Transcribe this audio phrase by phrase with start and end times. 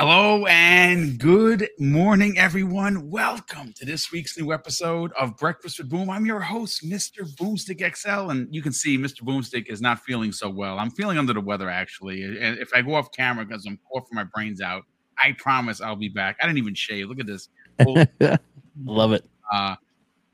[0.00, 3.10] Hello and good morning, everyone.
[3.10, 6.08] Welcome to this week's new episode of Breakfast with Boom.
[6.08, 7.30] I'm your host, Mr.
[7.36, 9.20] Boomstick XL, and you can see Mr.
[9.20, 10.78] Boomstick is not feeling so well.
[10.78, 12.22] I'm feeling under the weather, actually.
[12.22, 14.84] And if I go off camera because I'm coughing my brains out,
[15.22, 16.38] I promise I'll be back.
[16.40, 17.10] I didn't even shave.
[17.10, 17.50] Look at this.
[17.78, 18.08] I
[18.82, 19.28] love it.
[19.52, 19.76] Uh,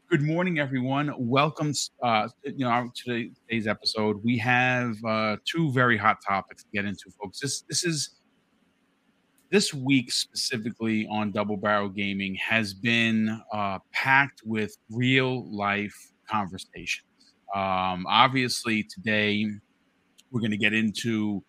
[0.08, 1.12] good morning, everyone.
[1.18, 1.72] Welcome,
[2.04, 4.22] uh, you know, to today's episode.
[4.22, 7.40] We have uh, two very hot topics to get into, folks.
[7.40, 8.15] This this is
[9.50, 15.94] this week specifically on Double Barrel Gaming has been uh, packed with real life
[16.28, 17.06] conversations.
[17.54, 19.46] Um, obviously, today
[20.30, 21.44] we're going to get into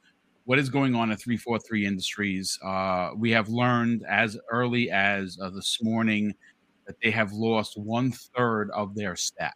[0.46, 2.60] what is going on at 343 Industries.
[2.64, 6.34] Uh, we have learned as early as uh, this morning
[6.86, 9.54] that they have lost one third of their staff.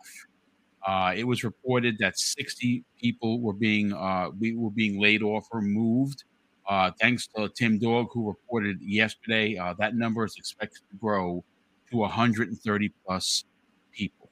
[0.85, 5.61] Uh, it was reported that 60 people were being uh, were being laid off or
[5.61, 6.23] moved.
[6.71, 11.43] Uh, thanks to Tim Dog, who reported yesterday, uh, that number is expected to grow
[11.89, 13.43] to 130 plus
[13.91, 14.29] people.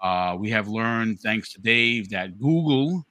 [0.00, 3.04] Uh, we have learned, thanks to Dave, that Google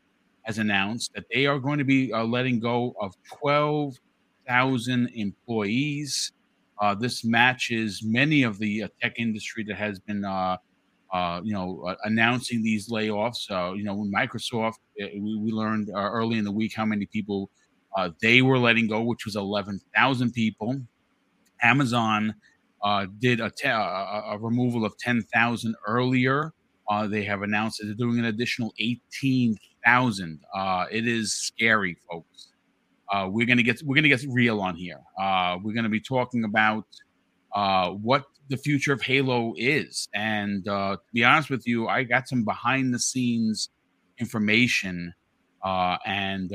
[0.44, 6.32] has announced that they are going to be uh, letting go of 12,000 employees.
[6.80, 10.20] Uh, this matches many of the uh, tech industry that has been,
[11.44, 13.50] you know, announcing these layoffs.
[13.76, 17.50] you know, Microsoft, eh, we, we learned early in the week how many people
[17.96, 20.82] uh, they were letting go, which was 11,000 people.
[21.62, 22.36] Amazon
[22.84, 26.54] uh, did a, te- a, removal of 10,000 earlier.
[26.90, 30.40] Uh, they have announced that they're doing an additional 18,000.
[30.54, 32.48] Uh, it is scary, folks.
[33.12, 35.00] Uh, we're gonna get we're gonna get real on here.
[35.22, 36.86] Uh, we're gonna be talking about
[38.02, 42.46] what the future of Halo is, and to be honest with you, I got some
[42.46, 43.70] behind the scenes
[44.18, 45.14] information,
[45.62, 46.54] and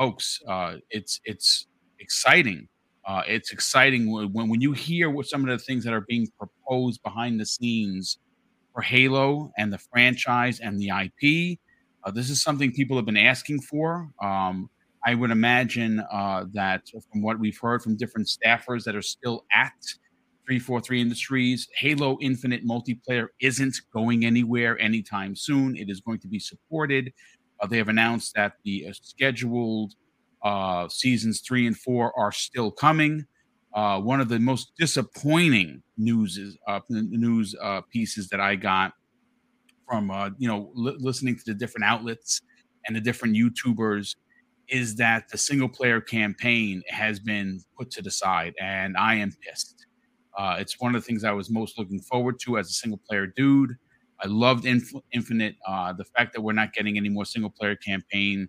[0.00, 1.66] folks, uh, it's it's
[1.98, 2.66] exciting.
[3.06, 6.26] Uh, it's exciting when when you hear what some of the things that are being
[6.38, 8.18] proposed behind the scenes
[8.72, 11.58] for Halo and the franchise and the IP.
[12.02, 14.08] Uh, this is something people have been asking for.
[14.22, 14.70] Um,
[15.04, 19.44] I would imagine uh, that from what we've heard from different staffers that are still
[19.54, 19.72] at
[20.46, 25.76] 343 Industries, Halo Infinite multiplayer isn't going anywhere anytime soon.
[25.76, 27.12] It is going to be supported
[27.60, 29.94] uh, they have announced that the uh, scheduled
[30.42, 33.26] uh, seasons three and four are still coming.
[33.74, 38.92] Uh, one of the most disappointing news is, uh, news uh, pieces that I got
[39.88, 42.40] from you know li- listening to the different outlets
[42.86, 44.16] and the different YouTubers
[44.68, 49.32] is that the single player campaign has been put to the side, and I am
[49.42, 49.86] pissed.
[50.38, 53.26] it's one of the things I was most looking forward to as a single player
[53.26, 53.76] dude.
[54.22, 55.56] I loved Inf- Infinite.
[55.66, 58.48] Uh, the fact that we're not getting any more single player campaign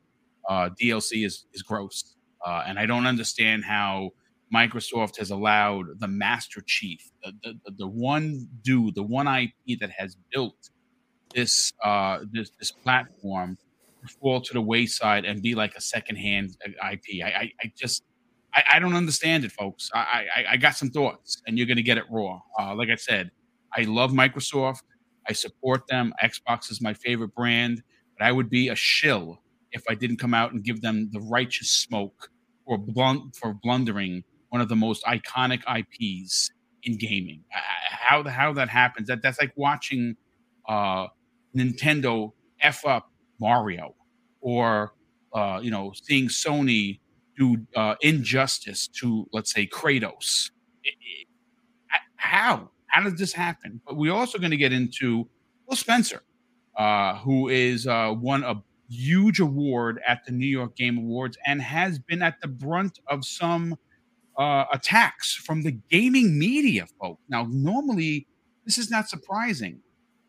[0.49, 2.15] uh, DLC is is gross,
[2.45, 4.11] uh, and I don't understand how
[4.53, 9.91] Microsoft has allowed the Master Chief, the, the, the one dude, the one IP that
[9.91, 10.69] has built
[11.33, 13.57] this uh, this this platform,
[14.01, 17.23] to fall to the wayside and be like a secondhand IP.
[17.23, 18.03] I, I, I just
[18.53, 19.89] I, I, don't understand it, folks.
[19.93, 22.41] I, I, I got some thoughts, and you're going to get it raw.
[22.59, 23.31] Uh, like I said,
[23.75, 24.81] I love Microsoft.
[25.27, 26.13] I support them.
[26.23, 27.83] Xbox is my favorite brand,
[28.17, 31.19] but I would be a shill if I didn't come out and give them the
[31.21, 32.29] righteous smoke
[32.65, 36.51] for blunt for blundering one of the most iconic IPs
[36.83, 37.43] in gaming.
[37.49, 40.15] How how that happens that that's like watching
[40.67, 41.07] uh,
[41.55, 43.95] Nintendo f up Mario,
[44.41, 44.93] or
[45.33, 46.99] uh, you know seeing Sony
[47.37, 50.51] do uh, injustice to let's say Kratos.
[52.15, 53.81] how how did this happen?
[53.85, 55.27] But we're also going to get into
[55.67, 56.21] Phil Spencer,
[56.77, 61.61] uh, who is uh, won a huge award at the New York Game Awards and
[61.61, 63.77] has been at the brunt of some
[64.37, 67.19] uh, attacks from the gaming media folk.
[67.29, 68.27] Now, normally
[68.65, 69.79] this is not surprising,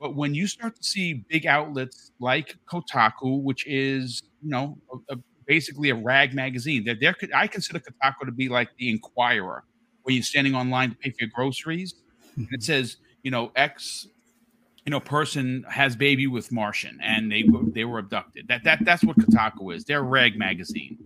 [0.00, 5.14] but when you start to see big outlets like Kotaku, which is you know a,
[5.14, 8.90] a, basically a rag magazine, that there could I consider Kotaku to be like the
[8.90, 9.64] Inquirer,
[10.02, 11.94] where you're standing online to pay for your groceries
[12.36, 14.06] it says, you know, X,
[14.84, 18.48] you know, person has baby with Martian and they they were abducted.
[18.48, 19.84] That that that's what Kotaku is.
[19.84, 20.98] They're rag magazine.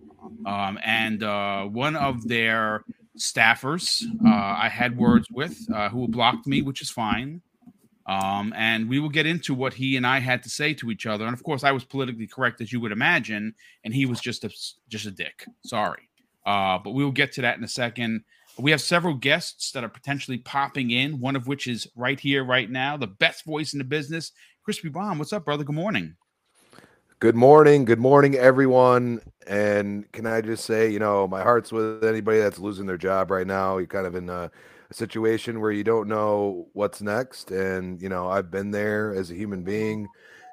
[0.45, 2.83] Um, and uh, one of their
[3.17, 7.41] staffers uh, I had words with uh, who blocked me, which is fine.
[8.05, 11.05] Um, and we will get into what he and I had to say to each
[11.05, 11.25] other.
[11.25, 13.53] And of course, I was politically correct, as you would imagine,
[13.83, 14.49] and he was just a
[14.87, 15.45] just a dick.
[15.65, 16.07] Sorry,
[16.45, 18.23] uh, but we will get to that in a second.
[18.59, 22.43] We have several guests that are potentially popping in, one of which is right here,
[22.43, 24.31] right now, the best voice in the business,
[24.63, 25.19] Crispy Bomb.
[25.19, 25.63] What's up, brother?
[25.63, 26.15] Good morning.
[27.19, 27.85] Good morning.
[27.85, 29.21] Good morning, everyone.
[29.45, 33.29] And can I just say, you know, my heart's with anybody that's losing their job
[33.29, 33.77] right now.
[33.77, 34.49] You're kind of in a,
[34.89, 37.51] a situation where you don't know what's next.
[37.51, 40.07] And, you know, I've been there as a human being,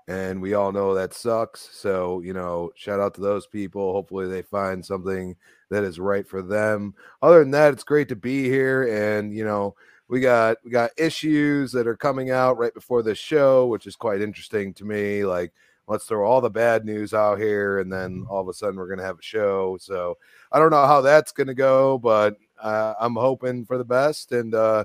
[0.06, 1.68] and we all know that sucks.
[1.72, 3.92] So, you know, shout out to those people.
[3.92, 5.36] Hopefully they find something
[5.70, 6.94] that is right for them.
[7.22, 8.82] Other than that, it's great to be here.
[9.16, 9.74] And, you know,
[10.08, 13.96] we got we got issues that are coming out right before this show, which is
[13.96, 15.24] quite interesting to me.
[15.24, 15.52] Like
[15.86, 18.30] let's throw all the bad news out here and then mm-hmm.
[18.30, 20.16] all of a sudden we're going to have a show so
[20.52, 24.32] i don't know how that's going to go but uh, i'm hoping for the best
[24.32, 24.84] and uh,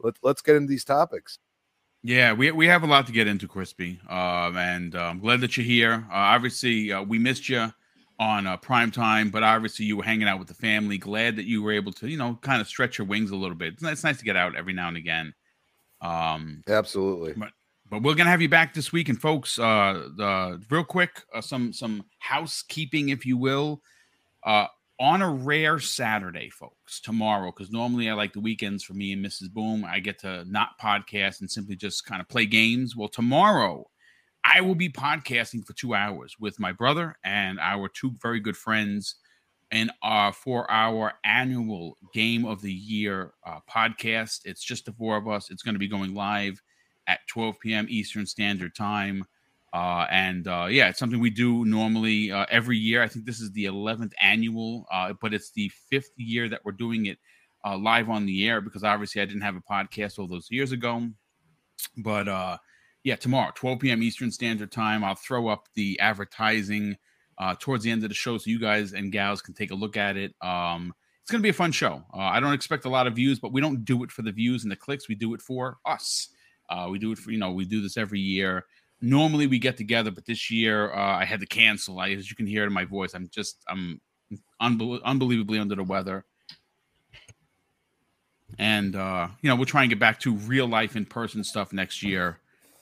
[0.00, 1.38] let, let's get into these topics
[2.02, 5.40] yeah we, we have a lot to get into crispy um, and uh, i'm glad
[5.40, 6.06] that you're here.
[6.10, 7.72] Uh, obviously uh, we missed you
[8.18, 10.98] on uh, prime time but obviously you were hanging out with the family.
[10.98, 13.56] Glad that you were able to you know kind of stretch your wings a little
[13.56, 13.74] bit.
[13.74, 15.34] It's nice, it's nice to get out every now and again
[16.00, 17.32] um absolutely.
[17.36, 17.50] but
[17.90, 21.40] but we're gonna have you back this week, and folks, uh, the real quick, uh,
[21.40, 23.80] some some housekeeping, if you will,
[24.44, 24.66] uh,
[25.00, 29.24] on a rare Saturday, folks, tomorrow, because normally I like the weekends for me and
[29.24, 29.52] Mrs.
[29.52, 29.84] Boom.
[29.84, 32.96] I get to not podcast and simply just kind of play games.
[32.96, 33.88] Well, tomorrow,
[34.44, 38.56] I will be podcasting for two hours with my brother and our two very good
[38.56, 39.16] friends,
[39.70, 44.40] and uh, for our annual Game of the Year uh, podcast.
[44.46, 45.50] It's just the four of us.
[45.50, 46.60] It's going to be going live
[47.06, 47.86] at 12 p.m.
[47.88, 49.24] Eastern Standard Time.
[49.72, 53.02] Uh, and uh, yeah, it's something we do normally uh, every year.
[53.02, 56.72] I think this is the 11th annual, uh, but it's the fifth year that we're
[56.72, 57.18] doing it
[57.64, 60.72] uh, live on the air because obviously I didn't have a podcast all those years
[60.72, 61.08] ago.
[61.98, 62.58] But uh,
[63.04, 64.02] yeah, tomorrow, 12 p.m.
[64.02, 66.96] Eastern Standard Time, I'll throw up the advertising
[67.60, 69.96] towards the end of the show so you guys and gals can take a look
[69.96, 70.34] at it.
[70.42, 70.92] Um,
[71.22, 72.02] it's going to be a fun show.
[72.14, 74.62] I don't expect a lot of views, but we don't do it for the views
[74.62, 75.08] and the clicks.
[75.08, 76.30] We do it for us.
[76.70, 78.64] Uh, we do it for you know we do this every year.
[79.00, 82.00] Normally we get together, but this year uh, I had to cancel.
[82.00, 84.00] I, as you can hear in my voice, I'm just I'm
[84.60, 86.24] unbe- unbelievably under the weather.
[88.58, 91.72] And uh, you know we'll try and get back to real life in person stuff
[91.72, 92.40] next year.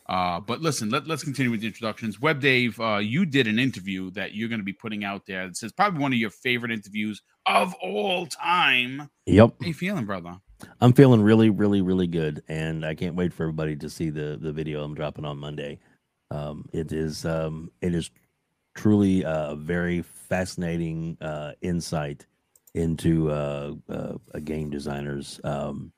[0.09, 2.21] Uh, but listen, let, us continue with the introductions.
[2.21, 5.43] Web Dave, uh, you did an interview that you're going to be putting out there.
[5.45, 9.11] It says probably one of your favorite interviews of all time.
[9.27, 9.55] Yep.
[9.61, 10.37] How you feeling, brother?
[10.81, 14.39] I'm feeling really, really, really good, and I can't wait for everybody to see the
[14.41, 15.81] the video I'm dropping on Monday.
[16.31, 18.11] Um, it is um, it is
[18.75, 22.27] truly a very fascinating uh, insight
[22.75, 25.93] into uh, uh, a game designer's um,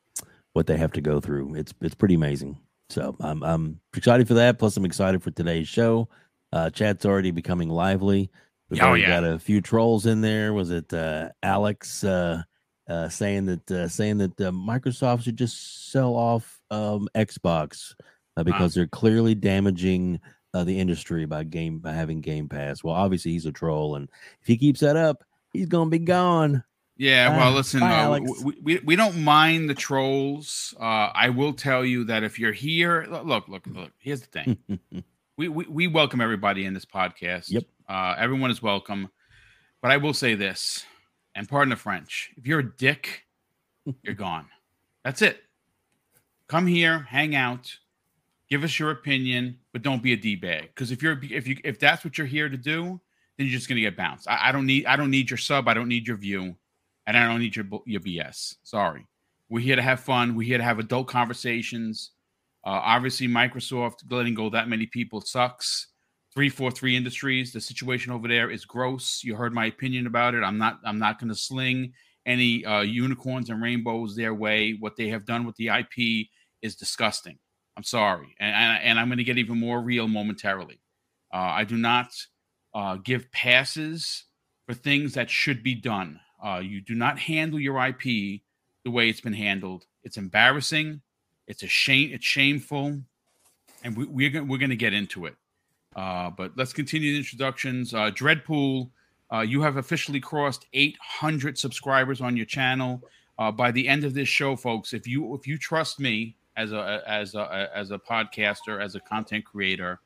[0.53, 1.55] what they have to go through.
[1.55, 2.59] It's it's pretty amazing.
[2.91, 4.59] So I'm I'm excited for that.
[4.59, 6.09] Plus, I'm excited for today's show.
[6.53, 8.31] Uh, chat's already becoming lively.
[8.71, 9.09] We've oh, yeah.
[9.09, 10.53] got a few trolls in there.
[10.53, 12.05] Was it uh, Alex?
[12.05, 12.43] Uh,
[12.89, 17.95] uh, saying that uh, saying that uh, Microsoft should just sell off um, Xbox
[18.39, 20.21] uh, because they're clearly damaging
[20.55, 22.85] uh, the industry by game by having Game Pass.
[22.85, 24.09] Well, obviously he's a troll, and
[24.41, 26.63] if he keeps that up, he's gonna be gone.
[26.97, 30.75] Yeah, well, listen, bye, uh, we, we, we don't mind the trolls.
[30.81, 33.93] I will tell you that if you're here, look, look, look.
[33.99, 34.59] Here's the thing:
[35.37, 37.51] we, we we welcome everybody in this podcast.
[37.51, 39.09] Yep, everyone is welcome.
[39.83, 40.85] But I will say this:
[41.35, 43.25] and pardon the French, if you're a dick,
[44.03, 44.47] you're gone.
[45.05, 45.41] That's it.
[46.49, 47.77] Come here, hang out,
[48.51, 50.69] give us your opinion, but don't be a d bag.
[50.75, 53.01] Because if you're if you if that's what you're here to do,
[53.37, 54.29] then you're just gonna get bounced.
[54.29, 55.69] I, I, don't need I don't need your sub.
[55.69, 56.57] I don't need your view,
[57.07, 58.57] and I don't need your your BS.
[58.63, 59.07] Sorry.
[59.51, 60.35] We're here to have fun.
[60.35, 62.11] We're here to have adult conversations.
[62.67, 65.89] Uh, obviously, Microsoft letting go that many people sucks.
[66.35, 67.53] 343 Industries.
[67.53, 69.23] The situation over there is gross.
[69.25, 70.43] You heard my opinion about it.
[70.43, 71.93] I'm not I'm not going to sling
[72.27, 74.77] any uh, unicorns and rainbows their way.
[74.79, 76.29] What they have done with the IP
[76.61, 77.39] is disgusting.
[77.79, 80.81] I'm sorry, and and, and I'm going to get even more real momentarily.
[81.33, 82.11] Uh, I do not
[82.75, 84.25] uh, give passes
[84.67, 86.19] for things that should be done.
[86.45, 88.03] Uh, you do not handle your IP
[88.85, 89.87] the way it's been handled.
[90.03, 91.03] It's embarrassing.
[91.47, 92.11] It's a shame.
[92.13, 92.99] It's shameful,
[93.85, 95.37] and we, we're gonna, we're going to get into it.
[95.95, 97.95] Uh, but let's continue the introductions.
[97.95, 98.91] Uh, Dreadpool,
[99.33, 103.01] uh, you have officially crossed 800 subscribers on your channel.
[103.55, 107.03] By the end of this show, folks, if you if you trust me as a
[107.07, 110.01] as a as a podcaster, as a content creator,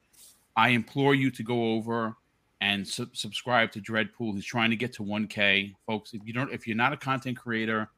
[0.54, 2.14] I implore you to go over
[2.60, 4.34] and su- subscribe to Dreadpool.
[4.34, 6.12] He's trying to get to 1K, folks.
[6.12, 7.88] If you don't, if you're not a content creator,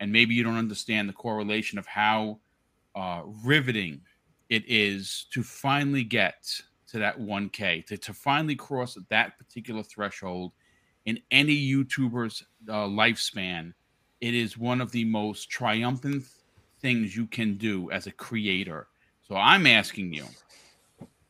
[0.00, 2.38] and maybe you don't understand the correlation of how
[2.96, 4.00] uh, riveting
[4.48, 6.50] it is to finally get
[6.88, 10.52] to that 1K, to, to finally cross that particular threshold
[11.04, 13.72] in any YouTuber's uh, lifespan,
[14.20, 16.24] it is one of the most triumphant
[16.80, 18.88] things you can do as a creator.
[19.26, 20.24] So I'm asking you,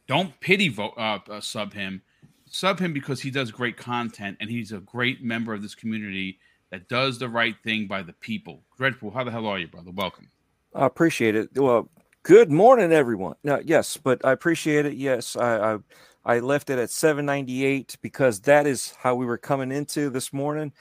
[0.07, 2.03] don't pity vote uh, uh, sub him,
[2.47, 6.39] sub him because he does great content and he's a great member of this community
[6.71, 8.63] that does the right thing by the people.
[8.79, 9.91] Dreadpool, how the hell are you, brother?
[9.93, 10.31] Welcome.
[10.75, 11.51] I appreciate it.
[11.55, 11.89] Well,
[12.23, 13.35] good morning, everyone.
[13.43, 14.95] No, yes, but I appreciate it.
[14.95, 15.79] Yes, I, I
[16.25, 20.73] I left it at 798 because that is how we were coming into this morning,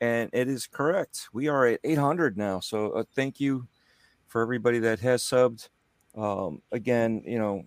[0.00, 1.28] and it is correct.
[1.34, 2.60] We are at 800 now.
[2.60, 3.68] So uh, thank you
[4.26, 5.68] for everybody that has subbed.
[6.16, 7.64] Um, again, you know,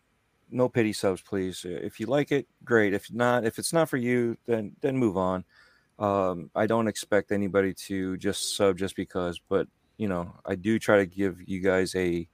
[0.50, 1.66] no pity subs, please.
[1.66, 2.94] If you like it, great.
[2.94, 5.44] If not, if it's not for you, then then move on.
[6.00, 10.80] Um, I don't expect anybody to just sub just because, but you know, I do
[10.80, 12.28] try to give you guys a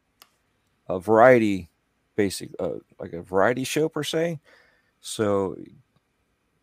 [0.88, 1.70] a variety,
[2.16, 4.40] basic, uh, like a variety show per se.
[5.02, 5.58] So,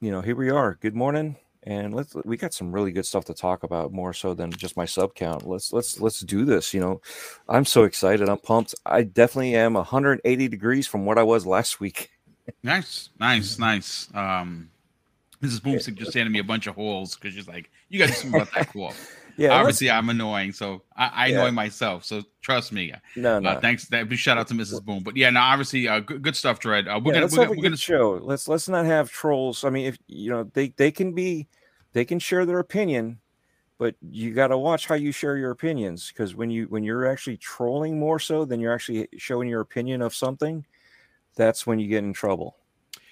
[0.00, 0.78] you know, here we are.
[0.80, 4.34] Good morning, and let's we got some really good stuff to talk about more so
[4.34, 5.46] than just my sub count.
[5.46, 6.74] Let's let's let's do this.
[6.74, 7.00] You know,
[7.48, 8.28] I'm so excited.
[8.28, 8.74] I'm pumped.
[8.84, 12.10] I definitely am 180 degrees from what I was last week.
[12.62, 14.08] Nice, nice, nice.
[14.14, 14.68] Um,
[15.42, 15.60] Mrs.
[15.60, 18.52] Boomstick just handed me a bunch of Halls because she's like, "You got to about
[18.54, 18.92] that cool."
[19.36, 21.40] Yeah, obviously I'm annoying, so I, I yeah.
[21.40, 22.04] annoy myself.
[22.04, 22.92] So trust me.
[23.16, 23.50] No, uh, no.
[23.50, 23.86] Uh, thanks.
[23.86, 24.84] That big shout out to Mrs.
[24.84, 25.02] Boom.
[25.02, 26.88] But yeah, no, obviously, uh, good, good stuff, Dread.
[26.88, 28.20] Uh, we're yeah, gonna let's we're, we're gonna show.
[28.22, 29.64] Let's let's not have trolls.
[29.64, 31.48] I mean, if you know they they can be,
[31.92, 33.18] they can share their opinion,
[33.78, 37.06] but you got to watch how you share your opinions because when you when you're
[37.06, 40.64] actually trolling more so than you're actually showing your opinion of something,
[41.34, 42.56] that's when you get in trouble.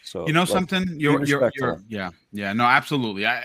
[0.03, 3.27] So you know something, you're, you're, you're, yeah, yeah, no, absolutely.
[3.27, 3.45] I,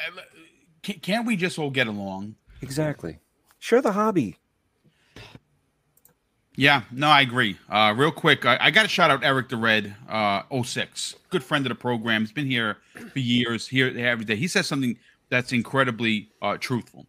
[0.82, 2.36] can't we just all get along?
[2.66, 3.20] Exactly.
[3.60, 4.38] Share the hobby.
[6.56, 7.60] Yeah, no, I agree.
[7.70, 11.44] Uh, real quick, I, I got to shout out Eric the Red, uh, 06, good
[11.44, 12.22] friend of the program.
[12.22, 12.78] He's been here
[13.14, 14.36] for years, here every day.
[14.36, 14.98] He says something
[15.30, 17.06] that's incredibly uh, truthful.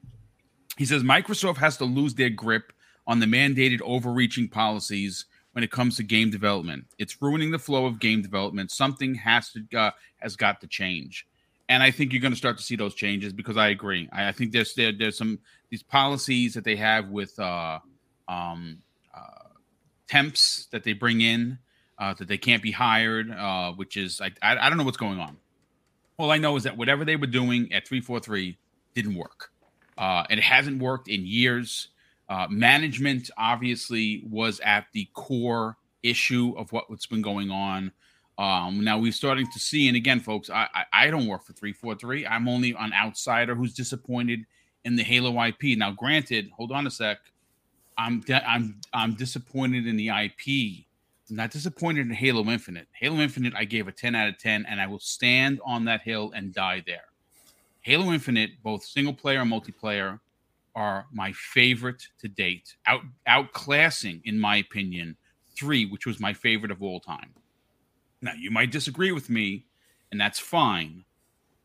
[0.77, 2.75] He says Microsoft has to lose their grip
[3.07, 6.85] on the mandated overreaching policies when it comes to game development.
[6.99, 8.71] It's ruining the flow of game development.
[8.71, 11.27] Something has to uh, has got to change
[11.69, 14.09] and I think you're going to start to see those changes because I agree.
[14.13, 15.39] I, I think there's there, there's some
[15.71, 17.81] these policies that they have with uh,
[18.29, 18.79] um,
[19.15, 19.49] uh,
[20.07, 21.59] temps that they bring in
[21.99, 24.97] uh, that they can't be hired, uh, which is I, I, I don't know what's
[24.97, 25.37] going on.
[26.19, 28.59] All I know is that whatever they were doing at three four three
[28.95, 29.51] didn't work,
[29.99, 31.89] uh, and it hasn't worked in years.
[32.29, 37.93] Uh, management obviously was at the core issue of what, what's been going on.
[38.38, 41.55] Um, now we're starting to see, and again, folks, I, I, I don't work for
[41.55, 42.26] three four three.
[42.26, 44.45] I'm only an outsider who's disappointed
[44.85, 45.78] in the Halo IP.
[45.78, 47.19] Now, granted, hold on a sec.
[47.99, 50.85] I'm I'm I'm disappointed in the IP.
[51.28, 52.87] I'm not disappointed in Halo Infinite.
[52.93, 56.02] Halo Infinite, I gave a 10 out of 10, and I will stand on that
[56.02, 57.07] hill and die there.
[57.81, 60.21] Halo Infinite, both single player and multiplayer,
[60.76, 62.76] are my favorite to date.
[62.87, 65.16] Out outclassing, in my opinion,
[65.57, 67.33] three, which was my favorite of all time.
[68.23, 69.67] Now, you might disagree with me,
[70.11, 71.05] and that's fine,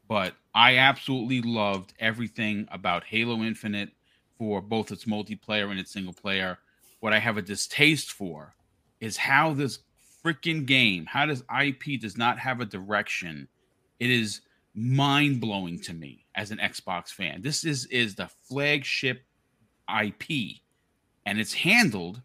[0.07, 3.89] but I absolutely loved everything about Halo Infinite
[4.37, 6.59] for both its multiplayer and its single player.
[6.99, 8.55] What I have a distaste for
[8.99, 9.79] is how this
[10.23, 13.47] freaking game, how does IP does not have a direction.
[13.99, 14.41] It is
[14.73, 17.41] mind blowing to me as an Xbox fan.
[17.41, 19.23] This is is the flagship
[19.89, 20.57] IP,
[21.25, 22.21] and it's handled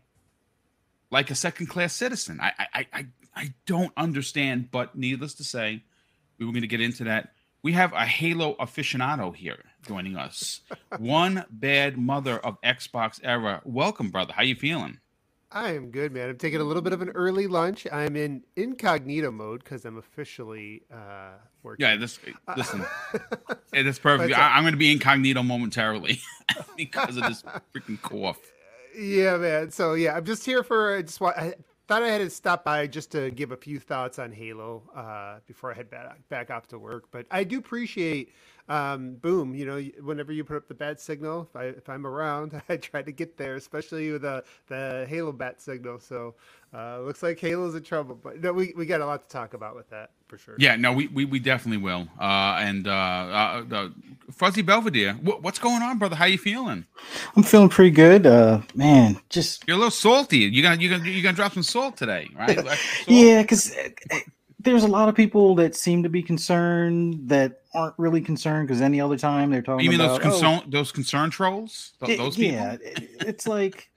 [1.11, 2.41] like a second class citizen.
[2.41, 5.85] I I I I don't understand, but needless to say,
[6.39, 7.33] we were going to get into that.
[7.63, 10.63] We have a Halo aficionado here joining us.
[10.99, 13.61] One bad mother of Xbox era.
[13.65, 14.33] Welcome, brother.
[14.33, 15.01] How you feeling?
[15.53, 16.31] I am good, man.
[16.31, 17.87] I'm taking a little bit of an early lunch.
[17.93, 21.87] I'm in incognito mode because I'm officially uh, working.
[21.87, 22.19] Yeah, this
[22.57, 22.85] listen,
[23.73, 24.37] hey, that's perfect.
[24.37, 26.21] I, am going to be incognito momentarily
[26.77, 28.41] because of this freaking cough.
[28.99, 29.71] Yeah, man.
[29.71, 31.37] So yeah, I'm just here for just want.
[31.37, 31.55] I,
[31.87, 35.39] thought I had to stop by just to give a few thoughts on Halo uh,
[35.47, 37.05] before I head back back off to work.
[37.11, 38.33] But I do appreciate
[38.69, 42.07] um, boom, you know, whenever you put up the bat signal, if I if I'm
[42.07, 46.01] around, I try to get there, especially with the the Halo bat signal.
[46.01, 46.35] So
[46.75, 49.55] uh, looks like Halo's in trouble, but no, we, we got a lot to talk
[49.55, 50.57] about with that for sure.
[50.59, 52.09] Yeah, no, we we, we definitely will.
[52.19, 53.89] Uh, and uh, uh,
[54.33, 56.17] Fuzzy Belvedere, what, what's going on, brother?
[56.17, 56.87] How you feeling?
[57.37, 58.27] I'm feeling pretty good.
[58.27, 60.39] Uh, man, just you're a little salty.
[60.39, 62.59] You gonna you gonna you gonna drop some salt today, right?
[63.07, 63.73] yeah, because
[64.59, 68.81] there's a lot of people that seem to be concerned that aren't really concerned because
[68.81, 69.85] any other time they're talking.
[69.85, 71.93] You mean about, those concern oh, those concern trolls?
[72.05, 72.57] Th- those people?
[72.57, 73.91] Yeah, it's like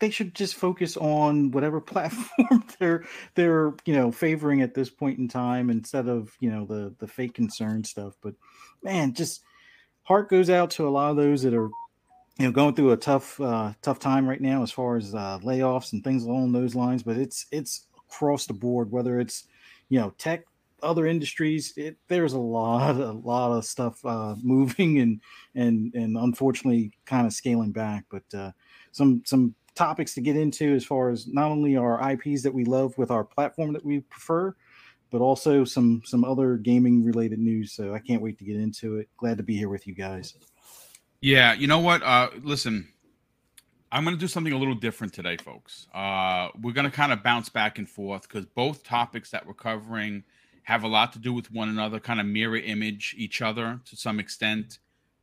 [0.00, 5.18] they should just focus on whatever platform they're they're you know favoring at this point
[5.18, 8.14] in time instead of you know the the fake concern stuff.
[8.22, 8.34] But
[8.82, 9.42] man, just
[10.04, 11.68] heart goes out to a lot of those that are
[12.38, 15.38] you know going through a tough uh, tough time right now as far as uh,
[15.42, 17.02] layoffs and things along those lines.
[17.02, 19.44] But it's it's across the board, whether it's
[19.88, 20.44] you know tech
[20.82, 25.20] other industries, it, there's a lot, a lot of stuff uh, moving and
[25.54, 28.04] and and unfortunately kind of scaling back.
[28.10, 28.52] But uh,
[28.92, 32.64] some some topics to get into as far as not only our IPs that we
[32.64, 34.54] love with our platform that we prefer,
[35.10, 37.72] but also some some other gaming related news.
[37.72, 39.08] So I can't wait to get into it.
[39.16, 40.34] Glad to be here with you guys.
[41.20, 42.02] Yeah, you know what?
[42.02, 42.92] Uh, listen,
[43.94, 45.86] I'm going to do something a little different today, folks.
[45.94, 49.54] Uh, we're going to kind of bounce back and forth because both topics that we're
[49.54, 50.24] covering
[50.64, 53.96] have a lot to do with one another, kind of mirror image each other to
[53.96, 54.80] some extent.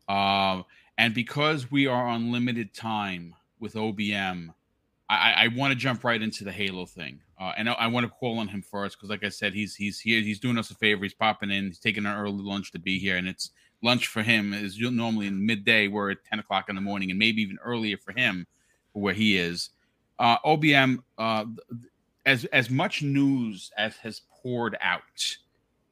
[0.07, 0.61] Uh,
[0.97, 4.53] and because we are on limited time with OBM,
[5.09, 7.19] I, I want to jump right into the Halo thing.
[7.37, 9.75] Uh, and I, I want to call on him first because, like I said, he's
[9.75, 10.21] he's here.
[10.21, 11.03] He's doing us a favor.
[11.03, 11.65] He's popping in.
[11.65, 13.49] He's taking an early lunch to be here, and it's
[13.83, 15.89] lunch for him is normally in midday.
[15.89, 18.47] We're at ten o'clock in the morning, and maybe even earlier for him,
[18.93, 19.69] where he is.
[20.19, 21.45] Uh, OBM, uh,
[22.25, 25.01] as as much news as has poured out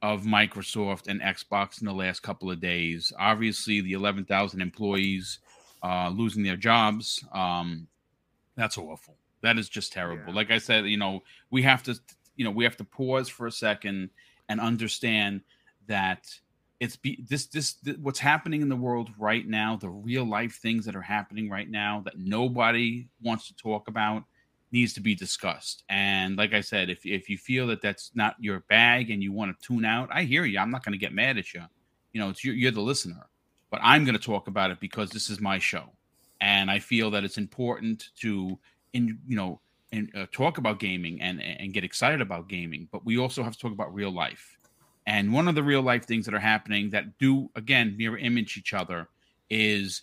[0.02, 3.12] of Microsoft and Xbox in the last couple of days.
[3.18, 5.40] Obviously, the eleven thousand employees
[5.82, 7.24] uh, losing their jobs.
[7.32, 7.86] Um,
[8.56, 9.16] that's awful.
[9.42, 10.28] That is just terrible.
[10.28, 10.34] Yeah.
[10.34, 11.98] Like I said, you know, we have to,
[12.36, 14.10] you know, we have to pause for a second
[14.48, 15.40] and understand
[15.86, 16.26] that
[16.80, 20.84] it's be this, this what's happening in the world right now the real life things
[20.86, 24.24] that are happening right now that nobody wants to talk about
[24.72, 25.84] needs to be discussed.
[25.88, 29.32] And like i said if, if you feel that that's not your bag and you
[29.32, 31.62] want to tune out i hear you i'm not going to get mad at you
[32.12, 33.26] you know it's you're, you're the listener
[33.70, 35.84] but i'm going to talk about it because this is my show.
[36.40, 38.58] And i feel that it's important to
[38.94, 39.60] in you know
[39.92, 43.52] and uh, talk about gaming and and get excited about gaming but we also have
[43.52, 44.56] to talk about real life
[45.10, 48.56] and one of the real life things that are happening that do again mirror image
[48.56, 49.08] each other
[49.50, 50.02] is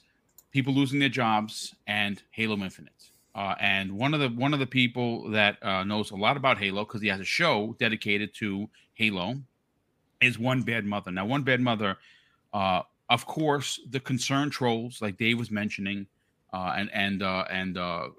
[0.51, 2.91] people losing their jobs and Halo Infinite.
[3.33, 6.57] Uh, and one of the one of the people that uh, knows a lot about
[6.57, 9.35] Halo because he has a show dedicated to Halo
[10.20, 11.11] is One Bad Mother.
[11.11, 11.98] Now, One Bad Mother,
[12.53, 16.07] uh, of course, the concern trolls like Dave was mentioning,
[16.51, 18.09] uh, and and uh, and uh,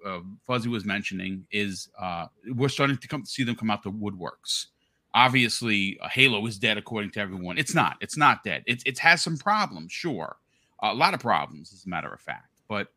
[0.46, 1.90] Fuzzy was mentioning is
[2.55, 4.68] we're starting to come see them come out the woodworks
[5.14, 7.59] obviously uh, Halo is dead according to everyone.
[7.59, 7.97] It's not.
[8.01, 8.62] It's not dead.
[8.66, 10.37] It it has some problems, sure,
[10.83, 12.88] a lot of problems, as a matter of fact, but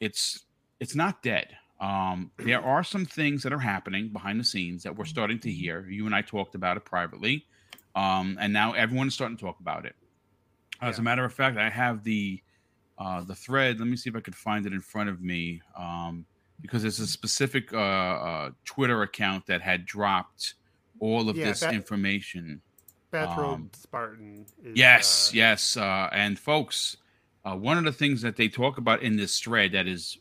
[0.00, 0.44] it's
[0.80, 1.56] it's not dead.
[1.80, 5.50] Um, there are some things that are happening behind the scenes that we're starting to
[5.50, 5.88] hear.
[5.88, 7.46] You and I talked about it privately,
[7.94, 9.96] um, and now everyone's starting to talk about it.
[10.80, 11.00] As yeah.
[11.00, 12.40] a matter of fact, I have the
[12.98, 13.78] uh, the thread.
[13.78, 16.24] Let me see if I could find it in front of me um,
[16.60, 20.54] because it's a specific uh, uh, Twitter account that had dropped
[21.02, 22.62] all of yeah, this that, information.
[23.10, 24.46] Bathrobe um, Spartan.
[24.64, 26.96] Is, yes, uh, yes, uh, and folks,
[27.44, 30.18] uh, one of the things that they talk about in this thread that is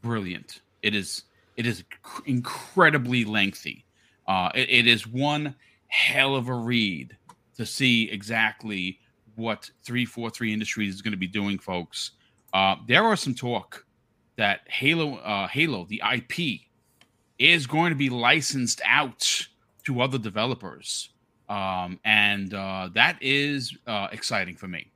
[0.00, 0.62] brilliant.
[0.80, 1.24] It is
[1.56, 1.84] it is
[2.24, 3.84] incredibly lengthy.
[4.26, 5.54] Uh, it, it is one
[5.88, 7.14] hell of a read
[7.56, 8.98] to see exactly
[9.36, 12.12] what 343 Industries is going to be doing, folks.
[12.54, 13.84] Uh, there are some talk
[14.36, 16.62] that Halo, uh, Halo, the IP,
[17.38, 19.46] is going to be licensed out
[19.84, 21.10] to other developers.
[21.48, 24.90] Um, and uh, that is uh, exciting for me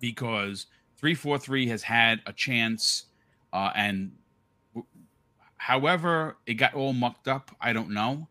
[0.00, 0.66] because
[0.98, 3.04] 343 has had a chance.
[3.52, 4.12] Uh, and
[4.74, 4.86] w-
[5.56, 8.28] however it got all mucked up, I don't know.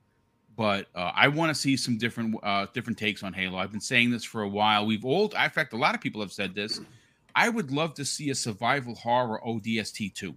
[0.55, 3.57] But uh, I want to see some different uh, different takes on Halo.
[3.57, 4.85] I've been saying this for a while.
[4.85, 6.81] We've all, in fact, a lot of people have said this.
[7.33, 10.35] I would love to see a survival horror ODST 2,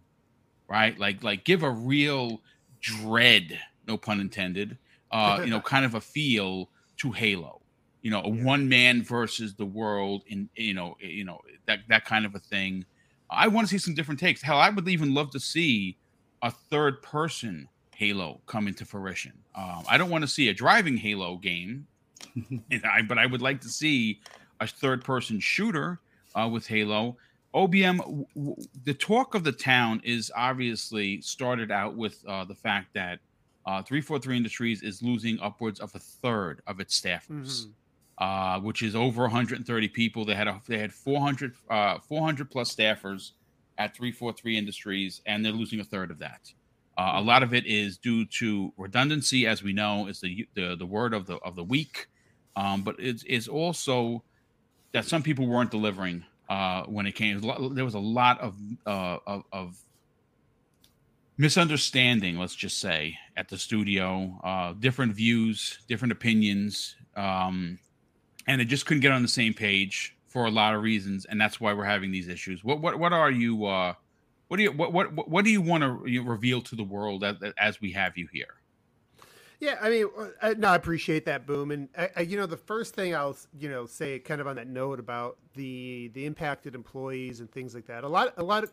[0.69, 0.97] right?
[0.97, 2.41] Like, like give a real
[2.81, 4.79] dread, no pun intended,
[5.13, 7.61] uh, you know, kind of a feel to Halo.
[8.03, 8.45] You know, a yeah.
[8.45, 12.41] one man versus the world, in you know, you know that that kind of a
[12.41, 12.85] thing.
[13.31, 14.43] I want to see some different takes.
[14.43, 15.97] Hell, I would even love to see
[16.43, 19.33] a third person Halo come into fruition.
[19.55, 21.87] Um, I don't want to see a driving Halo game,
[23.09, 24.21] but I would like to see
[24.61, 26.01] a third person shooter
[26.35, 27.17] uh, with Halo.
[27.55, 32.55] OBM, w- w- the talk of the town is obviously started out with uh, the
[32.55, 33.21] fact that
[33.67, 38.25] uh, 343 Industries is losing upwards of a third of its staffers, mm-hmm.
[38.25, 40.25] uh, which is over 130 people.
[40.25, 43.33] They had a, they had 400 uh, 400 plus staffers
[43.79, 46.53] at 343 Industries, and they're losing a third of that.
[46.99, 47.19] Uh, mm-hmm.
[47.19, 50.87] A lot of it is due to redundancy, as we know, is the the, the
[50.87, 52.09] word of the of the week.
[52.57, 54.23] Um, but it's, it's also
[54.93, 57.41] that some people weren't delivering uh, when it came.
[57.75, 59.79] There was a lot of, uh, of, of
[61.37, 64.39] misunderstanding, let's just say, at the studio.
[64.45, 67.79] Uh, different views, different opinions, um,
[68.47, 71.41] and it just couldn't get on the same page for a lot of reasons, and
[71.41, 72.65] that's why we're having these issues.
[72.65, 73.67] What what what are you?
[73.67, 73.95] Uh,
[74.49, 77.37] what do you what what what do you want to reveal to the world as,
[77.59, 78.55] as we have you here?
[79.61, 80.07] Yeah, I mean,
[80.41, 83.37] uh, no, I appreciate that boom, and I, I, you know, the first thing I'll
[83.57, 87.73] you know say, kind of on that note about the the impacted employees and things
[87.73, 88.03] like that.
[88.03, 88.73] A lot, a lot of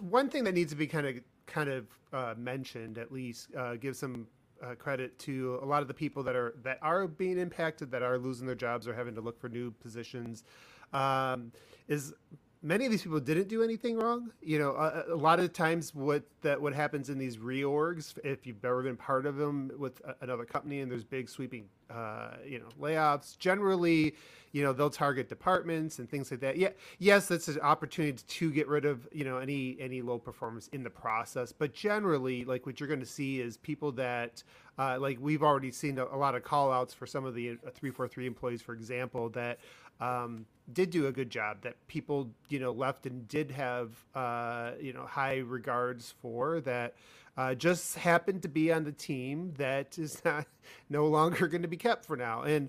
[0.00, 1.14] one thing that needs to be kind of
[1.46, 4.26] kind of uh, mentioned, at least, uh, give some
[4.62, 8.02] uh, credit to a lot of the people that are that are being impacted, that
[8.02, 10.44] are losing their jobs or having to look for new positions.
[10.92, 11.52] Um,
[11.88, 12.14] is
[12.62, 14.30] many of these people didn't do anything wrong.
[14.40, 18.46] You know, a, a, lot of times what that what happens in these reorgs, if
[18.46, 22.30] you've ever been part of them with a, another company and there's big sweeping, uh,
[22.44, 24.14] you know, layoffs, generally,
[24.52, 26.56] you know, they'll target departments and things like that.
[26.56, 30.68] Yeah, yes, that's an opportunity to get rid of you know any any low performance
[30.68, 34.42] in the process, but generally, like what you're going to see is people that.
[34.78, 37.52] Uh, like we've already seen a, a lot of call outs for some of the
[37.52, 39.58] uh, 343 employees, for example, that
[40.02, 44.72] um, did do a good job that people you know left and did have uh,
[44.80, 46.94] you know high regards for that
[47.36, 50.46] uh, just happened to be on the team that is not
[50.88, 52.68] no longer going to be kept for now and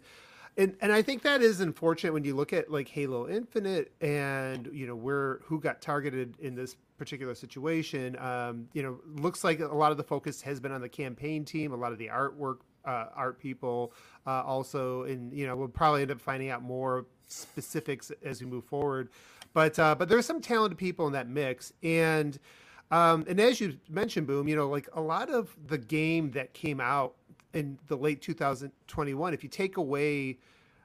[0.58, 4.68] and and I think that is unfortunate when you look at like Halo Infinite and
[4.74, 8.18] you know where who got targeted in this particular situation.
[8.18, 11.46] Um, you know, looks like a lot of the focus has been on the campaign
[11.46, 12.58] team, a lot of the artwork,
[12.88, 13.94] uh, art people,
[14.26, 18.48] uh, also, and you know, we'll probably end up finding out more specifics as we
[18.48, 19.10] move forward.
[19.54, 22.40] But uh, but there's some talented people in that mix, and
[22.90, 26.54] um, and as you mentioned, Boom, you know, like a lot of the game that
[26.54, 27.16] came out
[27.54, 30.38] in the late 2021, if you take away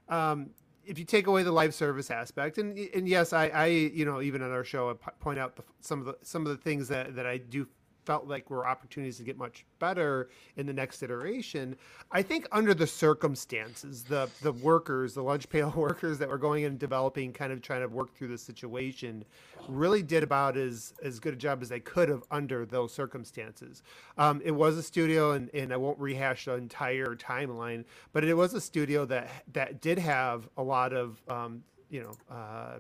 [0.09, 0.51] um,
[0.85, 4.21] if you take away the live service aspect, and and yes, I, I you know
[4.21, 6.88] even on our show I point out the, some of the some of the things
[6.88, 7.67] that that I do
[8.05, 11.77] felt like were opportunities to get much better in the next iteration.
[12.11, 16.65] I think under the circumstances, the the workers, the lunch pail workers that were going
[16.65, 19.25] in and developing, kind of trying to work through the situation,
[19.69, 23.83] really did about as as good a job as they could have under those circumstances.
[24.19, 28.35] Um, it was a studio, and, and I won't rehash the entire timeline, but it
[28.35, 32.79] was a studio that that did have a lot of um, you know uh,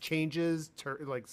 [0.00, 1.26] changes, tur- like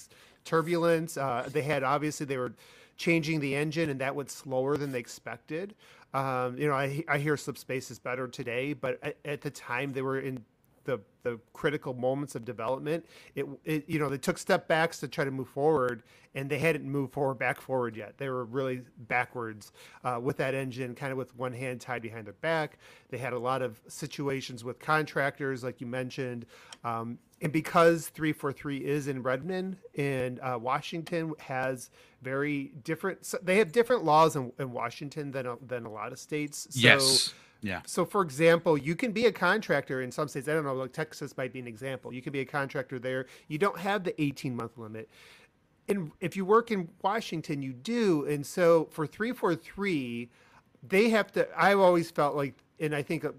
[0.46, 1.18] turbulence.
[1.18, 2.54] Uh, they had obviously they were
[3.02, 5.74] changing the engine, and that went slower than they expected.
[6.14, 9.92] Um, you know, I, I hear Slipspace is better today, but at, at, the time
[9.94, 10.44] they were in
[10.84, 13.06] the the critical moments of development.
[13.36, 16.04] It, it you know they took step backs to try to move forward,
[16.36, 18.18] and they hadn't moved forward back forward yet.
[18.18, 19.72] They were really backwards
[20.04, 22.80] uh, with that engine, kind of with one hand tied behind their back.
[23.10, 26.46] They had a lot of situations with contractors, like you mentioned.
[26.84, 31.90] Um, and because 343 is in Redmond and uh, Washington has
[32.22, 36.20] very different, so they have different laws in, in Washington than, than a lot of
[36.20, 36.68] states.
[36.70, 37.34] So, yes.
[37.62, 37.82] Yeah.
[37.86, 40.48] So, for example, you can be a contractor in some states.
[40.48, 42.14] I don't know, like Texas might be an example.
[42.14, 43.28] You can be a contractor there.
[43.48, 45.10] You don't have the 18 month limit.
[45.88, 48.26] And if you work in Washington, you do.
[48.26, 50.30] And so for 343,
[50.88, 53.32] they have to, I've always felt like, and I think uh,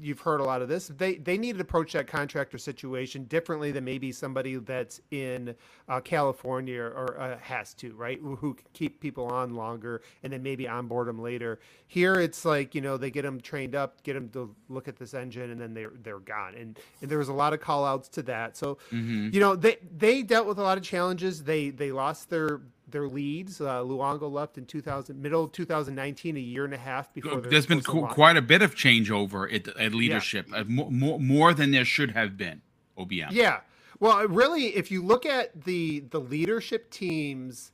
[0.00, 0.88] you've heard a lot of this.
[0.88, 5.54] They they need to approach that contractor situation differently than maybe somebody that's in
[5.88, 8.18] uh, California or uh, has to, right?
[8.20, 11.60] Who, who can keep people on longer and then maybe onboard them later.
[11.86, 14.96] Here, it's like you know they get them trained up, get them to look at
[14.96, 16.54] this engine, and then they're they're gone.
[16.54, 18.56] And, and there was a lot of call outs to that.
[18.56, 19.30] So mm-hmm.
[19.32, 21.44] you know they they dealt with a lot of challenges.
[21.44, 23.60] They they lost their their leads.
[23.60, 27.40] Uh, Longo left in 2000, middle of 2019, a year and a half before.
[27.40, 30.58] There's been qu- quite a bit of changeover at, at leadership, yeah.
[30.58, 32.62] uh, more, more than there should have been.
[32.98, 33.32] OBM.
[33.32, 33.60] Yeah.
[33.98, 37.70] Well, really, if you look at the the leadership teams,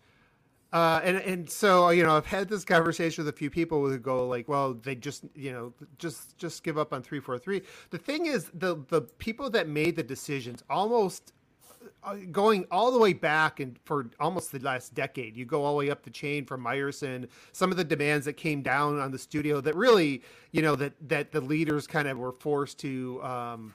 [0.72, 3.98] uh, and and so you know, I've had this conversation with a few people who
[3.98, 7.62] go like, well, they just you know just just give up on three four three.
[7.90, 11.32] The thing is, the the people that made the decisions almost
[12.30, 15.78] going all the way back and for almost the last decade, you go all the
[15.78, 17.28] way up the chain from Myerson.
[17.52, 20.92] Some of the demands that came down on the studio that really, you know, that
[21.08, 23.74] that the leaders kind of were forced to um,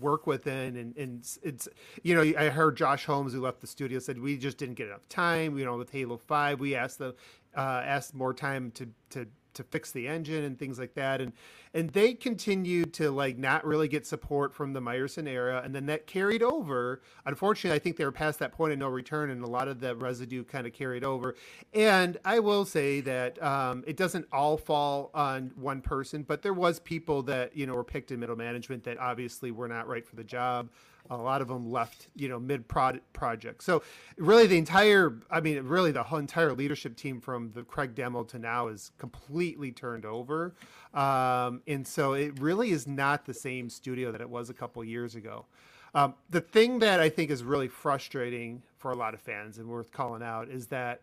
[0.00, 1.68] work within, and and it's
[2.02, 4.88] you know, I heard Josh Holmes who left the studio said we just didn't get
[4.88, 5.58] enough time.
[5.58, 7.14] You know, with Halo Five, we asked the
[7.56, 11.20] uh, asked more time to to to fix the engine and things like that.
[11.20, 11.32] And
[11.74, 15.60] and they continued to like not really get support from the Myerson era.
[15.64, 17.02] And then that carried over.
[17.24, 19.80] Unfortunately I think they were past that point of no return and a lot of
[19.80, 21.34] the residue kind of carried over.
[21.74, 26.54] And I will say that um, it doesn't all fall on one person but there
[26.54, 30.06] was people that you know were picked in middle management that obviously were not right
[30.06, 30.68] for the job
[31.10, 33.62] a lot of them left, you know, mid project.
[33.62, 33.82] So
[34.16, 38.38] really, the entire, I mean, really the entire leadership team from the Craig demo to
[38.38, 40.54] now is completely turned over,
[40.94, 44.82] um, and so it really is not the same studio that it was a couple
[44.84, 45.46] years ago.
[45.94, 49.66] Um, the thing that I think is really frustrating for a lot of fans and
[49.66, 51.00] worth calling out is that,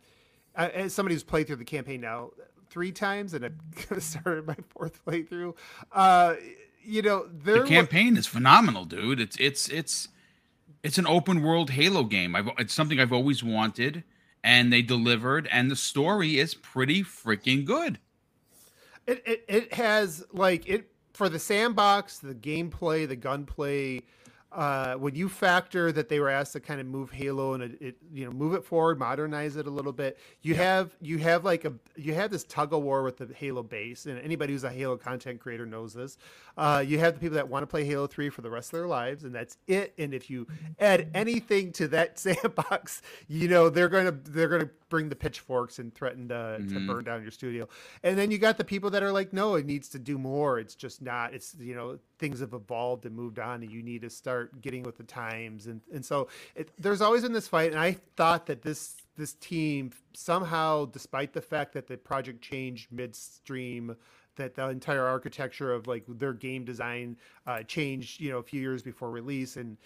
[0.55, 2.29] uh, as somebody who's played through the campaign now,
[2.69, 5.55] three times, and I started my fourth playthrough.
[5.91, 6.35] Uh,
[6.85, 9.19] you know, the campaign is phenomenal, dude.
[9.19, 10.09] It's it's it's
[10.83, 12.35] it's an open world Halo game.
[12.35, 14.03] I've it's something I've always wanted,
[14.43, 17.99] and they delivered, and the story is pretty freaking good.
[19.07, 24.01] It it, it has like it for the sandbox, the gameplay, the gunplay
[24.53, 27.81] uh, when you factor that they were asked to kind of move Halo and it,
[27.81, 30.61] it you know move it forward, modernize it a little bit, you yeah.
[30.61, 34.05] have you have like a you have this tug of war with the Halo base,
[34.05, 36.17] and anybody who's a Halo content creator knows this.
[36.57, 38.79] Uh, you have the people that want to play Halo Three for the rest of
[38.79, 39.93] their lives, and that's it.
[39.97, 40.47] And if you
[40.79, 45.15] add anything to that sandbox, you know they're going to they're going to bring the
[45.15, 46.71] pitchforks and threaten to, mm-hmm.
[46.71, 47.67] to burn down your studio.
[48.03, 50.59] And then you got the people that are like, no, it needs to do more.
[50.59, 51.33] It's just not.
[51.33, 54.83] It's you know things have evolved and moved on, and you need to start getting
[54.83, 55.65] with the times.
[55.65, 57.71] And and so it, there's always been this fight.
[57.71, 62.91] And I thought that this this team somehow, despite the fact that the project changed
[62.91, 63.95] midstream
[64.35, 68.61] that the entire architecture of like their game design uh, changed, you know, a few
[68.61, 69.77] years before release, and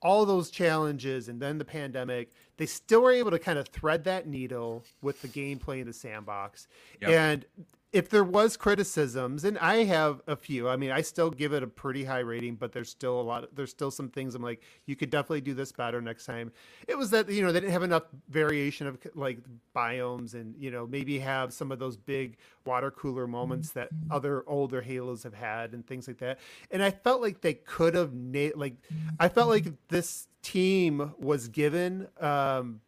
[0.00, 4.04] all those challenges and then the pandemic, they still were able to kind of thread
[4.04, 6.68] that needle with the gameplay in the sandbox.
[7.00, 7.10] Yep.
[7.10, 7.44] And
[7.92, 11.62] if there was criticisms and i have a few i mean i still give it
[11.62, 14.42] a pretty high rating but there's still a lot of, there's still some things i'm
[14.42, 16.52] like you could definitely do this better next time.
[16.86, 19.38] It was that you know they didn't have enough variation of like
[19.74, 24.44] biomes and you know maybe have some of those big water cooler moments that other
[24.46, 26.38] older halos have had and things like that.
[26.70, 28.76] And i felt like they could have na- like
[29.20, 32.80] i felt like this team was given um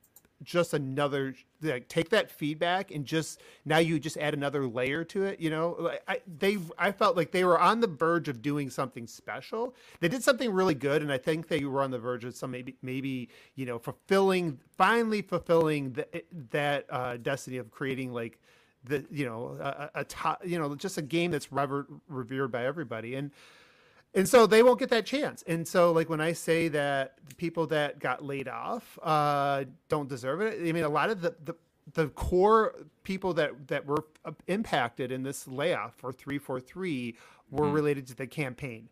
[0.43, 5.25] just another like take that feedback and just now you just add another layer to
[5.25, 5.93] it you know?
[6.09, 9.75] I, they i felt like they were on the verge of doing something special.
[10.01, 12.51] They did something really good and i think they were on the verge of some
[12.51, 16.07] maybe maybe you know fulfilling finally fulfilling the,
[16.51, 18.39] that uh, destiny of creating like
[18.85, 22.65] the you know a, a top you know just a game that's revered, revered by
[22.65, 23.15] everybody.
[23.15, 23.31] And
[24.15, 25.45] and so they won't get that chance.
[25.47, 30.09] And so, like when I say that the people that got laid off uh, don't
[30.09, 31.55] deserve it, I mean a lot of the, the
[31.95, 37.17] the core people that that were uh, impacted in this layoff for 343
[37.51, 37.73] were mm.
[37.73, 38.89] related to the campaign.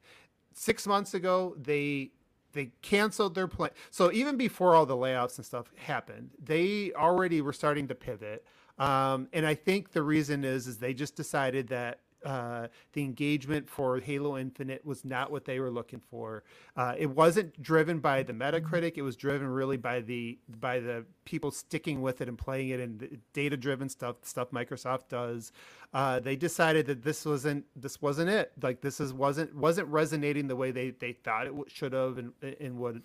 [0.54, 2.12] Six months ago, they
[2.52, 3.70] they canceled their plan.
[3.90, 8.44] So even before all the layoffs and stuff happened, they already were starting to pivot.
[8.78, 13.70] Um, and I think the reason is is they just decided that uh, the engagement
[13.70, 16.44] for Halo Infinite was not what they were looking for.
[16.76, 18.98] Uh, it wasn't driven by the Metacritic.
[18.98, 22.80] It was driven really by the by the people sticking with it and playing it
[22.80, 25.52] and data driven stuff stuff Microsoft does.
[25.94, 28.52] Uh, they decided that this wasn't this wasn't it.
[28.60, 32.32] Like this is wasn't wasn't resonating the way they they thought it should have and
[32.60, 33.04] and would.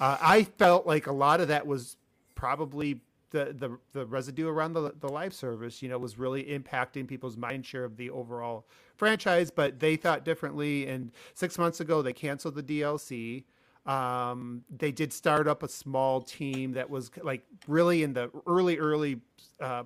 [0.00, 1.98] Uh, I felt like a lot of that was
[2.34, 7.08] probably the the the residue around the the live service, you know, was really impacting
[7.08, 9.50] people's mind share of the overall franchise.
[9.50, 13.44] But they thought differently, and six months ago they canceled the DLC.
[13.84, 18.78] Um, they did start up a small team that was like really in the early
[18.78, 19.20] early
[19.60, 19.82] uh,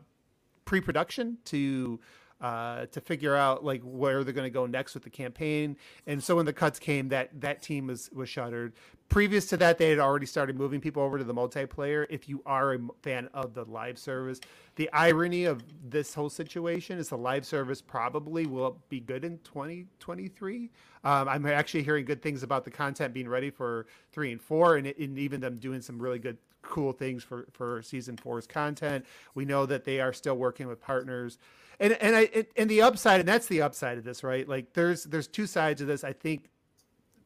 [0.67, 1.99] pre-production to
[2.41, 5.77] uh, to figure out like where they're going to go next with the campaign.
[6.07, 8.75] And so when the cuts came, that that team was was shuttered.
[9.09, 12.07] Previous to that, they had already started moving people over to the multiplayer.
[12.11, 14.41] If you are a fan of the live service,
[14.75, 19.39] the irony of this whole situation is the live service probably will be good in
[19.45, 20.71] 2023.
[21.05, 24.77] Um, I'm actually hearing good things about the content being ready for three and four,
[24.77, 29.07] and, and even them doing some really good cool things for for season four's content.
[29.35, 31.39] We know that they are still working with partners
[31.81, 34.49] and and I and the upside, and that's the upside of this, right?
[34.49, 36.05] Like there's there's two sides of this.
[36.05, 36.51] I think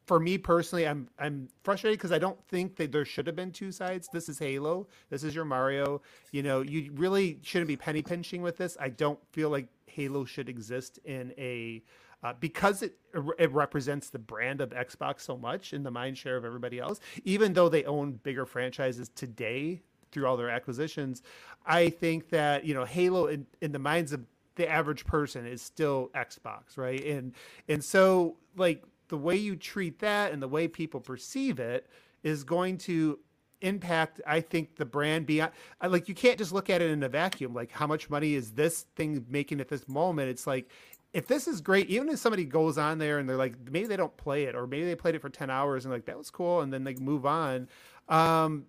[0.05, 3.51] for me personally, I'm I'm frustrated because I don't think that there should have been
[3.51, 4.09] two sides.
[4.11, 4.87] This is Halo.
[5.09, 6.01] This is your Mario.
[6.31, 8.75] You know, you really shouldn't be penny pinching with this.
[8.79, 11.83] I don't feel like Halo should exist in a
[12.23, 12.97] uh, because it
[13.39, 16.99] it represents the brand of Xbox so much in the mind share of everybody else.
[17.23, 21.21] Even though they own bigger franchises today through all their acquisitions,
[21.65, 24.25] I think that you know Halo in, in the minds of
[24.61, 27.03] the average person is still Xbox, right?
[27.03, 27.33] And
[27.67, 31.89] and so like the way you treat that and the way people perceive it
[32.21, 33.19] is going to
[33.61, 35.51] impact i think the brand beyond
[35.87, 38.53] like you can't just look at it in a vacuum like how much money is
[38.53, 40.67] this thing making at this moment it's like
[41.13, 43.97] if this is great even if somebody goes on there and they're like maybe they
[43.97, 46.31] don't play it or maybe they played it for 10 hours and like that was
[46.31, 47.67] cool and then they move on
[48.09, 48.65] um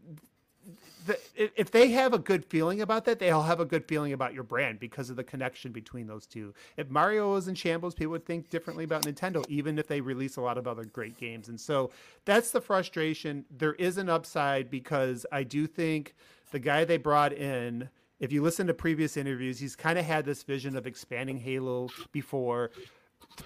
[1.06, 4.34] the, if they have a good feeling about that, they'll have a good feeling about
[4.34, 6.54] your brand because of the connection between those two.
[6.76, 10.36] If Mario was in shambles, people would think differently about Nintendo, even if they release
[10.36, 11.48] a lot of other great games.
[11.48, 11.90] And so
[12.24, 13.44] that's the frustration.
[13.50, 16.14] There is an upside because I do think
[16.52, 17.88] the guy they brought in
[18.22, 21.88] if you listen to previous interviews, he's kind of had this vision of expanding Halo
[22.12, 22.70] before.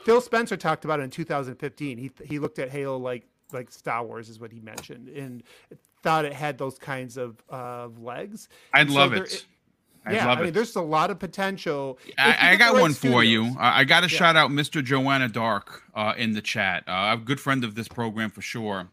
[0.05, 1.97] Phil Spencer talked about it in 2015.
[1.97, 5.43] He he looked at Halo like like Star Wars is what he mentioned, and
[6.07, 8.49] thought it had those kinds of uh, legs.
[8.73, 9.45] I'd so love there- it.
[10.09, 10.55] yeah, I'd love I mean, it.
[10.55, 11.99] there's a lot of potential.
[12.16, 13.57] I, I got right one for you.
[13.59, 14.19] I I got to Yeah.
[14.19, 14.85] shout out Mr.
[14.85, 16.85] Joanna Dark uh, in the chat.
[16.87, 18.88] Uh, a good friend of this program for sure.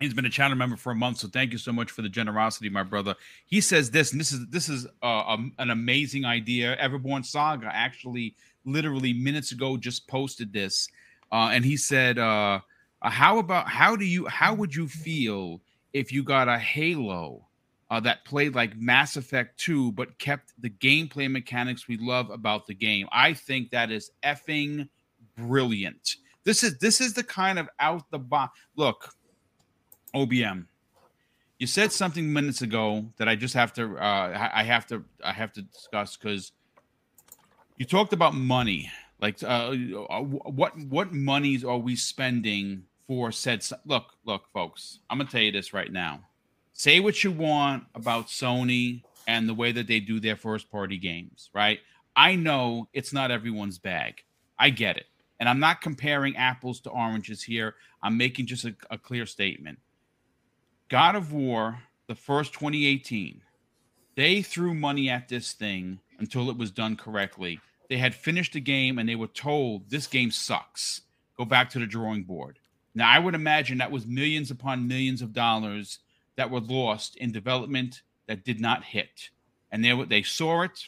[0.00, 2.08] He's been a channel member for a month, so thank you so much for the
[2.08, 3.14] generosity, my brother.
[3.46, 6.76] He says this, and this is this is uh, um, an amazing idea.
[6.78, 10.88] Everborn Saga actually, literally minutes ago, just posted this,
[11.30, 12.58] uh, and he said, uh,
[13.00, 15.60] uh, "How about how do you how would you feel
[15.92, 17.46] if you got a Halo
[17.90, 22.66] uh, that played like Mass Effect 2, but kept the gameplay mechanics we love about
[22.66, 23.06] the game.
[23.12, 24.88] I think that is effing
[25.36, 26.16] brilliant.
[26.44, 28.58] This is this is the kind of out the box.
[28.76, 29.14] Look,
[30.14, 30.66] OBM,
[31.58, 35.32] you said something minutes ago that I just have to uh, I have to I
[35.32, 36.52] have to discuss because
[37.76, 38.90] you talked about money.
[39.20, 43.64] Like, uh, what what monies are we spending for said?
[43.84, 45.00] Look, look, folks.
[45.10, 46.20] I'm gonna tell you this right now
[46.72, 50.98] say what you want about Sony and the way that they do their first party
[50.98, 51.80] games, right?
[52.16, 54.22] I know it's not everyone's bag.
[54.58, 55.06] I get it.
[55.38, 57.74] And I'm not comparing apples to oranges here.
[58.02, 59.78] I'm making just a, a clear statement.
[60.88, 63.42] God of War, the first 2018,
[64.16, 67.60] they threw money at this thing until it was done correctly.
[67.88, 71.02] They had finished the game and they were told this game sucks.
[71.36, 72.58] Go back to the drawing board.
[72.94, 75.98] Now, I would imagine that was millions upon millions of dollars
[76.36, 79.30] that were lost in development that did not hit.
[79.70, 80.86] And they they saw it,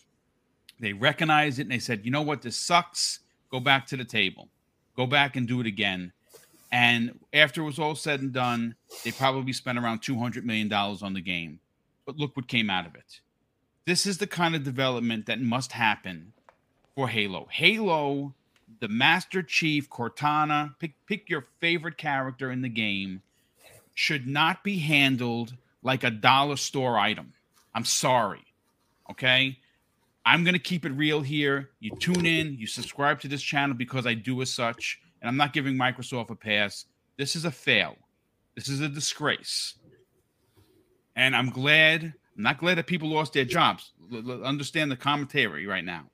[0.78, 2.42] they recognized it, and they said, "You know what?
[2.42, 3.20] This sucks.
[3.50, 4.48] Go back to the table.
[4.96, 6.12] Go back and do it again."
[6.70, 10.68] And after it was all said and done, they probably spent around two hundred million
[10.68, 11.60] dollars on the game.
[12.04, 13.20] But look what came out of it.
[13.86, 16.32] This is the kind of development that must happen
[16.94, 17.48] for Halo.
[17.50, 18.34] Halo,
[18.80, 23.22] the Master Chief Cortana, pick pick your favorite character in the game
[23.94, 27.32] should not be handled like a dollar store item.
[27.74, 28.44] I'm sorry.
[29.10, 29.58] Okay.
[30.26, 31.70] I'm going to keep it real here.
[31.80, 35.36] You tune in, you subscribe to this channel because I do as such, and I'm
[35.36, 36.86] not giving Microsoft a pass.
[37.18, 37.96] This is a fail.
[38.54, 39.74] This is a disgrace.
[41.14, 43.92] And I'm glad, I'm not glad that people lost their jobs.
[44.12, 46.04] L- understand the commentary right now.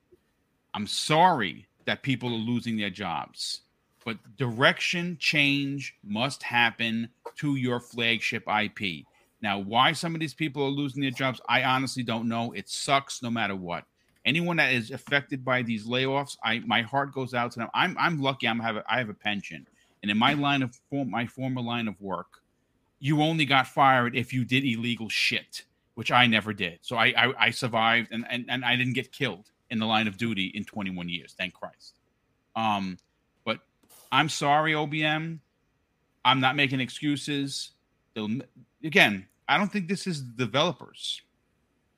[0.73, 3.61] I'm sorry that people are losing their jobs
[4.03, 9.05] but direction change must happen to your flagship IP.
[9.41, 12.51] Now, why some of these people are losing their jobs, I honestly don't know.
[12.51, 13.85] It sucks no matter what.
[14.23, 17.69] Anyone that is affected by these layoffs, I my heart goes out to them.
[17.73, 18.47] I'm I'm lucky.
[18.47, 19.65] I'm have a, I have a pension,
[20.03, 22.43] and in my line of form, my former line of work,
[22.99, 25.63] you only got fired if you did illegal shit,
[25.95, 26.79] which I never did.
[26.83, 30.07] So I I, I survived, and, and and I didn't get killed in the line
[30.07, 31.33] of duty in 21 years.
[31.37, 31.95] Thank Christ.
[32.55, 32.97] Um,
[33.43, 33.59] but
[34.11, 35.39] I'm sorry, OBM.
[36.23, 37.71] I'm not making excuses.
[38.13, 38.29] They'll,
[38.83, 41.21] again, I don't think this is developers.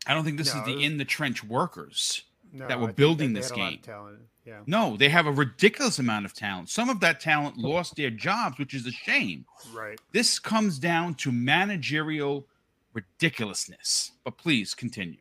[0.07, 2.23] I don't think this No, is the in the trench workers.
[2.53, 3.81] No, that were I building this had a lot of game.
[3.81, 4.19] talent.
[4.45, 4.59] Yeah.
[4.67, 6.69] No, they have a ridiculous amount of talent.
[6.69, 9.45] Some of that talent lost their jobs, which is a shame.
[9.73, 9.99] Right.
[10.12, 12.45] This comes down to managerial
[12.93, 14.12] ridiculousness.
[14.23, 15.17] But please continue.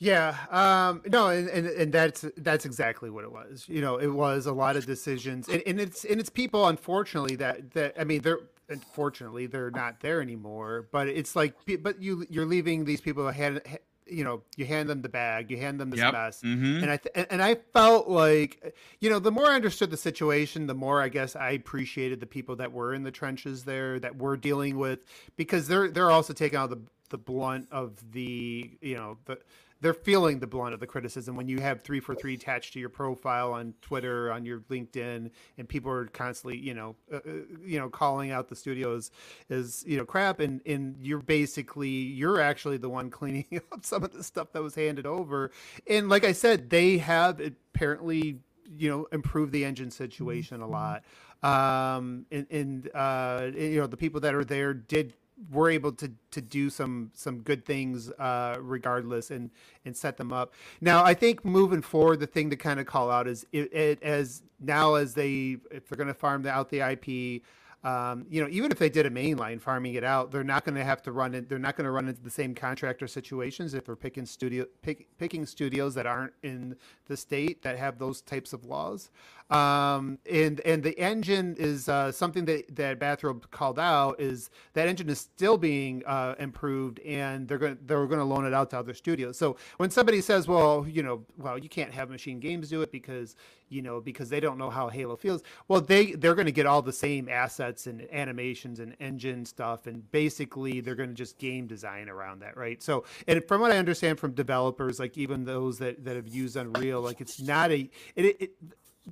[0.00, 3.64] Yeah, um, no, and, and and that's that's exactly what it was.
[3.68, 7.36] You know, it was a lot of decisions, and, and it's and it's people, unfortunately,
[7.36, 10.88] that that I mean, they're unfortunately they're not there anymore.
[10.90, 13.62] But it's like, but you you're leaving these people hand,
[14.06, 16.12] you know, you hand them the bag, you hand them this Yep.
[16.12, 16.82] mess, Mhm.
[16.82, 19.96] and I th- and- and I felt like, you know, the more I understood the
[19.96, 24.00] situation, the more I guess I appreciated the people that were in the trenches there
[24.00, 25.00] that we're dealing with
[25.36, 26.80] because they're they're also taking out the
[27.10, 29.38] the blunt of the you know the
[29.84, 32.80] they're feeling the blunt of the criticism when you have three for three attached to
[32.80, 37.32] your profile on Twitter, on your LinkedIn, and people are constantly, you know, uh, uh,
[37.62, 39.10] you know, calling out the studios
[39.50, 44.02] as you know crap, and and you're basically you're actually the one cleaning up some
[44.02, 45.50] of the stuff that was handed over,
[45.86, 47.38] and like I said, they have
[47.74, 48.38] apparently
[48.78, 51.04] you know improved the engine situation a lot,
[51.42, 55.12] um, and and uh, you know the people that are there did
[55.50, 59.50] were able to to do some some good things uh regardless and
[59.84, 63.10] and set them up now i think moving forward the thing to kind of call
[63.10, 66.78] out is it, it as now as they if they're going to farm out the
[66.80, 67.42] ip
[67.84, 70.74] um, you know, even if they did a mainline farming it out, they're not going
[70.74, 71.50] to have to run it.
[71.50, 75.06] They're not going to run into the same contractor situations if they're picking studio pick,
[75.18, 76.76] picking studios that aren't in
[77.08, 79.10] the state that have those types of laws.
[79.50, 84.88] Um, and and the engine is uh, something that that Bathrobe called out is that
[84.88, 88.70] engine is still being uh, improved, and they're going they're going to loan it out
[88.70, 89.36] to other studios.
[89.36, 92.90] So when somebody says, well, you know, well, you can't have Machine Games do it
[92.90, 93.36] because
[93.68, 95.42] you know because they don't know how Halo feels.
[95.68, 99.86] Well, they they're going to get all the same assets and animations and engine stuff,
[99.86, 102.82] and basically they're going to just game design around that, right?
[102.82, 106.56] So, and from what I understand from developers, like even those that that have used
[106.56, 108.50] Unreal, like it's not a it, it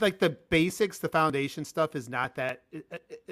[0.00, 2.62] like the basics, the foundation stuff is not that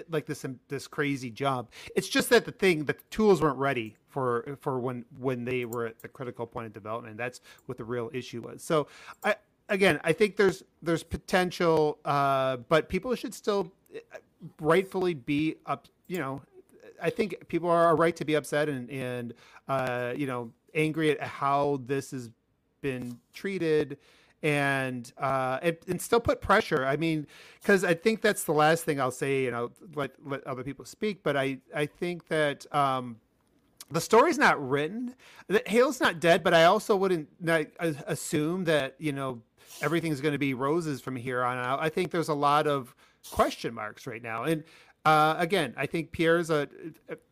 [0.08, 1.70] like this this crazy job.
[1.96, 5.86] It's just that the thing, the tools weren't ready for for when when they were
[5.86, 7.16] at the critical point of development.
[7.16, 8.62] That's what the real issue was.
[8.62, 8.88] So,
[9.24, 9.36] I
[9.68, 13.72] again, I think there's there's potential, uh, but people should still
[14.60, 15.88] rightfully be up.
[16.08, 16.42] You know,
[17.02, 19.34] I think people are right to be upset and and
[19.68, 22.30] uh, you know angry at how this has
[22.80, 23.98] been treated
[24.42, 26.84] and uh, and, and still put pressure.
[26.86, 27.26] I mean,
[27.60, 29.44] because I think that's the last thing I'll say.
[29.44, 31.22] You know, let let other people speak.
[31.22, 33.16] But I I think that um,
[33.90, 35.14] the story's not written.
[35.66, 39.42] Hale's not dead, but I also wouldn't not assume that you know
[39.82, 41.80] everything's going to be roses from here on out.
[41.80, 42.94] I think there's a lot of
[43.30, 44.64] question marks right now, and
[45.04, 46.68] uh, again, I think Pierre's a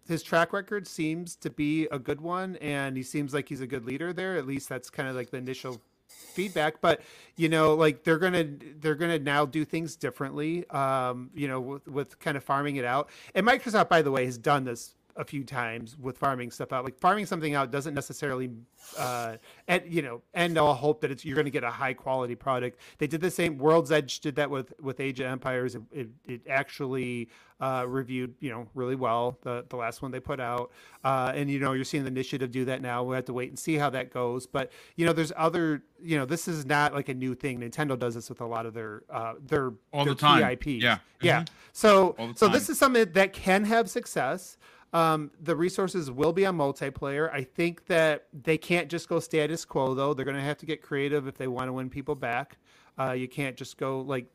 [0.07, 3.67] his track record seems to be a good one, and he seems like he's a
[3.67, 4.37] good leader there.
[4.37, 7.01] At least that's kind of like the initial feedback but
[7.37, 8.45] you know like they're gonna
[8.81, 12.85] they're gonna now do things differently um you know with, with kind of farming it
[12.85, 13.09] out.
[13.35, 16.85] And microsoft by the way has done this a few times with farming stuff out.
[16.85, 18.51] Like farming something out doesn't necessarily,
[18.97, 21.93] uh, and you know, end all hope that it's you're going to get a high
[21.93, 22.79] quality product.
[22.99, 23.59] They did the same.
[23.59, 25.75] World's Edge did that with with Age of Empires.
[25.75, 27.29] It, it, it actually
[27.61, 29.37] uh, reviewed, you know, really well.
[29.43, 30.71] The the last one they put out,
[31.03, 33.03] uh, and you know, you're seeing the initiative do that now.
[33.03, 34.47] We will have to wait and see how that goes.
[34.47, 35.83] But you know, there's other.
[36.01, 37.59] You know, this is not like a new thing.
[37.59, 40.45] Nintendo does this with a lot of their uh, their all their the time.
[40.53, 40.67] IPs.
[40.67, 41.27] Yeah, mm-hmm.
[41.27, 41.45] yeah.
[41.73, 44.57] So so this is something that can have success.
[44.93, 47.33] Um, the resources will be on multiplayer.
[47.33, 50.15] I think that they can't just go status quo though.
[50.15, 52.57] They're going to have to get creative if they want to win people back.
[52.99, 54.27] Uh, you can't just go like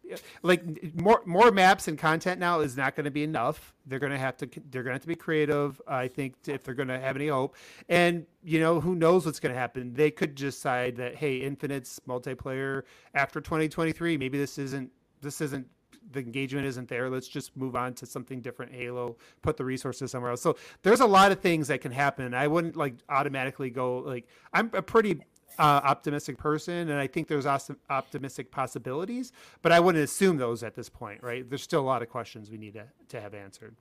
[0.41, 0.64] like
[0.95, 3.74] more more maps and content now is not going to be enough.
[3.86, 5.82] They're going to have to they're going to have to be creative.
[5.86, 7.58] I think if they're going to have any hope,
[7.89, 9.93] and you know who knows what's going to happen.
[9.93, 12.84] They could decide that hey, Infinite's multiplayer
[13.14, 14.16] after 2023.
[14.18, 14.89] Maybe this isn't
[15.22, 15.68] this isn't
[16.12, 17.10] the engagement isn't there.
[17.10, 18.74] Let's just move on to something different.
[18.74, 20.41] Halo, put the resources somewhere else.
[20.41, 22.34] So there's a lot of things that can happen.
[22.34, 25.22] I wouldn't like automatically go like I'm a pretty
[25.60, 29.32] uh, optimistic person, and I think there's awesome optimistic possibilities,
[29.62, 31.47] but I wouldn't assume those at this point, right?
[31.47, 33.76] There's still a lot of questions we need to, to have answered.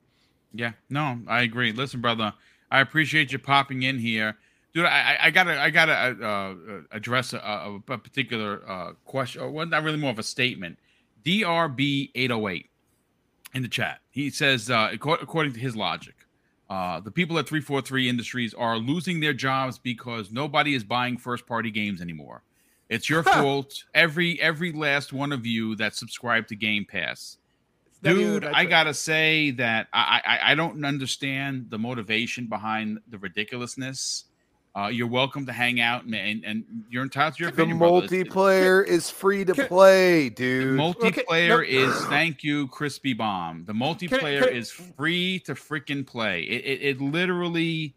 [0.53, 1.71] Yeah, no, I agree.
[1.71, 2.33] Listen, brother,
[2.69, 4.37] I appreciate you popping in here,
[4.73, 4.85] dude.
[4.85, 9.83] I, I gotta, I gotta uh, uh, address a, a, particular uh, question, well, not
[9.83, 10.77] really more of a statement.
[11.25, 12.65] DRB808
[13.53, 13.99] in the chat.
[14.09, 16.15] He says, uh, according to his logic,
[16.69, 21.45] uh, the people at 343 Industries are losing their jobs because nobody is buying first
[21.45, 22.43] party games anymore.
[22.89, 23.83] It's your fault.
[23.93, 27.37] Every every last one of you that subscribe to Game Pass.
[28.03, 34.25] Dude, I gotta say that I, I I don't understand the motivation behind the ridiculousness
[34.75, 37.79] uh, you're welcome to hang out and, and, and you're entitled to your the opinion.
[37.79, 40.79] multiplayer is free to play, dude.
[40.79, 41.89] The multiplayer okay, no.
[41.89, 43.65] is thank you, Crispy Bomb.
[43.65, 46.41] The multiplayer can can is free to freaking play.
[46.41, 47.95] It, it, it literally.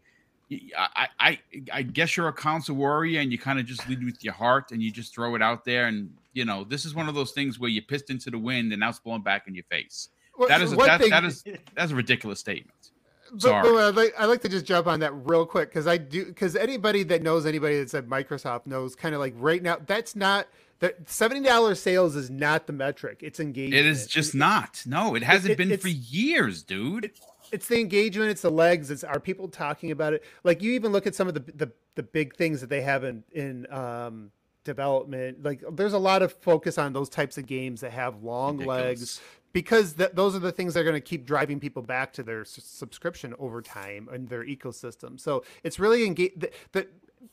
[0.77, 1.39] I, I
[1.73, 4.71] I guess you're a console warrior and you kind of just lead with your heart
[4.71, 7.33] and you just throw it out there and you know this is one of those
[7.33, 10.07] things where you pissed into the wind and now it's blowing back in your face.
[10.47, 11.43] that is a, that, thing, that is
[11.75, 12.91] that's a ridiculous statement.
[13.31, 15.97] But, but I'd, like, I'd like to just jump on that real quick because I
[15.97, 19.77] do because anybody that knows anybody that's at Microsoft knows kind of like right now
[19.85, 20.47] that's not
[20.79, 23.19] that seventy dollars sales is not the metric.
[23.21, 23.85] It's engagement.
[23.85, 24.83] It is just it, not.
[24.85, 27.05] No, it hasn't it, been for years, dude.
[27.05, 27.19] It,
[27.51, 28.29] it's the engagement.
[28.29, 28.91] It's the legs.
[28.91, 30.23] It's are people talking about it?
[30.43, 33.03] Like you even look at some of the the, the big things that they have
[33.03, 34.31] in in um,
[34.63, 35.43] development.
[35.43, 38.83] Like there's a lot of focus on those types of games that have long Ridiculous.
[38.83, 39.21] legs
[39.53, 42.23] because th- those are the things that are going to keep driving people back to
[42.23, 45.19] their s- subscription over time and their ecosystem.
[45.19, 46.33] So it's really engage.
[46.35, 46.87] The, the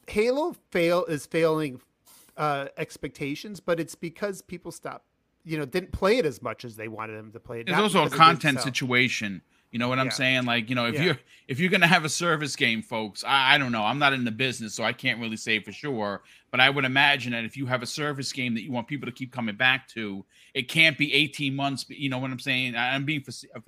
[0.06, 1.80] Halo fail is failing
[2.36, 5.04] uh, expectations, but it's because people stop,
[5.44, 7.68] you know, didn't play it as much as they wanted them to play it.
[7.68, 9.42] It's also a content situation.
[9.74, 10.44] You know what I'm saying?
[10.44, 11.02] Like, you know, if Yeah.
[11.02, 11.18] you're
[11.48, 13.82] if you're gonna have a service game, folks, I, I don't know.
[13.82, 16.22] I'm not in the business, so I can't really say for sure.
[16.52, 19.06] But I would imagine that if you have a service game that you want people
[19.06, 21.86] to keep coming back to, it can't be 18 months.
[21.88, 22.76] You know what I'm saying?
[22.76, 23.60] I'm being uh,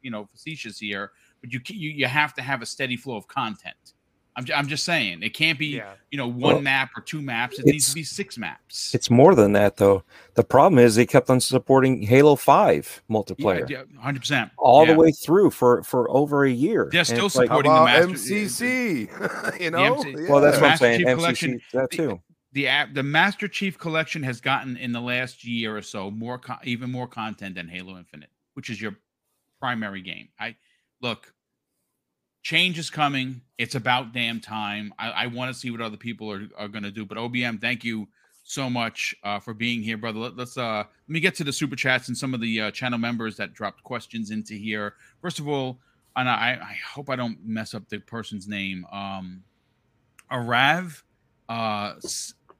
[0.00, 3.26] you know facetious here, but you you you have to have a steady flow of
[3.26, 3.94] content.
[4.38, 5.94] I'm, I'm just saying it can't be Yeah.
[6.12, 7.58] you know one Well, map or two maps.
[7.58, 8.94] It needs to be six maps.
[8.94, 10.04] It's more than that, though.
[10.34, 14.92] The problem is they kept on supporting Halo Five multiplayer Yeah, hundred percent all yeah.
[14.92, 16.88] the way through for for over a year.
[16.92, 19.60] They're still it's like, supporting the master- MCC?
[19.60, 20.62] you know, MC well, that's Yeah.
[20.62, 20.98] what I'm Master saying.
[21.00, 22.20] Chief MCC Collection- that the- too.
[22.52, 26.38] the app the Master Chief Collection has gotten in the last year or so more
[26.38, 28.94] co- even more content than Halo Infinite, which is your
[29.60, 30.28] primary game.
[30.38, 30.54] I
[31.02, 31.34] look,
[32.48, 33.42] change is coming.
[33.58, 34.94] It's about damn time.
[34.98, 37.04] I, I want to see what other people are, are going to do.
[37.04, 38.08] But OBM, thank you
[38.42, 40.18] so much uh, for being here, brother.
[40.18, 42.70] Let, us uh let me get to the super chats and some of the uh,
[42.70, 44.94] channel members that dropped questions into here.
[45.20, 45.78] First of all,
[46.16, 48.86] and I, I hope I don't mess up the person's name.
[48.90, 49.44] Um,
[50.32, 51.02] Arav
[51.50, 51.96] uh,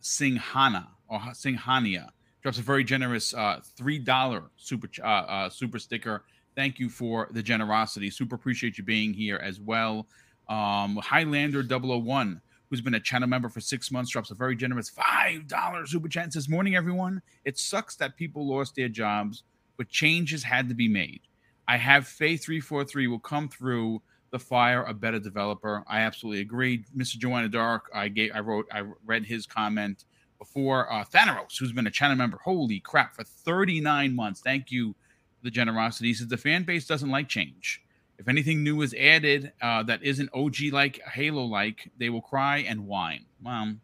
[0.03, 2.11] Singhana or Singhania
[2.43, 6.25] drops a very generous uh, three dollar super uh, uh, super sticker.
[6.59, 8.11] Thank you for the generosity.
[8.11, 10.09] Super appreciate you being here as well.
[10.49, 14.91] Um, Highlander 001, who's been a channel member for six months, drops a very generous
[14.91, 16.33] five dollar super chat.
[16.33, 17.23] Says, "Morning, everyone.
[17.45, 19.45] It sucks that people lost their jobs,
[19.77, 21.21] but changes had to be made.
[21.69, 24.03] I have faith 343 will come through
[24.33, 25.85] the fire a better developer.
[25.87, 26.85] I absolutely agree.
[26.97, 27.19] Mr.
[27.19, 30.07] Joanna Dark, I gave I wrote I read his comment
[30.41, 34.41] before uh Thanaros, who's been a channel member, holy crap, for 39 months.
[34.41, 34.97] Thank you
[35.43, 36.09] the generosity.
[36.09, 37.83] He says the fan base doesn't like change.
[38.19, 42.59] If anything new is added uh, that isn't OG like Halo like, they will cry
[42.59, 43.27] and whine.
[43.43, 43.75] Well,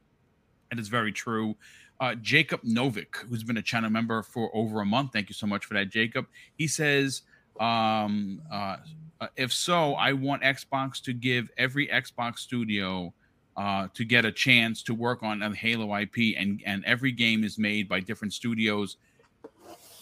[0.71, 1.57] that is very true.
[2.01, 5.13] Uh, Jacob Novik, who's been a channel member for over a month.
[5.13, 6.27] Thank you so much for that, Jacob.
[6.57, 7.23] He says,
[7.61, 8.79] um, uh,
[9.21, 13.15] uh, if so, I want Xbox to give every Xbox studio
[13.57, 17.45] uh, to get a chance to work on a Halo IP, and and every game
[17.45, 18.97] is made by different studios.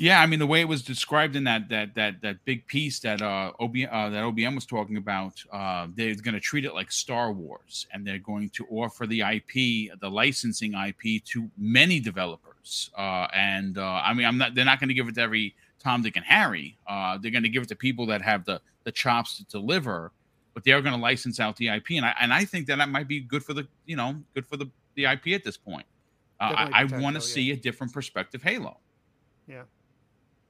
[0.03, 2.99] Yeah, I mean the way it was described in that that that that big piece
[3.01, 6.75] that uh, OB, uh that OBM was talking about, uh, they're going to treat it
[6.75, 12.01] like Star Wars, and they're going to offer the IP, the licensing IP, to many
[12.01, 12.91] developers.
[12.99, 14.57] Uh, and uh, I mean, I'm not.
[14.57, 16.77] They're not going to give it to every Tom, Dick, and Harry.
[16.89, 20.11] Uh, they're going to give it to people that have the the chops to deliver,
[20.53, 22.79] but they are going to license out the IP, and I and I think that
[22.79, 25.57] that might be good for the you know good for the the IP at this
[25.57, 25.87] point.
[26.41, 27.55] Uh, I, I want to potential, see yeah.
[27.55, 28.79] a different perspective Halo.
[29.47, 29.63] Yeah.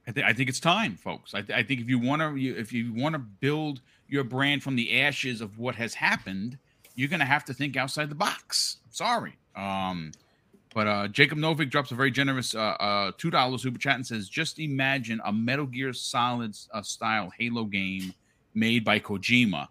[0.07, 1.33] I, th- I think it's time, folks.
[1.33, 4.61] I, th- I think if you want to, if you want to build your brand
[4.63, 6.57] from the ashes of what has happened,
[6.95, 8.77] you're going to have to think outside the box.
[8.91, 9.33] Sorry.
[9.55, 10.11] Um,
[10.73, 14.05] but uh, Jacob Novik drops a very generous uh, uh, two dollars super chat and
[14.05, 18.13] says, "Just imagine a Metal Gear Solid uh, style Halo game
[18.53, 19.67] made by Kojima."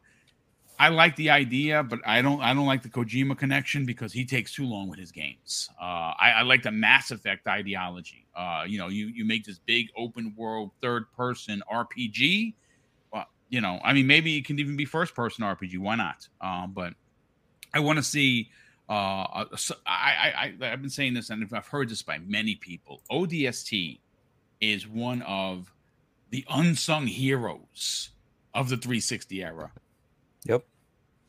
[0.83, 2.43] I like the idea, but I don't.
[2.43, 5.70] I don't like the Kojima connection because he takes too long with his games.
[5.80, 8.26] Uh, I, I like the Mass Effect ideology.
[8.35, 12.55] Uh, you know, you you make this big open world third person RPG.
[13.12, 15.78] Well, you know, I mean, maybe it can even be first person RPG.
[15.78, 16.26] Why not?
[16.41, 16.95] Um, but
[17.72, 18.51] I want to see.
[18.89, 19.47] Uh, I,
[19.87, 23.03] I I I've been saying this, and I've heard this by many people.
[23.09, 24.01] ODST
[24.61, 25.72] is one of
[26.30, 28.11] the unsung heroes
[28.53, 29.70] of the 360 era.
[30.45, 30.64] Yep.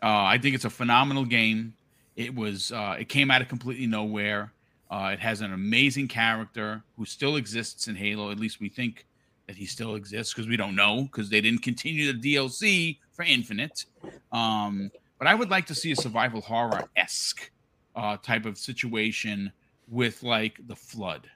[0.04, 1.74] Uh, I think it's a phenomenal game.
[2.18, 2.72] It was.
[2.72, 4.52] Uh, it came out of completely nowhere.
[4.92, 8.30] Uh, it has an amazing character who still exists in Halo.
[8.30, 9.06] At least we think
[9.48, 13.24] that he still exists because we don't know because they didn't continue the DLC for
[13.24, 13.86] Infinite.
[14.32, 17.50] Um, but I would like to see a survival horror esque
[17.96, 19.52] uh, type of situation
[19.88, 21.30] with like the flood.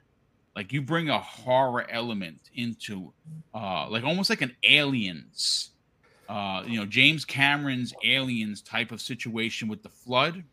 [0.54, 3.12] Like you bring a horror element into,
[3.54, 5.70] uh, like almost like an aliens
[6.28, 10.44] uh, you know, James Cameron's aliens type of situation with the flood,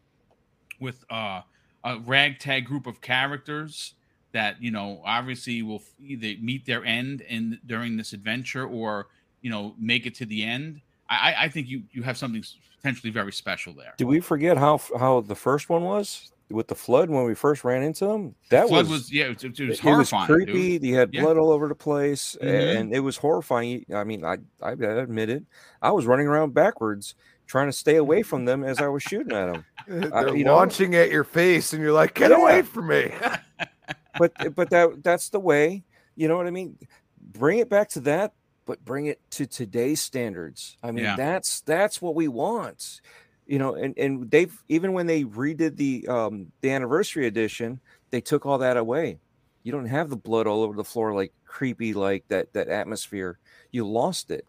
[0.79, 1.41] with uh,
[1.83, 3.93] a ragtag group of characters
[4.31, 9.07] that you know obviously will either meet their end in during this adventure or
[9.41, 10.81] you know make it to the end.
[11.09, 12.43] I, I- think you you have something
[12.77, 13.93] potentially very special there.
[13.97, 17.63] Did we forget how how the first one was with the flood when we first
[17.63, 18.35] ran into them?
[18.49, 20.27] That flood was, was, yeah, it, was- it was it was horrifying.
[20.27, 20.79] creepy.
[20.79, 20.83] dude.
[20.83, 21.21] You had Yeah.
[21.21, 22.77] blood all over the place, a- Mhm.
[22.79, 23.85] and it was horrifying.
[23.93, 25.43] I mean, I I admit it.
[25.81, 27.15] I was running around backwards
[27.47, 29.65] trying to stay away from them as I was shooting at them.
[29.87, 32.37] They're you know- launching at your face, and you're like, "Get Yeah.
[32.41, 33.11] away from me!"
[34.17, 35.83] But but that that's the way.
[36.15, 36.77] You know what I mean?
[37.19, 38.33] Bring it back to that,
[38.65, 40.77] but bring it to today's standards.
[40.81, 41.17] I mean, Yeah.
[41.17, 43.01] that's that's what we want.
[43.47, 47.81] You know, and and they've even when they redid the um the anniversary edition,
[48.11, 49.19] they took all that away.
[49.63, 53.39] You don't have the blood all over the floor like creepy like that that atmosphere.
[53.71, 54.47] You lost it.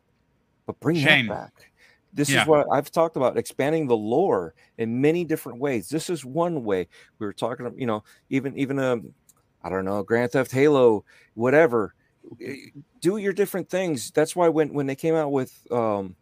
[0.66, 1.26] but bring Shame.
[1.26, 1.52] that back.
[2.12, 2.34] This Yeah.
[2.34, 5.88] is what I've talked about expanding the lore in many different ways.
[5.88, 6.88] This is one way
[7.18, 9.14] we were talking, you know, even even um,
[9.62, 11.94] I don't know, Grand Theft Halo, whatever.
[12.40, 12.56] Eh,
[13.00, 14.10] Do your different things.
[14.12, 16.16] That's why when when they came out with um,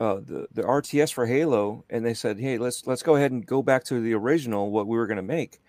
[0.00, 3.44] uh, the the RTS for Halo, and they said, "Hey, let's let's go ahead and
[3.44, 5.60] go back to the original, what we were going to make."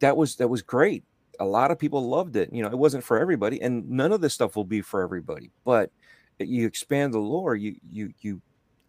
[0.00, 1.04] That was that was great.
[1.40, 2.52] A lot of people loved it.
[2.52, 5.50] You know, it wasn't for everybody, and none of this stuff will be for everybody.
[5.64, 5.90] But
[6.38, 8.40] you expand the lore, you you you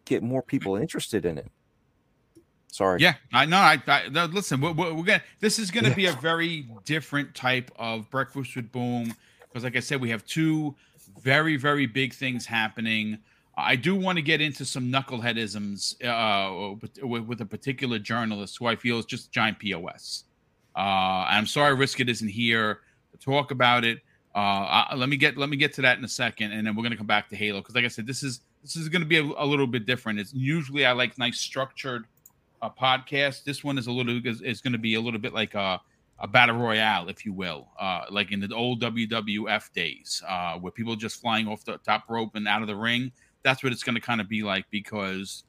[0.04, 1.50] get more people interested in it.
[2.72, 3.00] Sorry.
[3.00, 3.58] Yeah, I know.
[3.58, 4.60] I, I no, listen.
[4.60, 5.22] We're, we're, we're gonna.
[5.40, 9.14] This is gonna be a very different type of breakfast with boom
[9.48, 10.74] because, like I said, we have two
[11.22, 13.18] very, very big things happening.
[13.64, 18.76] I do want to get into some knuckleheadisms uh, with, a particular journalist who I
[18.76, 20.24] feel is just giant pos.
[20.76, 20.78] Uh,
[21.28, 22.80] I'm sorry, Riskit isn't here
[23.12, 23.98] to talk about it.
[24.34, 24.38] Uh,
[24.90, 26.84] I, let me get let me get to that in a second, and then we're
[26.84, 29.18] gonna come back to Halo because, like I said, this is this is gonna be
[29.18, 30.20] a, a little bit different.
[30.20, 32.06] It's usually I like nice structured
[32.62, 33.44] a podcast.
[33.44, 35.80] This one is a little is, is going to be a little bit like a,
[36.18, 40.72] a battle royale, if you will, uh, like in the old WWF days, uh, where
[40.72, 43.12] people just flying off the top rope and out of the ring.
[43.42, 45.44] That's what it's going to kind of be like because,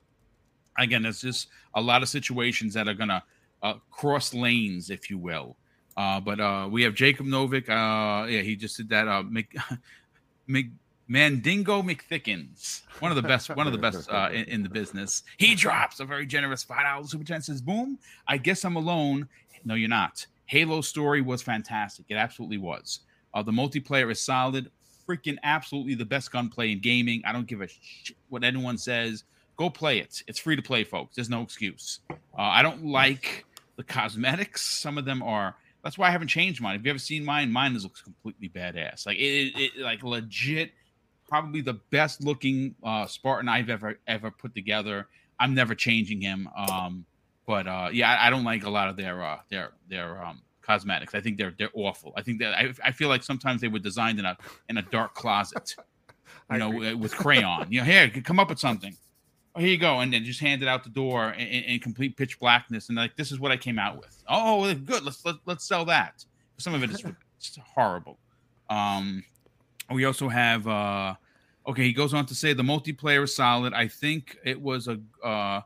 [0.78, 3.24] again, there's just a lot of situations that are going to
[3.64, 5.58] uh, cross lanes, if you will.
[5.98, 7.70] Uh, but uh, we have Jacob Novick.
[7.70, 9.08] Uh, yeah, he just did that.
[9.08, 9.56] Uh, Mc,
[10.48, 10.68] Mc,
[11.08, 15.24] Mandingo McThickens, one of the best, one of the best uh, in, in the business.
[15.38, 17.44] He drops a very generous five dollars super chat.
[17.44, 18.00] Says, "Boom!
[18.28, 19.28] I guess I'm alone."
[19.66, 20.26] No, you're not.
[20.46, 22.06] Halo story was fantastic.
[22.10, 23.02] It absolutely was.
[23.34, 24.72] Uh, the multiplayer is solid.
[25.12, 27.22] Freaking absolutely the best gunplay in gaming.
[27.26, 29.26] I don't give a shit what anyone says.
[29.58, 30.24] Go play it.
[30.28, 31.16] It's free to play, folks.
[31.16, 32.00] There's no excuse.
[32.10, 33.46] Uh, I don't like
[33.76, 34.62] the cosmetics.
[34.62, 35.56] Some of them are.
[35.84, 36.76] That's why I haven't changed mine.
[36.76, 37.52] Have you ever seen mine?
[37.52, 39.06] Mine is looks completely badass.
[39.06, 40.72] Like it, it, it like legit
[41.28, 45.08] probably the best looking uh, Spartan I've ever ever put together.
[45.40, 46.48] I'm never changing him.
[46.56, 47.06] Um,
[47.46, 50.42] but uh, yeah, I, I don't like a lot of their uh, their their um,
[50.72, 51.16] cosmetics.
[51.16, 52.14] I think they're they're awful.
[52.16, 54.38] I think that I, I feel like sometimes they were designed in a
[54.70, 55.76] in a dark closet,
[56.52, 56.94] you know, agree.
[56.94, 57.68] with crayon.
[57.70, 58.96] You know, here, come up with something.
[59.54, 61.80] Oh, here you go, and then just hand it out the door in, in, in
[61.80, 64.24] complete pitch blackness, and like this is what I came out with.
[64.30, 65.04] Oh, good.
[65.04, 66.24] Let's let, us let's sell that.
[66.58, 67.04] Some of it is
[67.76, 68.18] horrible.
[68.70, 69.24] Um,
[69.94, 71.14] we also have uh
[71.68, 75.00] okay he goes on to say the multiplayer is solid i think it was a
[75.24, 75.62] uh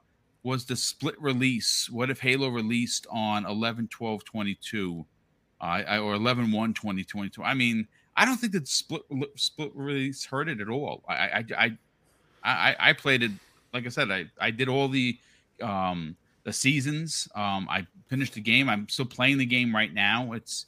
[0.46, 5.06] was the split release what if halo released on 11 12 22
[5.60, 9.02] uh, I, or 11 1 2022 i mean i don't think that split
[9.36, 11.04] split release hurt it at all.
[11.10, 11.78] I i
[12.44, 13.32] i i, played it
[13.74, 15.18] like i said i i did all the
[15.62, 17.28] um the seasons.
[17.36, 18.70] Um i finished the game.
[18.70, 20.34] I'm still playing the game right now.
[20.34, 20.68] It's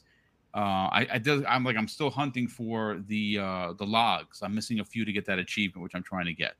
[0.54, 4.40] uh, I, I did, I'm like I'm still hunting for the uh, the logs.
[4.42, 6.56] I'm missing a few to get that achievement, which I'm trying to get.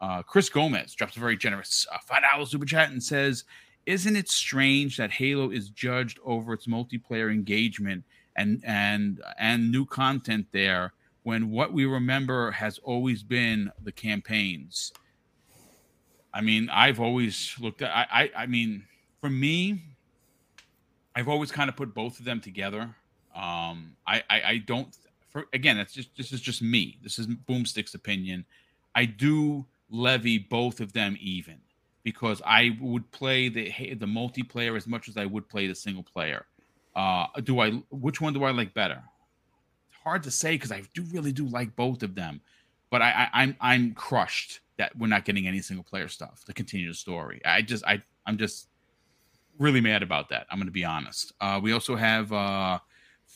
[0.00, 3.44] Uh, Chris Gomez drops a very generous uh, five dollars super chat and says,
[3.86, 8.04] "Isn't it strange that Halo is judged over its multiplayer engagement
[8.36, 10.92] and and and new content there,
[11.22, 14.92] when what we remember has always been the campaigns?"
[16.32, 17.90] I mean, I've always looked at.
[17.94, 18.84] I I, I mean,
[19.20, 19.82] for me,
[21.14, 22.94] I've always kind of put both of them together.
[23.34, 24.96] Um, I, I, I don't.
[25.28, 26.98] For again, that's just this is just me.
[27.02, 28.46] This is Boomstick's opinion.
[28.94, 31.58] I do levy both of them even
[32.02, 36.02] because I would play the the multiplayer as much as I would play the single
[36.02, 36.46] player.
[36.94, 37.70] Uh, do I?
[37.90, 39.02] Which one do I like better?
[39.90, 42.40] It's Hard to say because I do really do like both of them,
[42.90, 46.52] but I, I I'm I'm crushed that we're not getting any single player stuff to
[46.52, 47.40] continue the story.
[47.44, 48.68] I just I I'm just
[49.58, 50.46] really mad about that.
[50.50, 51.32] I'm going to be honest.
[51.40, 52.78] Uh, we also have uh,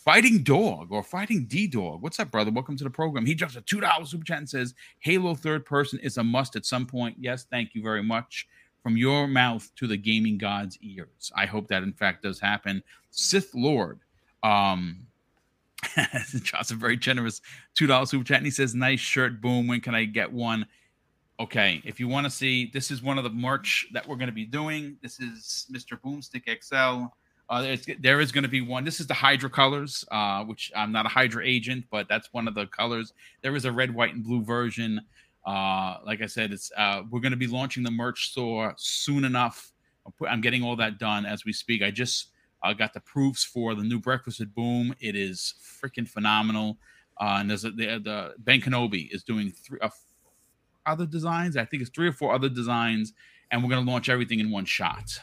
[0.04, 2.02] Fighting Dog or Fighting D Dog.
[2.02, 2.50] What's up, brother?
[2.50, 3.24] Welcome to the program.
[3.24, 6.56] He drops a two dollars super chat and says, "Halo third person is a must
[6.56, 8.46] at some point." Yes, thank you very much.
[8.82, 11.32] From your mouth to the gaming god's ears.
[11.34, 12.82] I hope that in fact does happen.
[13.12, 14.00] Sith Lord.
[14.42, 15.06] Um,
[16.42, 17.40] John's a very generous
[17.74, 19.66] two dollars super chat, and he says, "Nice shirt, boom.
[19.66, 20.66] When can I get one?"
[21.40, 24.28] Okay, if you want to see, this is one of the merch that we're going
[24.28, 24.98] to be doing.
[25.02, 25.98] This is Mr.
[25.98, 27.06] Boomstick XL.
[27.50, 28.84] Uh, there is going to be one.
[28.84, 32.48] This is the Hydra colors, uh, which I'm not a Hydra agent, but that's one
[32.48, 33.12] of the colors.
[33.42, 35.00] There is a red, white, and blue version.
[35.46, 39.24] Uh, like I said, it's uh, we're going to be launching the merch store soon
[39.24, 39.72] enough.
[40.26, 41.82] I'm, getting all that done as we speak.
[41.82, 42.28] I just
[42.62, 44.94] uh, got the proofs for the new Breakfast at Boom.
[45.00, 46.78] It is freaking phenomenal.
[47.20, 49.78] Uh, and there's a, the, the Ben Kenobi is doing three
[50.86, 51.56] other designs.
[51.56, 53.12] I think it's three or four other designs,
[53.50, 55.18] and we're going to launch everything in one shot.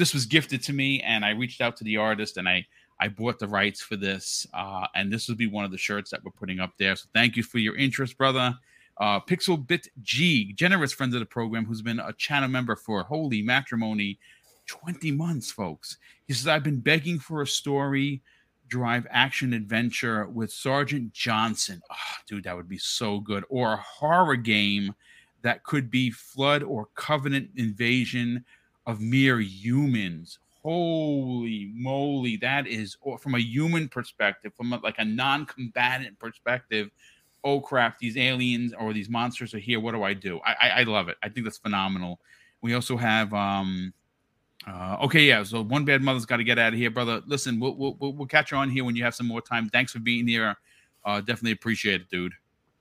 [0.00, 2.66] This was gifted to me, and I reached out to the artist and I
[2.98, 6.10] I bought the rights for this, uh, and this will be one of the shirts
[6.10, 6.96] that we're putting up there.
[6.96, 8.54] So thank you for your interest, brother.
[8.96, 13.02] Uh, Pixel Bit G, generous friend of the program, who's been a channel member for
[13.02, 14.18] holy matrimony
[14.68, 15.98] 20 months, folks.
[16.26, 18.22] He says, I've been begging for a story
[18.68, 21.82] drive action adventure with Sergeant Johnson.
[21.90, 23.44] Oh, dude, that would be so good.
[23.50, 24.94] Or a horror game
[25.42, 28.46] that could be flood or covenant invasion
[28.86, 30.38] of mere humans.
[30.62, 36.90] Holy moly, that is from a human perspective, from a, like a non-combatant perspective.
[37.42, 39.80] Oh crap, these aliens or these monsters are here.
[39.80, 40.38] What do I do?
[40.44, 41.16] I, I, I love it.
[41.22, 42.20] I think that's phenomenal.
[42.60, 43.94] We also have um
[44.66, 45.42] uh, okay, yeah.
[45.42, 47.22] So one bad mother's got to get out of here, brother.
[47.26, 49.70] Listen, we'll, we'll we'll catch you on here when you have some more time.
[49.70, 50.54] Thanks for being here.
[51.04, 52.34] Uh, definitely appreciate it, dude.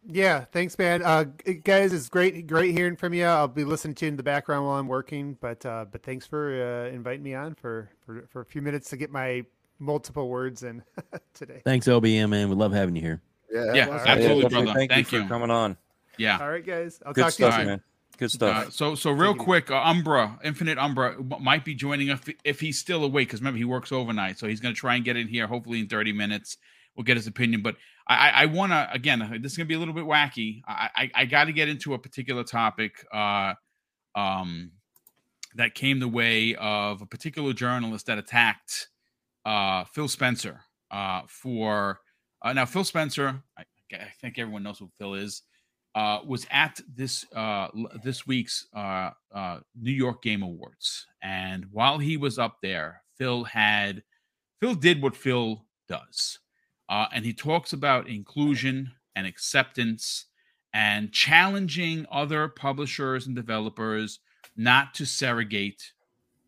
[0.05, 1.03] Yeah, thanks, man.
[1.03, 1.25] Uh,
[1.63, 3.25] guys, it's great, great hearing from you.
[3.25, 6.25] I'll be listening to you in the background while I'm working, but uh, but thanks
[6.25, 9.43] for uh, inviting me on for, for for a few minutes to get my
[9.77, 10.83] multiple words in
[11.33, 11.61] today.
[11.65, 12.49] Thanks, OBM, man.
[12.49, 13.21] We love having you here.
[13.51, 14.73] Yeah, yeah, absolutely, yeah, brother.
[14.73, 15.75] Thank, Thank you you for coming on.
[16.17, 16.37] Yeah.
[16.39, 17.01] All right, guys.
[17.05, 17.67] I'll Good talk stuff, to you soon.
[17.67, 17.81] man.
[18.17, 18.67] Good stuff.
[18.67, 22.59] Uh, so so real quick, uh, Umbra, Infinite Umbra might be joining us if, if
[22.59, 25.15] he's still awake because remember he works overnight, so he's going to try and get
[25.15, 26.57] in here hopefully in thirty minutes.
[26.99, 27.77] We'll get his opinion, but
[28.09, 29.19] I, I, want to again.
[29.41, 30.63] This is going to be a little bit wacky.
[30.67, 33.53] I, I, I got to get into a particular topic, uh,
[34.15, 34.71] um,
[35.55, 38.89] that came the way of a particular journalist that attacked
[39.45, 40.59] uh, Phil Spencer
[40.91, 42.01] uh, for
[42.41, 42.65] uh, now.
[42.65, 45.43] Phil Spencer, I, I think everyone knows who Phil is
[45.95, 47.67] uh, was at this uh,
[48.03, 53.43] this week's uh, uh, New York Game Awards, and while he was up there, Phil
[53.45, 54.03] had
[54.59, 56.39] Phil did what Phil does,
[56.89, 60.25] uh, and he talks about inclusion and acceptance
[60.73, 64.19] and challenging other publishers and developers
[64.57, 65.93] not to surrogate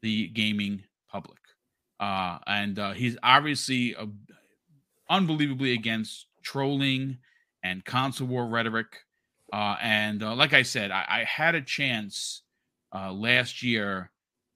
[0.02, 1.38] the gaming public.
[2.00, 4.08] Uh, and uh, he's obviously uh,
[5.10, 7.18] unbelievably against trolling
[7.64, 8.98] and console war rhetoric.
[9.54, 12.42] Uh, and uh, like I said, I, I had a chance
[12.94, 14.10] last year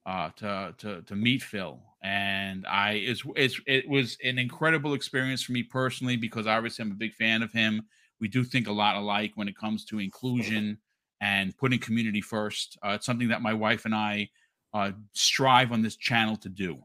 [0.05, 5.53] to, to to meet Phil, and I it's, it's it was an incredible experience for
[5.53, 7.81] me personally because obviously I'm a big fan of him.
[8.21, 10.77] We do think a lot alike when it comes to inclusion
[11.19, 12.77] and putting community first.
[12.85, 14.29] Uh, it's something that my wife and I
[14.71, 16.77] uh, strive on this channel to do.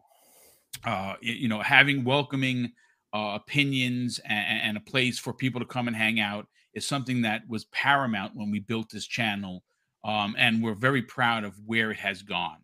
[0.86, 2.72] Uh, you know, having welcoming
[3.12, 7.22] uh, opinions and, and a place for people to come and hang out is something
[7.22, 9.64] that was paramount when we built this channel,
[10.02, 12.59] um, and we're very proud of where it has gone.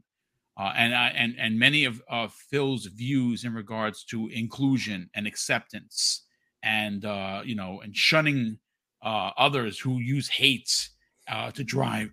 [0.59, 5.27] Uh, and I and and many of, of Phil's views in regards to inclusion and
[5.27, 6.25] acceptance,
[6.63, 8.59] and uh, you know, and shunning
[9.03, 10.89] uh, others who use hate
[11.29, 12.11] uh, to drive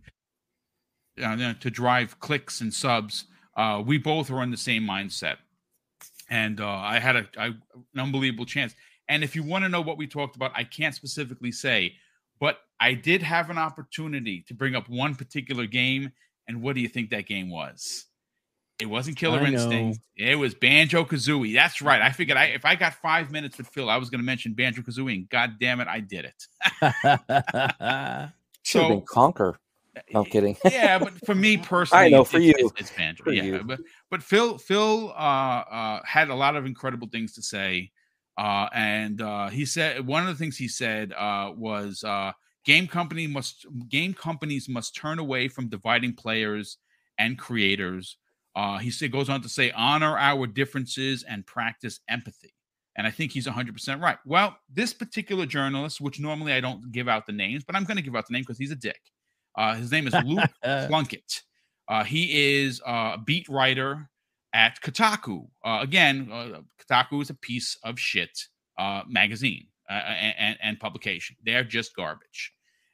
[1.23, 3.25] uh, to drive clicks and subs.
[3.55, 5.37] Uh, we both are on the same mindset,
[6.29, 8.75] and I had a, a an unbelievable chance.
[9.07, 11.93] And if you want to know what we talked about, I can't specifically say,
[12.39, 16.11] but I did have an opportunity to bring up one particular game.
[16.47, 18.05] And what do you think that game was?
[18.83, 19.59] It wasn't Killer I know.
[19.61, 19.99] Instinct.
[20.17, 21.53] It was Banjo Kazooie.
[21.53, 22.01] That's right.
[22.01, 24.51] I figured I, if I got five minutes with Phil, I was going to mention
[24.53, 26.43] Banjo Kazooie, and God damn it, I did it.
[28.63, 29.55] Should have been So- Conker.
[30.11, 30.57] No, I'm kidding.
[30.65, 32.53] yeah, but for me personally, I know, for it's, you.
[32.57, 33.23] it's, it's Banjo.
[33.23, 33.63] For yeah, you.
[33.63, 33.79] but
[34.09, 37.91] but Phil Phil uh, uh, had a lot of incredible things to say,
[38.37, 42.31] uh, and uh, he said one of the things he said uh, was uh,
[42.65, 46.77] game company must game companies must turn away from dividing players
[47.19, 48.17] and creators.
[48.55, 52.53] Uh, he said goes on to say honor our differences and practice empathy.
[52.95, 54.17] And I think he's 100% right.
[54.25, 57.97] Well, this particular journalist, which normally I don't give out the names, but I'm going
[57.97, 58.99] to give out the name because he's a dick.
[59.57, 60.49] Uh, his name is Luke
[60.87, 61.41] Plunkett.
[61.87, 64.09] Uh, he is uh, a beat writer
[64.53, 65.47] at Kotaku.
[65.65, 68.39] Uh, again, uh, Kotaku is a piece of shit
[68.77, 71.35] uh, magazine uh, and, and, and publication.
[71.43, 72.53] They're just garbage.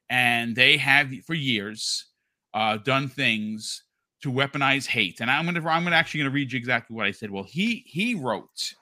[0.10, 2.08] And they have, for years,
[2.54, 3.84] uh, done things
[4.22, 5.22] to weaponize hate.
[5.22, 7.32] And I'm gonna I'm gonna actually gonna read you exactly what I said.
[7.32, 8.74] Well, he he wrote,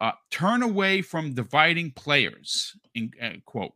[0.00, 3.72] uh, "Turn away from dividing players." In uh, quote,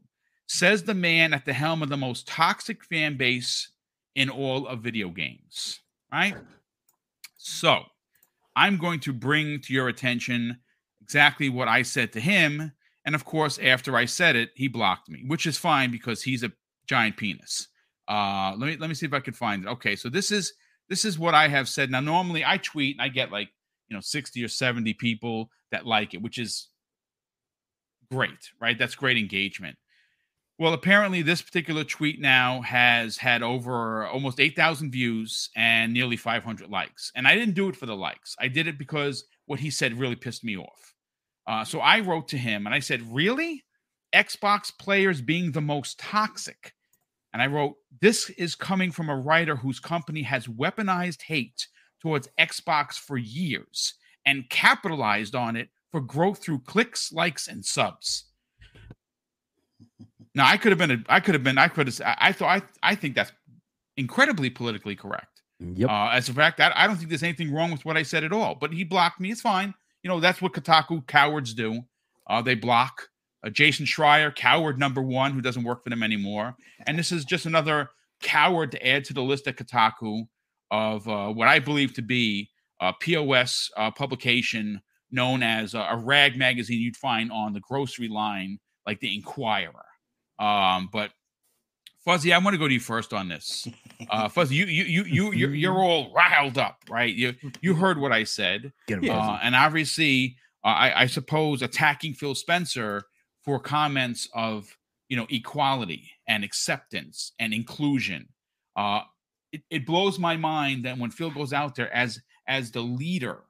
[0.47, 3.71] says the man at the helm of the most toxic fan base
[4.15, 5.81] in all of video games.
[6.13, 6.35] Right.
[7.37, 7.83] So,
[8.55, 10.59] I'm going to bring to your attention
[11.03, 12.73] exactly what I said to him.
[13.05, 16.43] And of course, after I said it, he blocked me, which is fine because he's
[16.43, 16.53] a
[16.89, 17.69] giant penis.
[18.09, 19.69] Uh, let me let me see if I can find it.
[19.69, 20.53] Okay, so this is
[20.89, 21.91] this is what I have said.
[21.91, 23.49] Now, normally I tweet and I get like
[23.89, 26.69] you know 60 or 70 people that like it, which is
[28.11, 28.79] great, right?
[28.79, 29.77] That's great engagement.
[30.59, 36.71] Well, apparently, this particular tweet now has had over almost 8,000 views and nearly 500
[36.71, 37.13] likes.
[37.15, 38.35] And I didn't do it for the likes.
[38.41, 40.95] I did it because what he said really pissed me off.
[41.47, 43.65] Uh, so I wrote to him and I said, Really?
[44.15, 46.73] Xbox players being the most toxic.
[47.33, 51.67] And I wrote, This is coming from a writer whose company has weaponized hate
[52.01, 58.25] towards Xbox for years and capitalized on it for growth through clicks, likes, and subs.
[60.35, 62.33] Now I could have been a, I could have been I could have I, I
[62.33, 63.33] thought I I think that's
[63.97, 65.43] incredibly politically correct.
[65.59, 65.89] Yep.
[65.89, 68.25] Uh, as a fact, I, I don't think there's anything wrong with what I said
[68.25, 68.55] at all.
[68.55, 69.31] But he blocked me.
[69.31, 69.73] It's fine.
[70.03, 71.83] You know that's what Kotaku cowards do.
[72.27, 73.09] Uh, they block.
[73.47, 76.57] Uh, Jason Schreier, coward number one, who doesn't work for them anymore.
[76.87, 77.91] And this is just another
[78.21, 80.25] coward to add to the list at Kotaku
[80.71, 84.81] of uh, what I believe to be a POS uh, publication
[85.11, 89.87] known as a, a rag magazine you'd find on the grocery line, like the Inquirer.
[90.39, 91.13] Um, but
[92.05, 93.67] Fuzzy, I want to go to you first on this.
[94.11, 97.13] Uh, Fuzzy, you you you you you're, you're all riled up, right?
[97.15, 98.73] You you heard what I said,
[99.15, 103.05] uh, and obviously, uh, I, I suppose attacking Phil Spencer
[103.47, 104.77] for comments of
[105.09, 108.29] you know equality and acceptance and inclusion.
[108.77, 109.01] Uh,
[109.53, 113.45] it, it blows my mind that when Phil goes out there as as the leader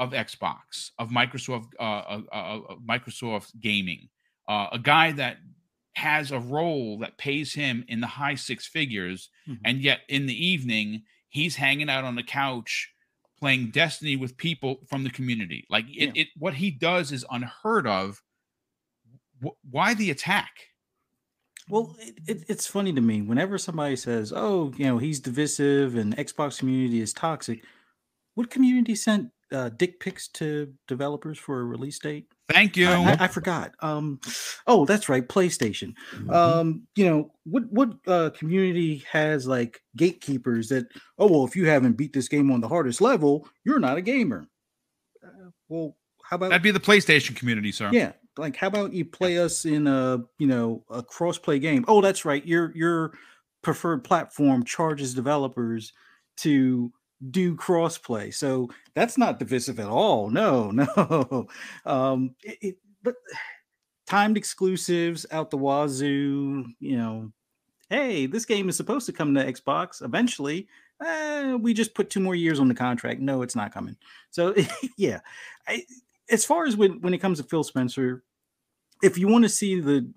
[0.00, 4.08] of Xbox of Microsoft uh, uh, uh, Microsoft gaming,
[4.48, 5.36] uh, a guy that
[5.94, 9.58] has a role that pays him in the high six figures, Mhm.
[9.64, 12.90] and yet in the evening he's hanging out on the couch
[13.38, 15.66] playing Destiny with people from the community.
[15.68, 16.22] Like it, Yeah.
[16.22, 18.20] it what he does is unheard of.
[19.44, 20.50] Wh- why the attack?
[21.68, 25.96] Well, it, it, it's funny to me whenever somebody says, "Oh, you know, he's divisive
[25.96, 27.64] and Xbox community is toxic."
[28.34, 32.26] What community sent uh, dick pics to developers for a release date?
[32.50, 32.88] Thank you.
[32.88, 33.72] I, I- I forgot.
[33.80, 34.20] Um,
[34.66, 35.94] oh, that's right, PlayStation.
[36.16, 36.34] Mhm.
[36.34, 37.62] Um, you know what?
[37.70, 40.86] What uh, community has like gatekeepers that?
[41.18, 44.02] Oh, well, if you haven't beat this game on the hardest level, you're not a
[44.02, 44.46] gamer.
[45.24, 47.88] Uh, well, how about That'd be the PlayStation community, sir.
[47.92, 51.84] yeah, like how about you play us in a you know a cross-play game?
[51.88, 52.44] Oh, that's right.
[52.44, 53.12] Your your
[53.62, 55.92] preferred platform charges developers
[56.38, 56.92] to
[57.30, 60.30] do crossplay, so that's not divisive at all.
[60.34, 61.46] No, no.
[61.86, 63.14] Um, it, it, but
[64.06, 66.64] timed exclusives out the wazoo.
[66.80, 67.32] You know,
[67.90, 70.68] hey, this game is supposed to come to Xbox eventually.
[71.04, 73.20] Uh, we just put two more years on the contract.
[73.20, 73.96] No, it's not coming.
[74.30, 74.54] So
[74.96, 75.20] yeah,
[75.66, 75.84] I,
[76.30, 78.22] as far as when when it comes to Phil Spencer,
[79.02, 80.10] if you want to see the,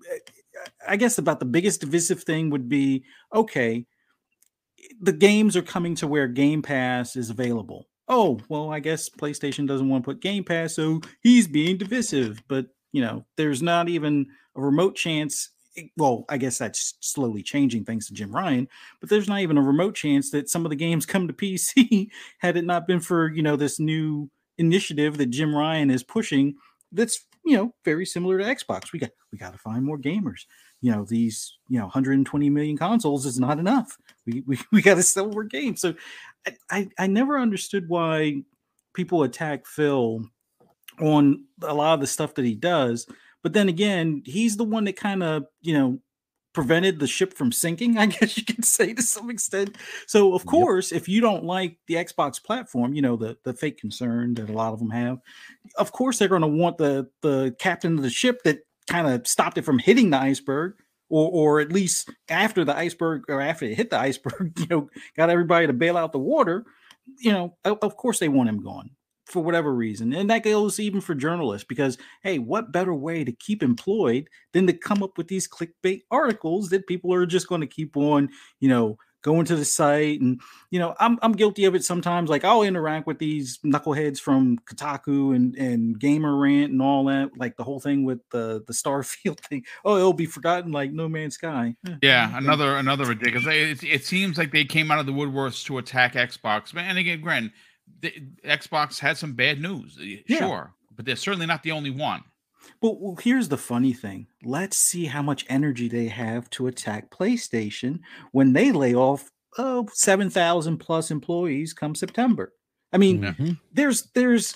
[0.86, 3.04] I guess about the biggest divisive thing would be
[3.34, 3.86] okay.
[5.00, 7.88] The games are coming to where Game Pass is available.
[8.08, 12.42] Oh well, I guess PlayStation doesn't want to put Game Pass, so he's being divisive.
[12.48, 15.50] But you know, there's not even a remote chance.
[15.96, 18.66] Well, I guess that's slowly changing thanks to Jim Ryan,
[19.00, 22.08] but there's not even a remote chance that some of the games come to PC
[22.38, 26.56] had it not been for you know this new initiative that Jim Ryan is pushing
[26.92, 28.92] that's you know very similar to Xbox.
[28.92, 30.40] We got we got to find more gamers.
[30.80, 33.96] You know these you know 120 million consoles is not enough.
[34.26, 35.80] We we, we got to sell more games.
[35.80, 35.94] So
[36.46, 38.42] I, I I never understood why
[38.94, 40.24] people attack Phil
[41.00, 43.06] on a lot of the stuff that he does.
[43.42, 45.98] But then again, he's the one that kind of you know
[46.58, 47.98] prevented the ship from sinking.
[47.98, 49.76] I guess you could say to some extent.
[50.06, 50.46] So of Yep.
[50.46, 54.50] course, if you don't like the Xbox platform, you know the the fake concern that
[54.50, 55.18] a lot of them have
[55.76, 59.26] of course they're going to want the the captain of the ship that kind of
[59.26, 60.74] stopped it from hitting the iceberg
[61.08, 64.88] or or at least after the iceberg or after it hit the iceberg you know
[65.16, 66.64] got everybody to bail out the water
[67.18, 68.90] you know of, of course they want him gone
[69.28, 73.32] for whatever reason and that goes even for journalists because hey what better way to
[73.32, 77.60] keep employed than to come up with these clickbait articles that people are just going
[77.60, 78.28] to keep on
[78.60, 82.30] you know going to the site and you know I'm I'm guilty of it sometimes.
[82.30, 87.30] Like I'll interact with these knuckleheads from Kotaku and and Gamer Rant and all that.
[87.36, 89.64] Like the whole thing with the the Starfield thing.
[89.84, 91.74] Oh, it'll be forgotten like No Man's Sky.
[92.00, 93.44] Yeah, another another ridiculous.
[93.48, 96.72] It, it seems like they came out of the woodworks to attack Xbox.
[96.72, 97.52] But- And again, Gren,
[98.00, 98.12] the,
[98.44, 100.38] Xbox had some bad news, eh, Yeah.
[100.38, 102.22] sure, but they're certainly not the only one.
[102.80, 104.26] But well, here's the funny thing.
[104.44, 108.00] Let's see how much energy they have to attack PlayStation
[108.32, 112.52] when they lay off oh, 7,000 plus employees come September.
[112.92, 113.22] I mean.
[113.22, 113.58] Mhm.
[113.72, 114.54] there's there's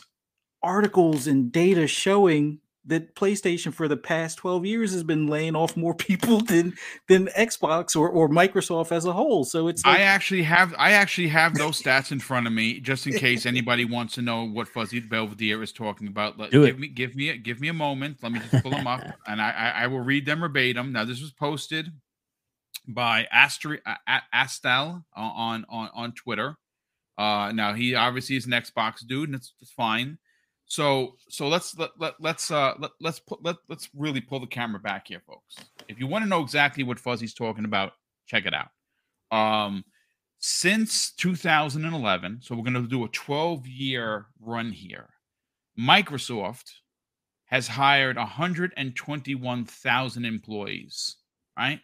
[0.62, 5.76] articles and data showing that PlayStation for the past 12 years has been laying off
[5.76, 6.74] more people than
[7.08, 9.44] than Xbox or, or Microsoft as a whole.
[9.44, 12.80] So it's like, I actually have I actually have those stats in front of me,
[12.80, 16.38] just in case anybody wants to know what Fuzzy Belvedere is talking about.
[16.38, 16.80] Let, Do give it.
[16.80, 18.18] me give me a, give me a moment.
[18.22, 20.92] Let me just pull them up, and I, I I will read them verbatim.
[20.92, 21.88] Now this was posted
[22.88, 26.56] by Astri, uh, Astel on on on Twitter.
[27.18, 30.18] Uh, now he obviously is an Xbox dude, and it's, it's fine.
[30.72, 34.46] So so let's let, let let's uh let, let's put let, let's really pull the
[34.46, 35.56] camera back here, folks.
[35.86, 37.92] If you want to know exactly what Fuzzy's talking about,
[38.26, 38.70] Check it out.
[39.30, 39.84] Um,
[40.38, 45.10] since 2011, so we're going to do a 12 year run here.
[45.78, 46.70] Microsoft
[47.46, 51.16] has hired 121,000 employees,
[51.58, 51.80] right?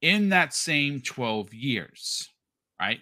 [0.00, 2.28] In that same 12 years,
[2.82, 3.00] right?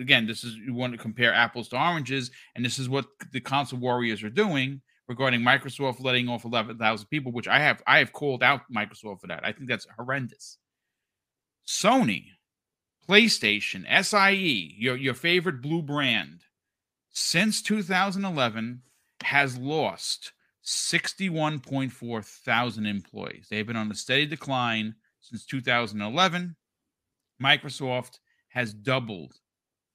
[0.00, 3.40] Again, this is you want to compare apples to oranges, and this is what the
[3.40, 8.12] console warriors are doing regarding Microsoft letting off 11,000 people, which I have I have
[8.12, 9.44] called out Microsoft for that.
[9.44, 10.58] I think that's horrendous.
[11.66, 12.24] Sony,
[13.08, 16.42] PlayStation, SIE, your your favorite blue brand,
[17.10, 18.82] since 2011
[19.24, 23.46] has lost 61.4 thousand employees.
[23.48, 26.56] They've been on a steady decline since 2011.
[27.42, 28.18] Microsoft
[28.52, 29.34] has doubled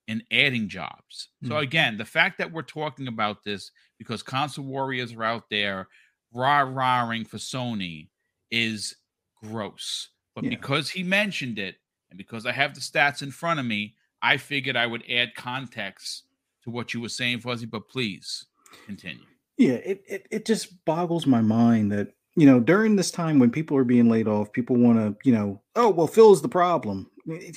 [0.08, 1.30] in adding jobs.
[1.44, 1.50] Mm.
[1.50, 1.64] So hmm.
[1.64, 5.88] again, the fact that we're talking about this because console warriors are out there
[6.34, 8.10] rah rahing for Sony
[8.52, 8.96] is
[9.44, 10.10] gross.
[10.36, 10.52] But yeah.
[10.52, 11.76] because he mentioned it
[12.10, 15.36] and because I have the stats in front of me, I figured I would add
[15.36, 16.24] context
[16.64, 17.66] to what you were saying, Fuzzy.
[17.66, 18.46] But please
[18.86, 19.24] continue.
[19.58, 23.50] Yeah, it, it, it just boggles my mind that, you know, during this time when
[23.50, 27.10] people are being laid off, people want to, you know, oh, well, Phil's the problem.
[27.30, 27.52] I,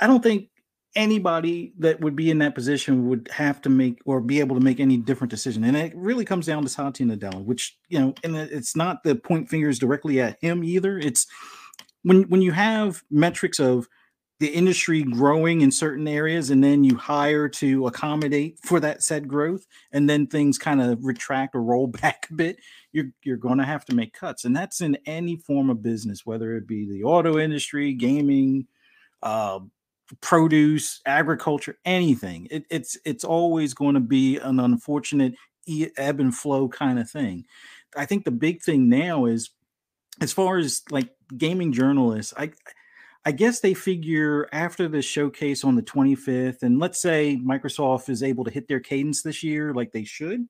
[0.00, 0.48] I don't think
[0.96, 4.64] anybody that would be in that position would have to make or be able to
[4.64, 5.62] make any different decision.
[5.64, 9.14] And it really comes down to Satya Nadella, which, you know, and it's not the
[9.14, 10.98] point fingers directly at him either.
[10.98, 11.26] It's
[12.02, 13.86] when when you have metrics of
[14.40, 19.28] the industry growing in certain areas and then you hire to accommodate for that said
[19.28, 22.56] growth and then things kind of retract or roll back a bit
[22.92, 26.24] you're you're going to have to make cuts and that's in any form of business
[26.24, 28.66] whether it be the auto industry gaming
[29.22, 29.60] uh,
[30.16, 32.48] produce agriculture anything.
[32.50, 35.34] It, it's it's always going to be an unfortunate
[35.96, 37.46] ebb and flow kind of thing.
[37.96, 39.50] I think the big thing now is
[40.20, 42.50] as far as like gaming journalists i
[43.24, 48.22] I guess they figure after the showcase on the 25th, and let's say Microsoft is
[48.22, 50.48] able to hit their cadence this year like they should,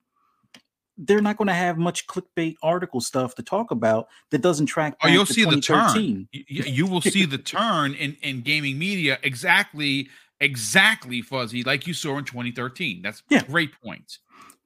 [1.01, 4.94] they're not going to have much clickbait article stuff to talk about that doesn't track.
[5.03, 6.28] oh, you'll see the turn.
[6.32, 10.09] You, you will see the turn in, in gaming media exactly,
[10.40, 13.03] exactly fuzzy like you saw in 2013.
[13.03, 13.42] That's yeah.
[13.42, 14.18] great point.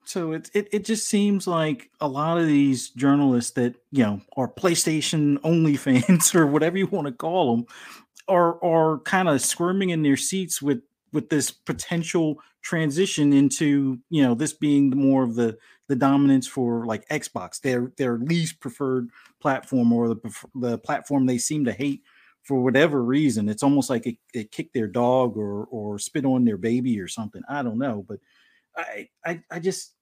[0.05, 4.21] So it, it it just seems like a lot of these journalists that you know
[4.37, 7.65] are PlayStation only fans or whatever you want to call them
[8.27, 10.81] are are kind of squirming in their seats with
[11.15, 15.57] with this potential transition into you know this being the more of the
[15.87, 19.09] the dominance for like Xbox their their least preferred
[19.41, 22.03] platform or the the platform they seem to hate
[22.43, 26.45] for whatever reason it's almost like it, it kicked their dog or or spit on
[26.45, 28.19] their baby or something I don't know but
[28.77, 29.95] I I, I just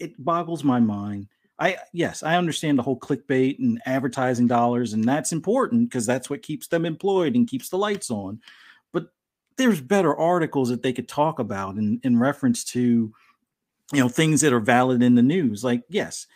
[0.00, 1.28] it boggles my mind.
[1.58, 6.30] I yes, I understand the whole clickbait and advertising dollars, and that's important because that's
[6.30, 8.40] what keeps them employed and keeps the lights on.
[9.60, 13.12] There's better articles that they could talk about in, in reference to
[13.92, 15.62] you know things that are valid in the news.
[15.62, 16.26] Like, yes,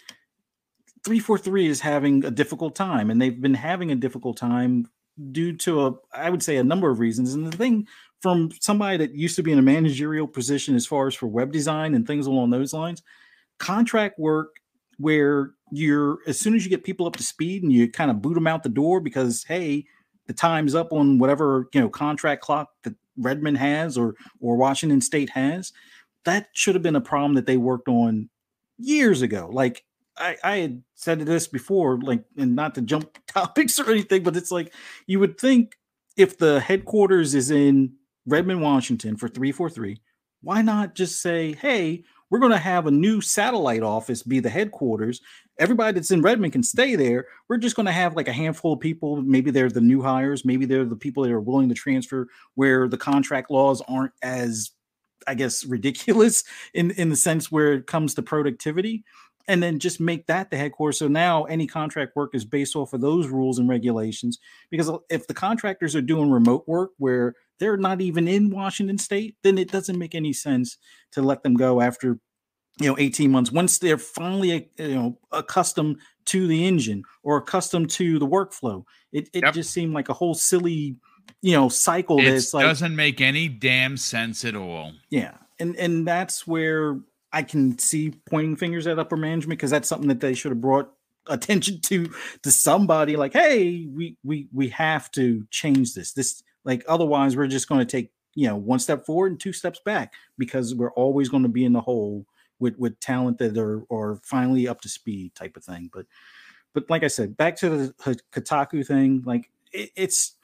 [1.04, 4.88] 343 is having a difficult time, and they've been having a difficult time
[5.32, 7.34] due to a I would say a number of reasons.
[7.34, 7.86] And the thing
[8.20, 11.52] from somebody that used to be in a managerial position as far as for web
[11.52, 13.02] design and things along those lines
[13.58, 14.56] contract work
[14.98, 18.22] where you're as soon as you get people up to speed and you kind of
[18.22, 19.84] boot them out the door because hey
[20.26, 25.00] the time's up on whatever you know contract clock that redmond has or or washington
[25.00, 25.72] state has
[26.24, 28.28] that should have been a problem that they worked on
[28.78, 29.48] years ago.
[29.52, 29.84] Like
[30.16, 34.36] I, I had said this before, like, and not to jump topics or anything, but
[34.36, 34.72] it's like
[35.06, 35.76] you would think
[36.16, 37.94] if the headquarters is in
[38.26, 40.00] Redmond, Washington for 343,
[40.42, 42.04] why not just say, hey,
[42.34, 45.20] we're going to have a new satellite office be the headquarters.
[45.60, 47.28] Everybody that's in Redmond can stay there.
[47.46, 49.22] We're just going to have like a handful of people.
[49.22, 50.44] Maybe they're the new hires.
[50.44, 52.26] Maybe they're the people that are willing to transfer
[52.56, 54.72] where the contract laws aren't as,
[55.28, 56.42] I guess, ridiculous
[56.74, 59.04] in, in the sense where it comes to productivity
[59.46, 60.98] and then just make that the headquarters.
[60.98, 64.40] So now any contract work is based off of those rules and regulations.
[64.72, 69.36] Because if the contractors are doing remote work where they're not even in Washington State,
[69.42, 70.76] then it doesn't make any sense
[71.12, 72.18] to let them go after
[72.80, 77.36] you know 18 months once they're finally uh, you know accustomed to the engine or
[77.36, 78.84] accustomed to the workflow.
[79.12, 79.54] It it yep.
[79.54, 80.96] just seemed like a whole silly
[81.42, 84.92] you know cycle it like doesn't make any damn sense at all.
[85.10, 85.34] Yeah.
[85.60, 86.98] And and that's where
[87.32, 90.60] I can see pointing fingers at upper management because that's something that they should have
[90.60, 90.92] brought
[91.26, 92.10] attention to
[92.42, 97.46] to somebody like hey we we we have to change this this like otherwise we're
[97.46, 100.92] just going to take you know one step forward and two steps back because we're
[100.92, 102.26] always going to be in the hole
[102.58, 106.06] with with talent that are are finally up to speed type of thing but
[106.72, 110.34] but like i said back to the Kotaku thing like it, it's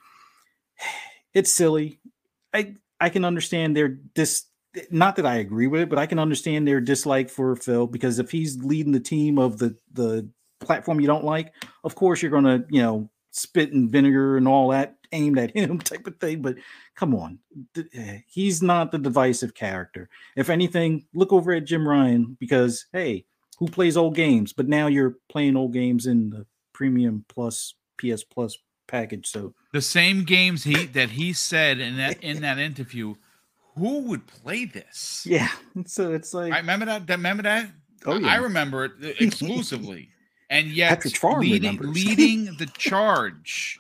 [1.35, 2.01] it's silly.
[2.53, 4.45] I I can understand their dis
[4.91, 8.21] not that I agree with it, but I can understand their dislike for Phil because
[8.21, 10.29] if he's leading the team of the the
[10.61, 11.55] platform you don't like,
[11.85, 15.79] of course you're gonna, you know, spit and vinegar and all that aimed at him
[15.79, 16.43] type of thing.
[16.43, 16.57] But
[16.95, 17.39] come on,
[17.95, 20.09] eh, he's not the divisive character.
[20.37, 23.25] If anything, look over at Jim Ryan because hey,
[23.59, 24.53] who plays old games?
[24.53, 28.57] But now you're playing old games in the premium plus PS Plus
[28.89, 29.27] package.
[29.27, 33.15] So the same games he that he said in that in that interview,
[33.77, 35.25] who would play this?
[35.27, 35.49] Yeah,
[35.87, 37.09] so it's like I remember that.
[37.09, 37.71] Remember that?
[38.07, 38.29] Oh, yeah.
[38.29, 40.09] I remember it uh, exclusively,
[40.51, 43.79] and yet Farm leading leading the charge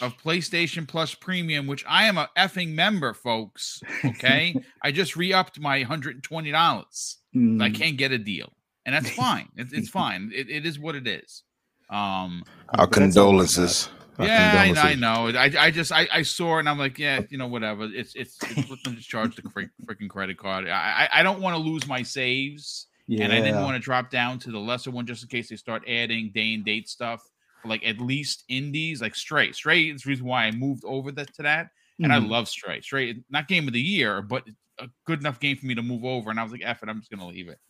[0.00, 3.82] of PlayStation Plus Premium, which I am a effing member, folks.
[4.04, 7.18] Okay, I just re-upped my hundred and twenty dollars.
[7.34, 8.52] I mm, can't get a deal,
[8.86, 9.48] and that's fine.
[9.56, 10.30] It, it's fine.
[10.34, 11.42] It, it is what it is.
[11.90, 12.44] Um,
[12.78, 13.54] Our But that's all I got.
[13.54, 13.88] condolences.
[14.18, 15.28] Our yeah, I, I know.
[15.28, 17.84] I, I just I, I saw it and I'm like, yeah, you know, whatever.
[17.84, 20.68] It's it's, it's let them just charge the freaking credit card.
[20.68, 23.80] I I, I don't want to lose my saves, yeah, and I didn't want to
[23.80, 26.88] drop down to the lesser one just in case they start adding day and date
[26.88, 27.22] stuff.
[27.64, 29.52] Like at least indies, like Stray.
[29.52, 31.68] Stray is the reason why I moved over that to that,
[32.02, 32.28] and I Mhm.
[32.28, 32.80] love Stray.
[32.80, 34.48] Stray, not game of the year, but
[34.78, 36.30] a good enough game for me to move over.
[36.30, 37.60] And I was like, F it, I'm just gonna leave it.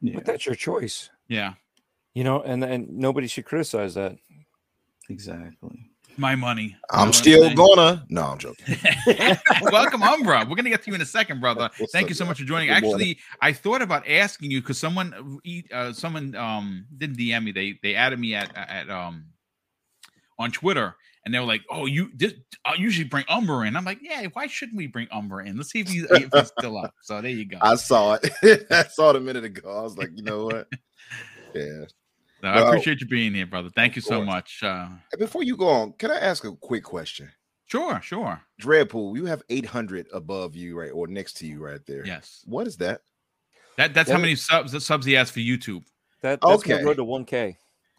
[0.00, 1.54] yeah, But that's your choice, Yeah,
[2.14, 4.16] you know, and and nobody should criticize that.
[5.08, 5.89] exactly.
[6.20, 6.62] My money.
[6.62, 8.04] You know I'm still gonna.
[8.08, 8.76] No, I'm joking.
[9.62, 10.46] Welcome, Umbra.
[10.48, 11.70] We're gonna get to you in a second, brother.
[11.78, 12.68] What's Thank up, you so much for joining.
[12.68, 13.08] Good morning.
[13.08, 15.40] Actually, I thought about asking you because someone,
[15.72, 17.52] uh, someone um didn't DM me.
[17.52, 19.24] They they added me at at um
[20.38, 20.94] on Twitter,
[21.24, 24.26] and they were like, "Oh, you this I usually bring Umbra in." I'm like, "Yeah,
[24.32, 25.56] why shouldn't we bring Umbra in?
[25.56, 27.58] Let's see if he's, if he's still up." So there you go.
[27.60, 28.66] I saw it.
[28.70, 29.78] I saw it a minute ago.
[29.78, 30.68] I was like, you know what?
[31.54, 31.84] Yeah.
[32.42, 33.68] So I appreciate you being here, brother.
[33.74, 34.26] Thank you so course.
[34.26, 34.60] much.
[34.62, 34.88] Uh,
[35.18, 37.30] Before you go on, can I ask a quick question?
[37.66, 38.40] sure, sure.
[38.60, 42.04] Dreadpool, you have 800 above you, right, or next to you, right there.
[42.04, 43.02] Yes, What is that?
[43.76, 45.84] that that's how That- many subs the subs he has for YouTube.
[46.22, 46.74] That that's Okay.
[46.76, 47.58] my road to one k.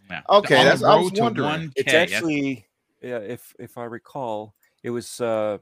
[0.09, 0.21] Yeah.
[0.29, 1.47] Okay, On the that's- I was wondering.
[1.47, 1.71] 1K.
[1.77, 2.67] It's That's- actually,
[3.01, 5.57] yeah, if if I recall, it was uh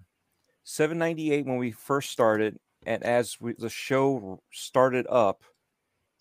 [0.63, 5.43] 798 when we first started, and as we, the show started up,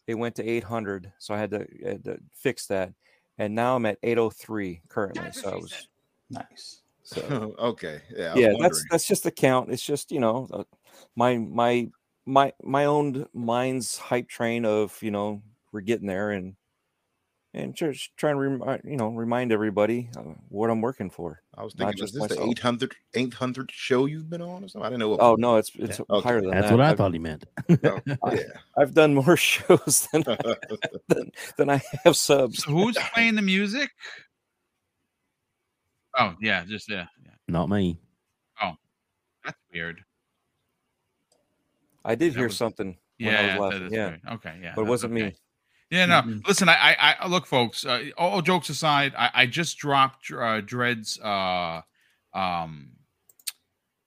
[0.09, 1.12] it went to 800.
[1.18, 2.92] So I had to, had to fix that,
[3.38, 5.30] and now I'm at 803 currently.
[5.30, 5.88] So I was,
[6.30, 6.82] Nice.
[7.02, 9.70] So okay, yeah, I was yeah, that's that's just the count.
[9.70, 10.64] It's just you know, uh,
[11.16, 11.88] my my
[12.26, 15.42] my my own mind's hype train of you know
[15.72, 16.54] we're getting there and
[17.59, 21.42] and just trying to remind you know remind everybody uh, what I'm working for.
[21.56, 22.50] I was not thinking, is just this the myself.
[22.59, 24.86] 800 800 show you've been on or something?
[24.86, 25.09] I didn't know.
[25.11, 26.22] What Oh no, it's it's Okay.
[26.28, 26.76] higher than That's that.
[26.76, 27.44] what I I've, thought he meant.
[27.84, 28.00] Oh,
[28.32, 28.42] yeah.
[28.78, 30.22] I've done more shows than
[31.09, 32.62] than, than I have subs.
[32.64, 33.90] So who's playing the music?
[36.16, 37.32] Oh yeah, just yeah, yeah.
[37.48, 37.98] Not me.
[38.62, 38.72] Oh,
[39.44, 40.00] that's weird.
[42.04, 43.92] I did That hear was- something when I Yeah, was laughing.
[43.92, 44.20] Yeah, weird.
[44.32, 45.22] Okay, yeah, but it wasn't okay.
[45.26, 45.36] me.
[45.91, 46.22] Yeah, no.
[46.22, 46.47] Mhm.
[46.47, 47.86] Listen, I, I, I look, folks.
[47.86, 51.80] Uh, all, jokes aside, I, I just dropped uh, Dread's uh,
[52.34, 52.91] um,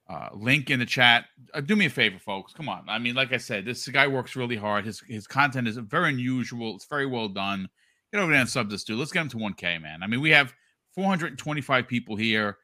[0.07, 1.25] uh, link in the chat.
[1.53, 2.53] Uh, do me a favor, folks.
[2.53, 2.85] Come on.
[2.87, 4.85] I mean, like I said, this guy works really hard.
[4.85, 6.75] His his content is very unusual.
[6.75, 7.67] It's very well done.
[8.13, 8.99] Get over there and sub this dude.
[8.99, 10.03] Let's get him to 1K, man.
[10.03, 10.53] I mean, we have
[10.95, 12.57] 425 people here.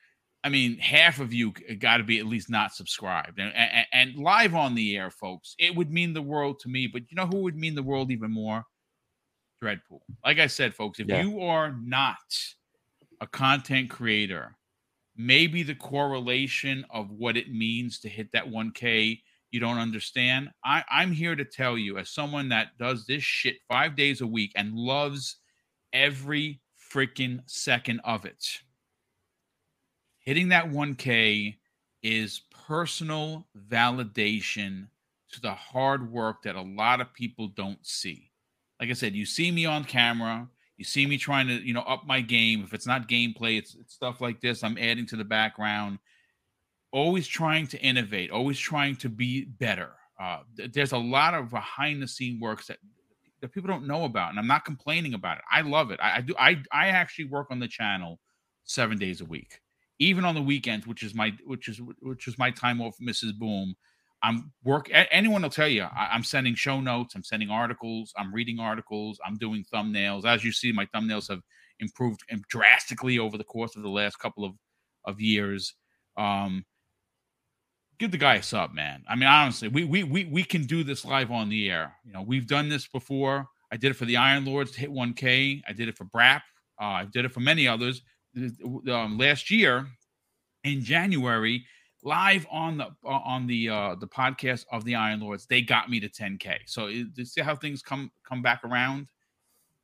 [0.43, 4.15] I mean, half of you got to be at least not subscribed and, and, and
[4.15, 5.55] live on the air, folks.
[5.57, 6.87] It would mean the world to me.
[6.87, 8.63] But you know who would mean the world even more?
[9.63, 10.01] Dreadpool.
[10.25, 11.21] Like I said, folks, if Yeah.
[11.21, 12.17] you are not
[13.21, 14.57] a content creator,
[15.15, 20.49] maybe the correlation of what it means to hit that 1K you don't understand.
[20.63, 24.27] I, I'm here to tell you, as someone that does this shit five days a
[24.27, 25.37] week and loves
[25.93, 26.61] every
[26.93, 28.45] freaking second of it,
[30.19, 31.59] hitting that 1K
[32.03, 34.89] is personal validation
[35.31, 38.26] to the hard work that a lot of people don't see.
[38.79, 40.47] Like I said, you see me on camera,
[40.77, 42.63] you see me trying to, you know, up my game.
[42.63, 44.63] If it's not gameplay, it's, it's stuff like this.
[44.63, 45.97] I'm adding to the background.
[46.91, 49.91] Always trying to innovate, always trying to be better.
[50.19, 52.77] Uh, th- there's a lot of behind the scene works that
[53.41, 55.43] that people don't know about, and I'm not complaining about it.
[55.51, 55.99] I love it.
[56.01, 56.33] I, I do.
[56.39, 58.19] I I actually work on the channel
[58.63, 59.59] seven days a week,
[59.99, 63.37] even on the weekends, which is my which is which is my time off, Mrs.
[63.37, 63.75] Boom.
[64.23, 64.89] I'm work.
[64.91, 65.83] Anyone will tell you.
[65.83, 67.15] I, I'm sending show notes.
[67.15, 68.13] I'm sending articles.
[68.17, 69.19] I'm reading articles.
[69.25, 70.25] I'm doing thumbnails.
[70.25, 71.41] As you see, my thumbnails have
[71.79, 74.53] improved um, drastically over the course of the last couple of
[75.05, 75.75] of years.
[76.17, 76.65] Um,
[77.99, 79.03] give the guy a sub, man.
[79.07, 81.95] I mean, honestly, we we we we can do this live on the air.
[82.05, 83.47] You know, we've done this before.
[83.71, 85.61] I did it for the Iron Lords to hit 1K.
[85.67, 86.41] I did it for Brap.
[86.79, 88.01] Uh, I did it for many others.
[88.37, 89.87] Um, last year
[90.63, 91.65] in January,
[92.07, 95.45] live on the uh, on the uh the podcast of the Iron Lords.
[95.45, 96.59] They got me to 10k.
[96.65, 99.07] So it, you see how things come come back around.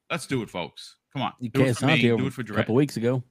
[0.09, 0.95] Let's do it, folks.
[1.11, 2.01] Come on, You do it for me.
[2.01, 3.23] Asante Do it for a couple weeks ago.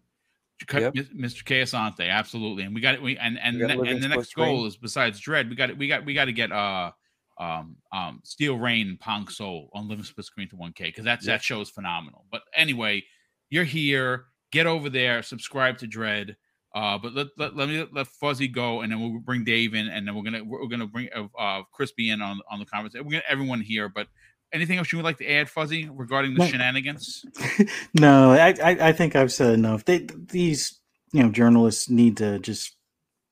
[0.72, 0.94] Yep.
[0.94, 1.44] Mr.
[1.44, 2.62] K Asante, absolutely.
[2.62, 3.02] And we got it.
[3.02, 4.66] We and and We gotta ne- and the next goal screen.
[4.66, 5.78] is besides Dread, we got it.
[5.78, 6.92] We got we got to get uh
[7.40, 11.26] um um Steel Rain and Pong Soul on Living Split Screen to 1K because that's
[11.26, 12.26] that show is phenomenal.
[12.30, 13.02] But anyway,
[13.50, 14.26] you're here.
[14.52, 15.22] Get over there.
[15.22, 16.36] Subscribe to Dread.
[16.74, 19.88] Uh, but let, let, let me let Fuzzy go, and then we'll bring Dave in,
[19.88, 23.04] and then we're gonna we're gonna bring uh, uh Crispy in on on the conversation.
[23.04, 24.08] We're gonna everyone here, but
[24.52, 26.46] anything else you would like to add, Fuzzy, regarding the No.
[26.46, 27.24] shenanigans?
[27.94, 29.84] no, I, I I think I've said enough.
[29.84, 30.80] They these
[31.12, 32.74] you know journalists need to just,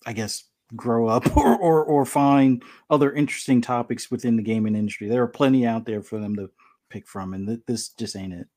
[0.07, 0.45] I guess,
[0.77, 5.09] grow up or or or find other interesting topics within the gaming industry.
[5.09, 6.51] There are plenty out there for them to
[6.91, 8.49] pick from, and th- this just ain't it.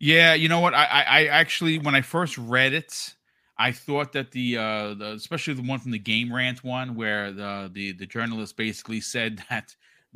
[0.00, 0.74] Yeah, you know what?
[0.74, 3.14] I, I, I actually, when I first read it,
[3.58, 7.32] I thought that the, uh, the especially the one from the Game Rant one, where
[7.32, 9.74] the the the journalist basically said that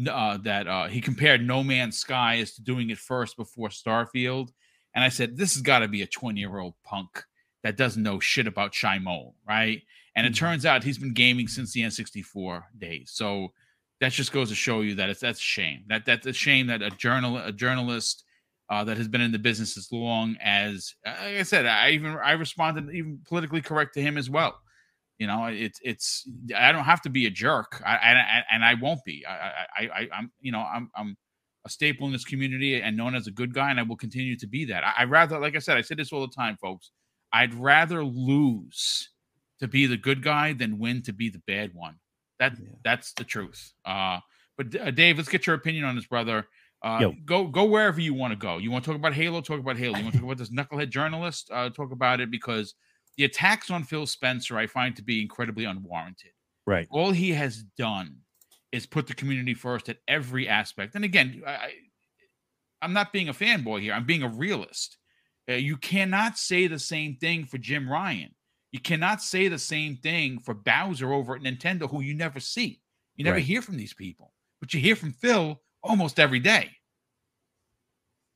[0.09, 4.51] uh, that uh, he compared No Man's Sky as to doing it first before Starfield,
[4.95, 7.25] and I said this has got to be a twenty year old punk
[7.63, 9.83] that doesn't know shit about Shimon, right?
[10.15, 10.37] And it Mhm.
[10.37, 13.53] turns out he's been gaming since the N64 days, so
[14.01, 15.85] that just goes to show you that it's that's a shame.
[15.89, 18.25] That that's a shame that a journal a journalist
[18.69, 22.13] uh, that has been in the business as long as like I said, I even
[22.13, 24.61] I responded even politically correct to him as well.
[25.19, 29.01] You know, it's it's I don't have to be a jerk, I, and I won't
[29.05, 29.25] be.
[29.27, 29.33] I,
[29.79, 31.17] I I I'm you know I'm I'm
[31.65, 34.37] a staple in this community and known as a good guy, and I will continue
[34.37, 34.85] to be that.
[34.85, 36.91] I, I rather, like I said, I say this all the time, folks.
[37.33, 39.11] I'd rather lose
[39.61, 41.97] to be the good guy than win to be the bad one.
[42.39, 42.69] That Yeah.
[42.85, 43.73] that's the truth.
[43.85, 44.21] Uh,
[44.57, 46.47] but uh, Dave, let's get your opinion on this, brother.
[46.87, 47.13] Uh, Yo.
[47.25, 48.59] go go wherever you want to go.
[48.59, 49.41] You want to talk about Halo?
[49.41, 49.97] Talk about Halo.
[49.99, 51.51] You want to talk about this knucklehead journalist?
[51.53, 52.75] Uh, talk about it because
[53.17, 56.31] the attacks on Phil Spencer I find to be incredibly unwarranted.
[56.65, 56.87] Right.
[56.91, 58.19] All he has done
[58.71, 60.95] is put the community first at every aspect.
[60.95, 61.73] And again, I,
[62.83, 63.93] I'm not being a fanboy here.
[63.93, 64.97] I'm being a realist.
[65.49, 68.33] Uh, you cannot say the same thing for Jim Ryan.
[68.71, 72.81] You cannot say the same thing for Bowser over at Nintendo, who you never see.
[73.17, 73.45] You never Right.
[73.45, 76.76] hear from these people, but you hear from Phil almost every day.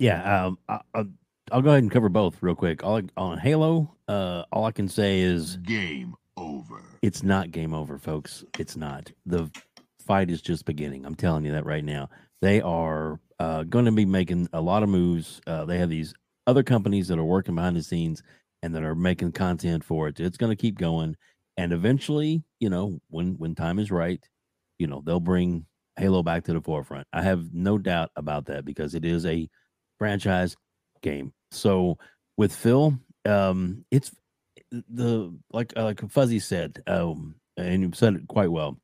[0.01, 1.07] Yeah, um, I, I'll,
[1.53, 2.83] I'll go ahead and cover both real quick.
[2.83, 6.83] All, I- on Halo, uh, all I can say is Game over.
[7.03, 8.43] it's not game over, folks.
[8.59, 9.13] It's not.
[9.27, 9.51] The
[10.07, 11.05] fight is just beginning.
[11.05, 12.09] I'm telling you that right now.
[12.41, 15.43] They are uh, going to be making a lot of moves.
[15.47, 16.15] Uh, they have these
[16.47, 18.23] other companies that are working behind the scenes
[18.63, 20.19] and that are making content for it.
[20.19, 21.17] It's going to keep going,
[21.59, 24.27] and eventually, you know, when when time is right,
[24.79, 25.67] you know, they'll bring
[25.97, 27.07] Halo back to the forefront.
[27.13, 29.49] I have no doubt about that because it is a
[30.01, 30.57] franchise
[31.03, 31.33] game.
[31.53, 31.99] So
[32.37, 34.11] with Phil, um, it's
[34.73, 38.79] the like uh, like Fuzzy said, um, and you said it quite well.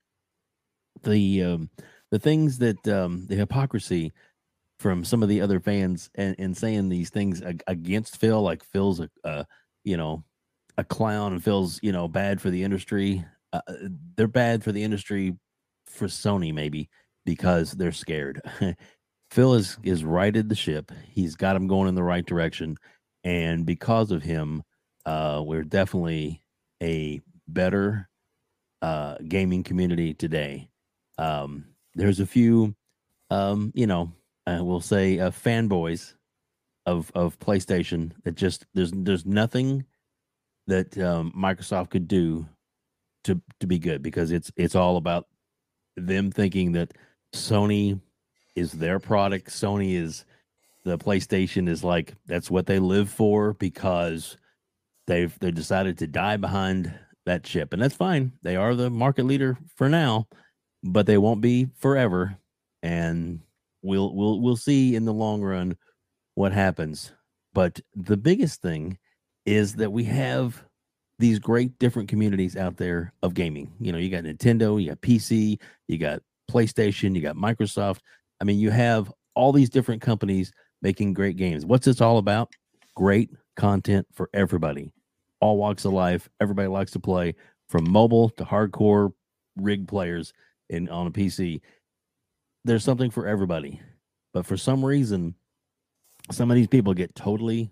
[1.02, 1.70] The um,
[2.10, 4.12] the things that um, the hypocrisy
[4.78, 8.62] from some of the other fans and, and saying these things ag- against Phil, like
[8.62, 9.47] Phil's a, a
[9.84, 10.22] you know
[10.76, 13.24] a clown and Phil's you know bad for the industry.
[13.52, 13.60] Uh,
[14.16, 15.34] they're bad for the industry
[15.86, 16.90] for Sony maybe
[17.24, 18.43] because they're scared.
[19.36, 20.90] Phil is is righted the ship.
[21.10, 22.78] He's got him going in the right direction,
[23.22, 24.62] and because of him,
[25.04, 26.42] uh, we're definitely
[26.82, 28.08] a better
[28.80, 30.70] uh, gaming community today.
[31.18, 32.74] Um, there's a few,
[33.28, 34.10] um, you know,
[34.46, 36.14] uh, we'll say uh, fanboys
[36.86, 39.84] of of PlayStation that just there's there's nothing
[40.66, 42.48] that um, Microsoft could do
[43.24, 45.26] to to be good because it's it's all about
[45.94, 46.94] them thinking that
[47.34, 48.00] Sony
[48.57, 49.51] is their product.
[49.51, 50.24] Sony is
[50.85, 54.37] the PlayStation is like that's what they live for because
[55.07, 56.93] they've they decided to die behind
[57.27, 58.33] that chip and that's fine.
[58.43, 60.27] They are the market leader for now,
[60.83, 62.39] but they won't be forever
[62.83, 63.41] and
[63.83, 65.77] we'll we'll we'll see in the long run
[66.35, 67.12] what happens.
[67.53, 68.99] But the biggest thing
[69.45, 70.62] is that we have
[71.19, 73.73] these great different communities out there of gaming.
[73.81, 75.59] You know, you got Nintendo, you got PC,
[75.89, 76.20] you got
[76.51, 78.01] PlayStation, you got Microsoft.
[78.40, 80.52] I mean, you have all these different companies
[80.82, 81.64] making great games.
[81.64, 82.52] What's this all about?
[82.94, 84.92] Great content for everybody,
[85.40, 86.28] all walks of life.
[86.40, 87.34] Everybody likes to play
[87.68, 89.12] from mobile to hardcore
[89.56, 90.32] rig players
[90.68, 91.60] in on a PC.
[92.64, 93.80] There's something for everybody.
[94.32, 95.34] But for some reason,
[96.30, 97.70] some of these people get totally,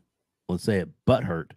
[0.49, 1.51] let's say it, butthurt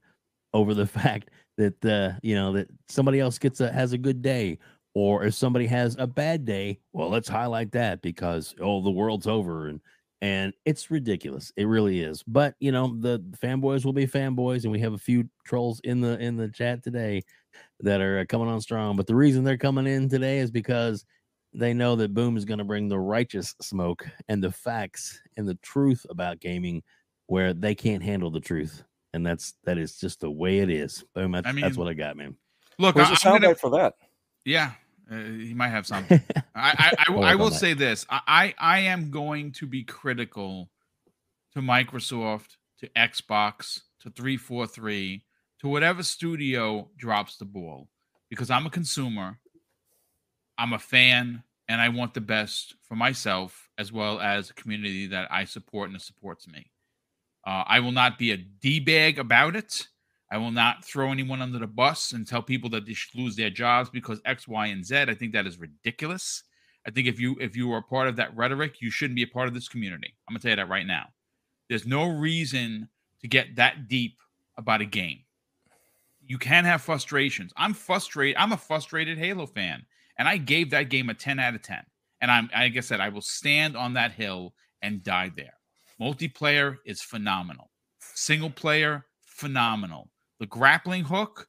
[0.54, 4.22] over the fact that uh, you know that somebody else gets a has a good
[4.22, 4.60] day
[4.98, 9.28] or if somebody has a bad day well let's highlight that because oh the world's
[9.28, 9.80] over and
[10.22, 11.52] and it's ridiculous.
[11.56, 12.24] It really is.
[12.24, 16.02] But you know, the fanboys will be fanboys, and we have a few trolls in
[16.02, 17.22] the in the chat today
[17.82, 18.96] that are uh, coming on strong.
[18.96, 21.06] But the reason they're coming in today is because
[21.54, 25.48] they know that Boom is going to bring the righteous smoke and the facts and
[25.48, 26.84] the truth about gaming,
[27.28, 28.84] where they can't handle the truth,
[29.14, 31.04] and that's that is just the way it is.
[31.14, 31.32] Boom.
[31.34, 32.36] That's, I that's what I got, man.
[32.80, 33.94] Look, Where's I, the I'm gonna, for that?
[34.46, 34.72] yeah,
[35.12, 36.22] uh, he might have something.
[36.56, 39.84] I, I, I, We'll I will say this: I, I, I am going to be
[39.84, 40.70] critical
[41.54, 45.24] to Microsoft, to Xbox, to three four three,
[45.60, 47.90] to whatever studio drops the ball,
[48.30, 49.40] because I'm a consumer,
[50.58, 55.08] I'm a fan, and I want the best for myself as well as a community
[55.08, 56.72] that I support and that supports me.
[57.46, 59.88] Uh, I will not be a d bag about it.
[60.32, 63.36] I will not throw anyone under the bus and tell people that they should lose
[63.36, 64.96] their jobs because X, Y, and Z.
[64.96, 66.44] I think that is ridiculous.
[66.86, 69.28] I think if you if you are part of that rhetoric, you shouldn't be a
[69.28, 70.14] part of this community.
[70.28, 71.06] I'm gonna tell you that right now.
[71.70, 72.90] There's no reason
[73.22, 74.18] to get that deep
[74.58, 75.20] about a game.
[76.26, 77.52] You can have frustrations.
[77.58, 78.38] I'm frustrated.
[78.38, 79.86] I'm a frustrated Halo fan,
[80.18, 81.78] and I gave that game a 10 out of 10.
[82.22, 85.54] And I'm like I said, I will stand on that hill and die there.
[86.02, 87.72] Multiplayer is phenomenal.
[88.00, 90.10] Single player, phenomenal.
[90.40, 91.48] The grappling hook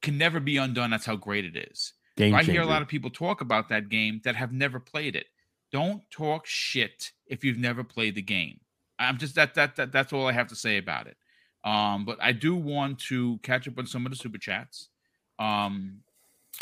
[0.00, 0.90] can never be undone.
[0.90, 1.92] That's how great it is.
[2.16, 5.16] Game I hear a lot of people talk about that game that have never played
[5.16, 5.26] it.
[5.72, 8.60] Don't talk shit if you've never played the game.
[8.98, 11.16] I'm just that that, that that's all I have to say about it.
[11.64, 14.88] Um, but I do want to catch up on some of the super chats.
[15.38, 16.00] Um,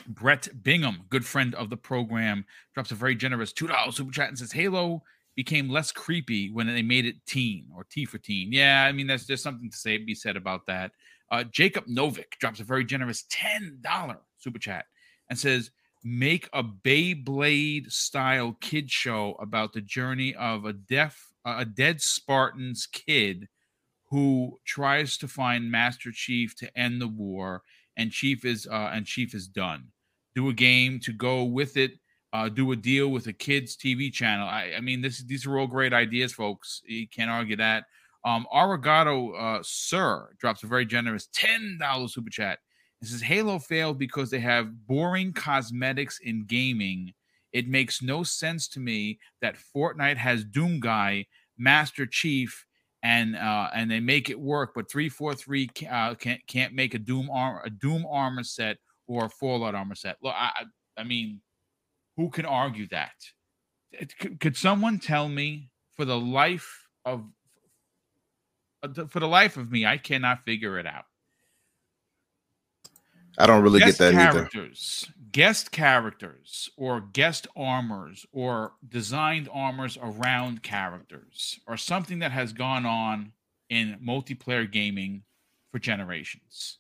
[0.07, 2.45] Brett Bingham, good friend of the program,
[2.75, 5.03] drops a very generous two dollars super chat and says Halo
[5.35, 8.53] became less creepy when they made it teen or T for teen.
[8.53, 10.93] Yeah, I mean that's there's something to say be said about that.
[11.31, 14.87] Uh, Jacob Novick drops a very generous ten dollar super chat
[15.29, 15.71] and says
[16.03, 22.01] make a Beyblade style kid show about the journey of a deaf uh, a dead
[22.01, 23.49] Spartan's kid
[24.11, 27.63] who tries to find Master Chief to end the war
[27.97, 29.85] and Chief is uh, and Chief is done.
[30.35, 31.93] Do a game to go with it.
[32.33, 34.49] Uh, do a deal with a kids TV channel.
[34.49, 36.83] I, I mean, this these are all great ideas, folks.
[36.87, 37.85] You can't argue that.
[38.25, 42.59] Um, Arigato, uh, sir, drops a very generous ten dollars super chat.
[43.01, 47.15] It says Halo failed because they have boring cosmetics in gaming.
[47.53, 51.27] It makes no sense to me that Fortnite has Doom Guy,
[51.57, 52.67] Master Chief,
[53.03, 56.95] and uh, and they make it work, but three four three uh, can't can't make
[56.95, 58.77] a Doom armor a Doom armor set
[59.07, 60.17] or a Fallout armor set.
[60.23, 60.65] Look, I
[60.99, 61.41] I mean,
[62.17, 63.13] who can argue that?
[63.93, 67.25] It- could, someone tell me for the life of
[68.83, 71.05] Uh, for the life of me, I cannot figure it out.
[73.39, 74.33] I don't really guest get that either.
[74.33, 82.53] characters, guest characters, or guest armors, or designed armors around characters, or something that has
[82.53, 83.33] gone on
[83.69, 85.23] in multiplayer gaming
[85.71, 86.79] for generations.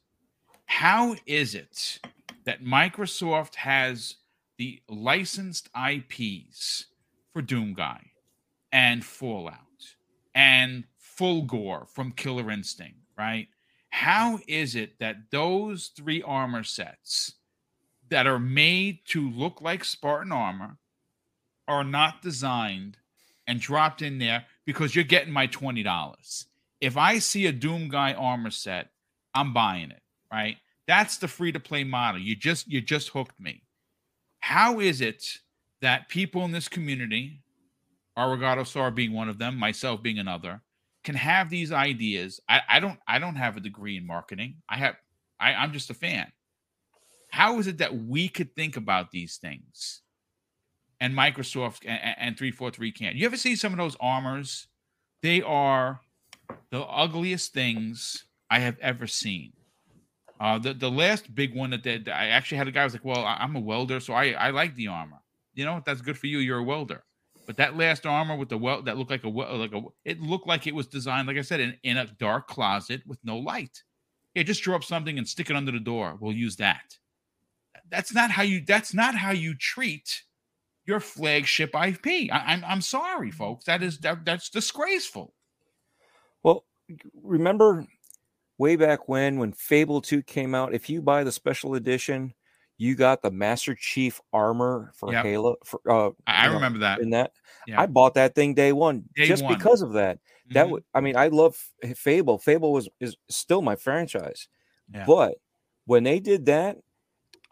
[0.67, 2.01] How is it
[2.45, 4.17] that Microsoft has
[4.59, 6.87] the licensed IPs
[7.33, 8.11] for Doom Guy
[8.73, 9.57] and Fallout
[10.35, 10.85] and
[11.21, 13.49] Fulgore from Killer Instinct, right?
[13.91, 17.35] How is it that those three armor sets
[18.09, 20.79] that are made to look like Spartan armor
[21.69, 22.97] are not designed
[23.47, 26.47] and dropped in there because you're getting my $20?
[26.81, 28.89] If I see a Doom Guy armor set,
[29.35, 30.01] I'm buying it,
[30.33, 30.57] right?
[30.87, 32.21] That's the free to play model.
[32.21, 33.63] You just you just hooked me.
[34.41, 35.39] How is it
[35.83, 37.43] that people in this community,
[38.19, 40.63] Arigato Sar being one of them, myself being another,
[41.05, 42.41] can have these ideas?
[42.49, 44.57] I, I don't I don't have a degree in marketing.
[44.69, 44.97] I have
[45.39, 46.31] I, I'm just a fan.
[47.31, 50.03] How is it that we could think about these things
[51.01, 53.17] and Microsoft and, and 343 can't?
[53.17, 54.67] You ever see some of those armors?
[55.23, 56.01] They are
[56.71, 59.53] the ugliest things I have ever seen.
[60.41, 63.05] Uh, the the last big one that, that I actually had a guy was like,
[63.05, 65.19] "Well, I'm a welder, so I I like the armor.
[65.55, 66.39] You know, that's good for you.
[66.39, 67.05] You're a welder."
[67.51, 70.21] But that last armor with the well that looked like a well, like a it
[70.21, 73.39] looked like it was designed, like I said, in, in a dark closet with no
[73.39, 73.83] light.
[74.37, 76.17] Yeah, just draw up something and stick it under the door.
[76.21, 76.97] We'll use that.
[77.91, 78.63] That's not how you.
[78.65, 80.23] That's not how you treat
[80.87, 82.33] your flagship IP.
[82.33, 83.37] I, I'm I'm sorry, mm-hmm.
[83.37, 83.65] folks.
[83.65, 85.35] That is that, that's disgraceful.
[86.45, 86.67] Well,
[87.21, 87.85] remember
[88.59, 92.33] way back when when Fable 2 came out, if you buy the special edition,
[92.81, 95.25] you got the Master Chief armor for Yep.
[95.25, 97.01] Halo for uh I, I you know, remember that.
[97.03, 97.33] in that.
[97.67, 97.81] Yeah.
[97.83, 99.59] I bought that thing day one Day just one.
[99.59, 100.19] because of that.
[100.53, 100.71] That Mhm.
[100.73, 101.57] would I mean I love
[101.95, 102.39] Fable.
[102.39, 104.49] Fable was is still my franchise.
[104.93, 105.05] Yeah.
[105.07, 105.35] But
[105.87, 106.79] when they did that,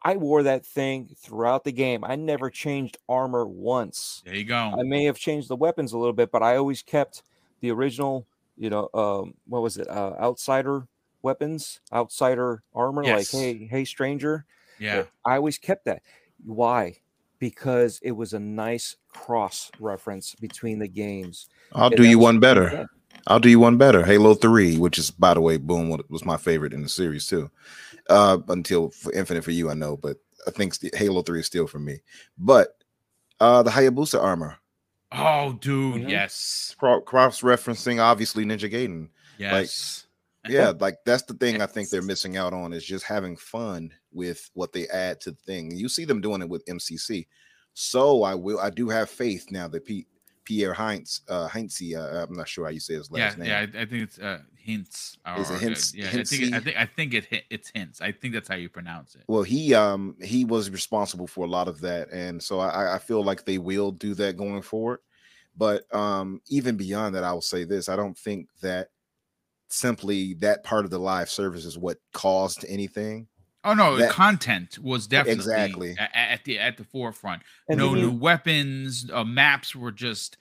[0.03, 2.05] I wore that thing throughout the game.
[2.05, 4.23] I never changed armor once.
[4.25, 4.57] There you go.
[4.79, 7.23] I may have changed the weapons a little bit, but I always kept
[7.61, 8.27] the original,
[8.57, 9.89] you know, um, what was it?
[9.89, 10.89] Uh, outsider
[11.23, 13.33] weapons, outsider armor, Yes.
[13.33, 14.47] like hey, hey, stranger.
[14.79, 15.05] Yeah.
[15.25, 16.03] I always kept that.
[16.45, 16.97] Why?
[17.39, 21.49] Because it was a nice cross reference between the games.
[21.73, 22.69] I'll And do you one better.
[22.71, 22.87] good.
[23.27, 24.05] I'll do you one better.
[24.05, 27.51] Halo 3, which is by the way, boom, was my favorite in the series too.
[28.09, 31.67] Uh until for Infinite for you, I know, but I think Halo 3 is still
[31.67, 32.01] for me.
[32.39, 32.77] But
[33.41, 34.57] uh the Hayabusa armor,
[35.13, 36.03] Oh, dude.
[36.05, 36.11] Mhm.
[36.11, 36.75] Yes.
[36.79, 39.09] cross referencing obviously Ninja Gaiden.
[39.39, 40.07] Yes.
[40.47, 43.93] Yeah, like that's the thing I think they're missing out on is just having fun
[44.13, 45.77] with what they add to the thing.
[45.77, 47.27] You see them doing it with MCC.
[47.75, 50.07] So I will I do have faith now that Pete
[50.45, 53.25] Pierre Heinz uh Heinze, uh, I'm not sure how you say his yeah.
[53.25, 53.49] last name.
[53.49, 53.59] Yeah.
[53.59, 55.19] I, I think it's uh, hints.
[55.39, 56.07] Is it or, uh, hints- Yeah.
[56.07, 56.55] I think.
[56.55, 56.77] I think.
[56.77, 57.45] I think it.
[57.51, 58.01] It's hints.
[58.01, 59.25] I think that's how you pronounce it.
[59.29, 62.99] Well, he um he was responsible for a lot of that, and so I, I
[62.99, 65.01] feel like they will do that going forward.
[65.57, 68.89] But um even beyond that, I will say this: I don't think that
[69.69, 73.29] simply that part of the live service is what caused anything.
[73.65, 75.97] Oh no, the content was definitely Exactly.
[75.99, 77.43] a- a- at the at the forefront.
[77.69, 79.11] And no then new weapons.
[79.13, 80.37] Uh, maps were just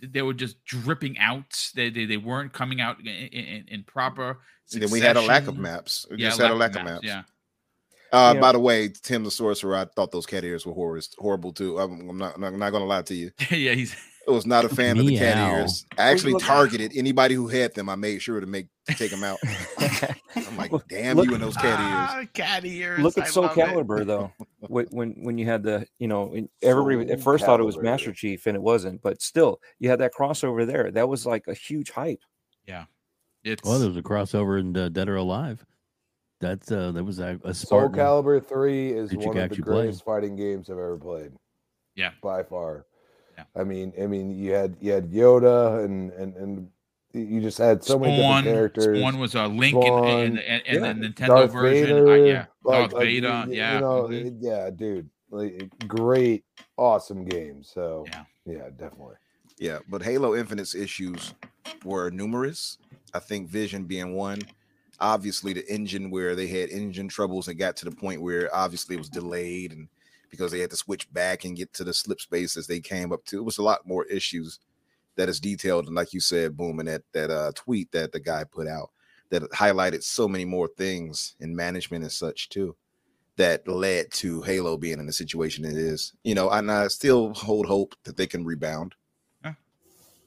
[0.00, 1.70] they were just dripping out.
[1.74, 4.38] They they, they weren't coming out in, in, in proper.
[4.72, 6.06] And then we had a lack of maps.
[6.10, 7.04] We Yeah, just had a lack of maps.
[7.04, 7.22] Yeah.
[8.12, 8.40] Uh, Yeah.
[8.40, 11.78] By the way, Tim the Sorcerer, I thought those cat ears were horrible, horrible too.
[11.78, 13.32] I'm, I'm not, I'm not going to lie to you.
[13.50, 13.94] yeah, he's
[14.26, 15.84] I was not a fan of the cat ears.
[15.98, 17.88] I actually targeted anybody who had them.
[17.88, 19.38] I made sure to make to take them out.
[20.36, 21.78] I'm like, Look- damn look- you and those cat ears.
[21.80, 23.00] ah, cat ears.
[23.00, 23.66] Look at I Soul love it.
[23.66, 24.32] Calibur though.
[24.60, 27.64] when when when you had the you know and everybody at Soul first thought it
[27.64, 30.90] was Master Chief and it wasn't, but still you had that crossover there.
[30.90, 32.20] That was like a huge hype.
[32.66, 32.84] Yeah,
[33.44, 35.64] it's Well, there was a crossover in uh, Dead or Alive.
[36.40, 37.98] That's uh, that was a, a Soul Spartan.
[37.98, 39.74] Calibur 3 is one of the actually play.
[39.82, 41.32] greatest fighting games I've ever played.
[41.94, 42.10] Yeah.
[42.22, 42.86] By far.
[43.36, 43.44] Yeah.
[43.56, 46.68] I mean, I mean, you had you had Yoda and and and
[47.14, 48.44] you just had so many Spawn.
[48.44, 48.98] different characters.
[48.98, 51.86] Spawn was a Link in, Spawn, in, in, in yeah, the Nintendo Darth version.
[51.86, 53.28] Vader, uh, yeah, like- Darth like, Vader.
[53.28, 54.26] y- y- yeah, You know, mhm.
[54.26, 55.10] it- yeah, dude.
[55.30, 56.44] Like great,
[56.76, 57.62] awesome game.
[57.62, 58.24] So Yeah.
[58.46, 59.16] yeah, definitely.
[59.58, 61.34] Yeah, but Halo Infinite's issues
[61.84, 62.78] were numerous.
[63.14, 64.40] I think Vision being one.
[65.00, 68.94] Obviously, the engine where they had engine troubles and got to the point where obviously
[68.94, 69.88] it was delayed and
[70.32, 73.12] because they had to switch back and get to the slip space as they came
[73.12, 73.38] up to.
[73.38, 74.58] It was a lot more issues
[75.14, 78.18] that is detailed and like you said, boom, and that that uh, tweet that the
[78.18, 78.90] guy put out
[79.30, 82.74] that highlighted so many more things in management and such too
[83.36, 86.12] that led to Halo being in the situation it is.
[86.24, 88.94] You know, and I still hold hope that they can rebound.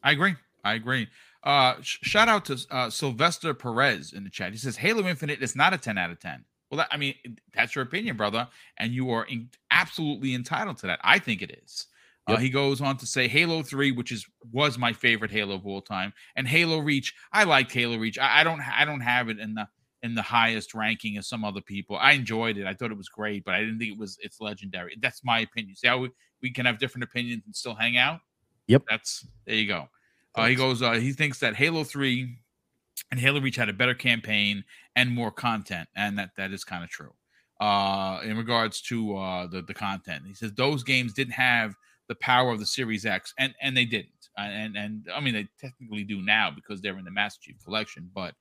[0.05, 0.35] I agree.
[0.63, 1.07] I agree.
[1.43, 4.51] Uh, sh- shout out to uh, Sylvester Perez in the chat.
[4.51, 6.45] He says Halo Infinite is not a 10 out of 10.
[6.69, 7.15] Well, that, I mean,
[7.53, 8.47] that's your opinion, brother,
[8.77, 10.99] and you are in, absolutely entitled to that.
[11.03, 11.87] I think it is.
[12.27, 15.67] Uh, he goes on to say Halo 3, which is was my favorite Halo of
[15.67, 17.13] all time, and Halo Reach.
[17.31, 18.17] I liked Halo Reach.
[18.17, 19.67] I, I don't I don't have it in the
[20.01, 21.97] in the highest ranking as some other people.
[21.97, 22.65] I enjoyed it.
[22.65, 24.97] I thought it was great, but I didn't think it was it's legendary.
[24.99, 25.75] That's my opinion.
[25.75, 26.09] See how we,
[26.41, 28.21] we can have different opinions and still hang out?
[28.67, 28.83] Yep.
[28.89, 29.89] That's there you go.
[30.33, 30.81] Uh, he goes.
[30.81, 32.37] Uh, he thinks that Halo Three
[33.11, 34.63] and Halo Reach had a better campaign
[34.95, 37.13] and more content, and that that is kind of true.
[37.59, 41.75] Uh, in regards to uh, the the content, he says those games didn't have
[42.07, 44.29] the power of the Series X, and and they didn't.
[44.37, 47.63] Uh, And and I mean they technically do now because they're in the Master Chief
[47.63, 48.33] Collection, but.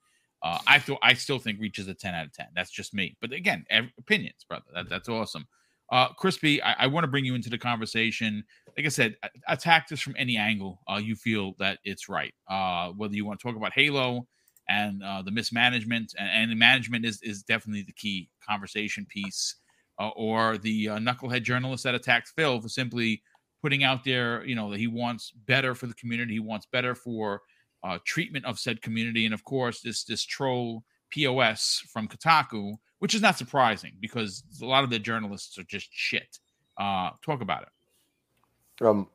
[0.43, 2.49] Uh, I thought I still think Reach is a 10 out of 10.
[2.55, 3.17] That's just me.
[3.23, 4.67] But again, ev- opinions, brother.
[4.75, 5.47] That, that's awesome.
[5.91, 8.45] Uh, Crispy, I, I want to bring you into the conversation
[8.77, 9.17] like I said,
[9.49, 12.35] attack this from any angle uh, you feel that it's right.
[12.49, 14.27] Uh, whether you want to talk about Halo
[14.69, 19.57] and uh, the mismanagement, and, and management is is definitely the key conversation piece,
[19.99, 23.23] uh, or the uh, knucklehead journalist that attacked Phil for simply
[23.63, 26.95] putting out there, you know, that he wants better for the community, he wants better
[26.95, 27.41] for
[27.83, 33.15] uh, treatment of said community, and of course, this this troll POS from Kotaku, which
[33.15, 36.39] is not surprising because a lot of the journalists are just shit.
[36.77, 38.85] Uh, talk about it.
[38.85, 39.09] Um,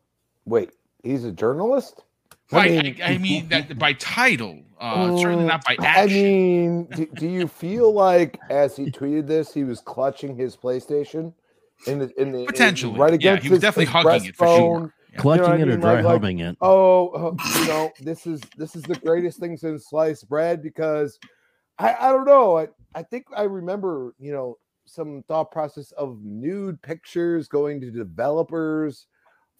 [0.46, 0.72] wait,
[1.04, 2.04] he's a journalist.
[2.52, 2.72] Right.
[2.72, 6.02] I mean, I, mean that by title, uh, certainly not by action.
[6.02, 10.56] I mean, do, do you feel like as he tweeted this, he was clutching his
[10.58, 11.34] PlayStation
[11.86, 14.26] in the in the in- Potentially, right yeah, against he was his, definitely his hugging
[14.30, 14.80] it for breastbone?
[14.80, 14.94] sure.
[15.14, 15.20] Yeah.
[15.20, 15.80] Clutching what I it or mean?
[15.80, 16.58] dry Like- like, it.
[16.62, 21.20] Oh, uh, you know, this is this is the greatest thing since sliced bread because
[21.78, 22.58] I I don't know.
[22.58, 27.92] I I think I remember you know some thought process of nude pictures going to
[27.92, 29.06] developers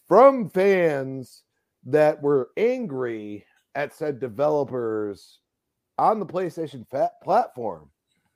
[0.08, 1.44] from fans
[1.86, 3.46] that were angry
[3.76, 5.40] at said developers
[5.98, 7.90] on the PlayStation fat platform.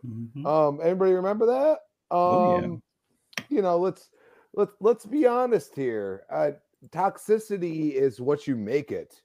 [0.06, 0.46] Mhm.
[0.46, 1.80] Um, anybody remember that?
[2.16, 3.46] Um, Oh, yeah.
[3.50, 4.10] you know, let's
[4.54, 6.26] let's let's be honest here.
[6.30, 6.52] Uh,
[6.90, 9.22] toxicity is what you make it,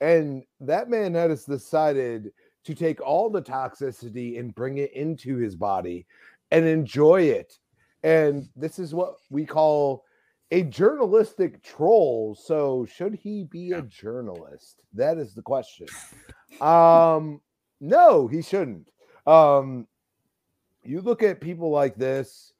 [0.00, 2.32] and that man has decided
[2.64, 6.06] to take all the toxicity and bring it into his body
[6.50, 7.58] and enjoy it.
[8.02, 10.04] And this is what we call
[10.50, 12.34] a journalistic troll.
[12.34, 14.82] So, should he be a journalist?
[14.94, 15.86] That is the question.
[16.60, 17.40] Um,
[17.80, 18.90] no, he shouldn't.
[19.26, 19.86] Um,
[20.82, 22.52] you look at people like this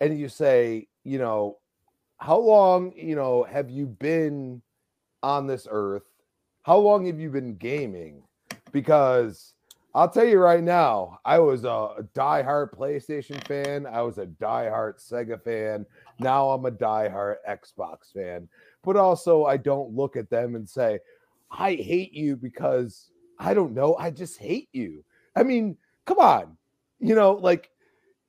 [0.00, 1.58] and you say, you know,
[2.18, 4.62] how long, you know, have you been
[5.22, 6.08] on this earth?
[6.62, 8.22] How long have you been gaming?
[8.72, 9.54] Because
[9.94, 13.86] I'll tell you right now, I was a diehard PlayStation fan.
[13.86, 15.86] I was a diehard Sega fan.
[16.20, 18.48] Now I'm a diehard Xbox fan.
[18.84, 20.98] But also, I don't look at them and say,
[21.50, 23.96] I hate you because I don't know.
[23.96, 25.04] I just hate you.
[25.34, 26.56] I mean, come on.
[27.00, 27.70] You know, like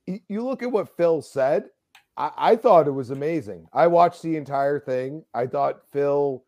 [0.06, 1.64] you look at what Phil said.
[2.16, 3.66] I, I thought it was amazing.
[3.72, 5.24] I watched the entire thing.
[5.34, 6.42] I thought Phil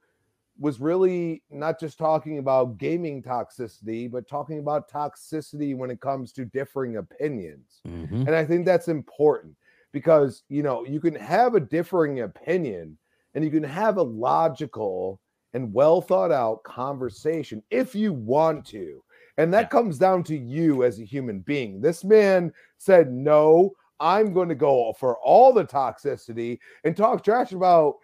[0.62, 6.32] was really not just talking about gaming toxicity, but talking about toxicity when it comes
[6.32, 7.82] to differing opinions.
[7.84, 8.28] Mhm.
[8.28, 9.56] And I think that's important
[9.90, 12.96] because, you know, you can have a differing opinion
[13.34, 15.20] and you can have a logical
[15.52, 19.02] and well thought out conversation if you want to.
[19.38, 19.68] And that Yeah.
[19.68, 21.80] comes down to you as a human being.
[21.80, 27.52] This man said, No, I'm going to go for all the toxicity and talk trash
[27.52, 27.96] about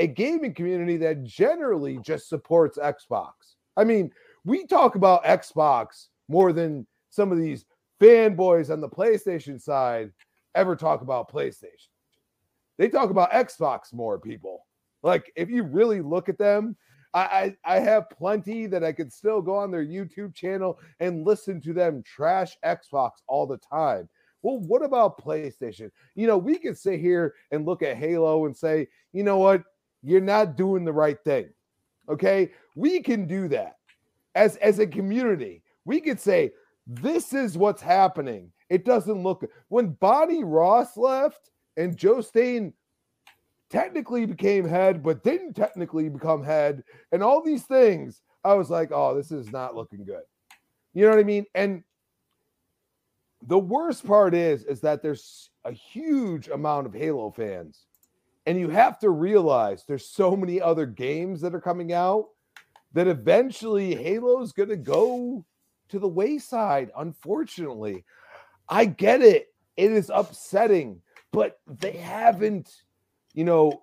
[0.00, 2.04] a gaming community that generally mm.
[2.04, 3.32] just supports Xbox.
[3.76, 4.10] I mean,
[4.44, 7.66] we talk about Xbox more than some of these
[8.00, 10.10] fanboys on the PlayStation side
[10.54, 11.88] ever talk about PlayStation.
[12.78, 14.66] They talk about Xbox more, people.
[15.02, 16.76] Like, if you really look at them,
[17.12, 21.26] I, I, I have plenty that I could still go on their YouTube channel and
[21.26, 24.08] listen to them trash Xbox all the time.
[24.42, 25.90] Well, what about PlayStation?
[26.14, 29.62] You know, we could sit here and look at Halo and say, you know what?
[30.02, 31.50] You're not doing the right thing.
[32.08, 32.52] Okay.
[32.76, 33.76] We can do that
[34.34, 35.62] as, as a community.
[35.84, 36.52] We could say,
[36.86, 38.52] this is what's happening.
[38.68, 42.72] It doesn't look when Bonnie Ross left and Joe Staten
[43.68, 46.82] technically became head, but didn't technically become head,
[47.12, 48.22] and all these things.
[48.42, 50.22] I was like, oh, this is not looking good.
[50.94, 51.46] You know what I mean?
[51.54, 51.84] And
[53.42, 57.86] the worst part is, is that there's a huge amount of Halo fans,
[58.50, 62.30] and you have to realize there's so many other games that are coming out
[62.92, 65.44] that eventually Halo's going to go
[65.88, 66.90] to the wayside.
[66.98, 68.04] Unfortunately,
[68.68, 69.54] I get it.
[69.76, 71.00] It is upsetting,
[71.30, 72.82] but they haven't,
[73.34, 73.82] you know,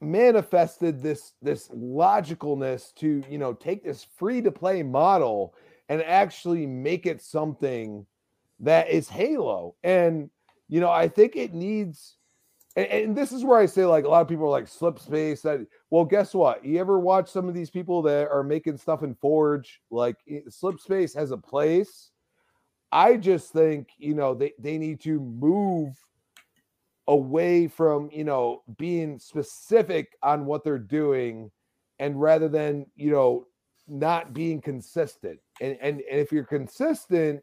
[0.00, 5.54] manifested this this logicalness to you know take this free to play model
[5.88, 8.04] and actually make it something
[8.58, 9.76] that is Halo.
[9.84, 10.28] And
[10.68, 12.16] you know, I think it needs
[12.76, 14.98] and, and this is where I say like a lot of people are like slip
[14.98, 16.64] space that well guess what?
[16.64, 19.80] You ever watch some of these people that are making stuff in forge?
[19.90, 20.16] Like
[20.48, 22.10] slip space has a place.
[22.92, 25.96] I just think, you know, they, they need to move
[27.06, 31.50] away from, you know, being specific on what they're doing
[31.98, 33.46] and rather than, you know,
[33.88, 35.40] not being consistent.
[35.60, 37.42] And and, and if you're consistent,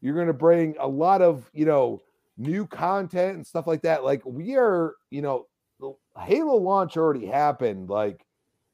[0.00, 2.02] you're going to bring a lot of, you know,
[2.36, 4.04] new content and stuff like that.
[4.04, 5.46] Like we are, you know,
[5.80, 7.90] the Halo launch already happened.
[7.90, 8.24] Like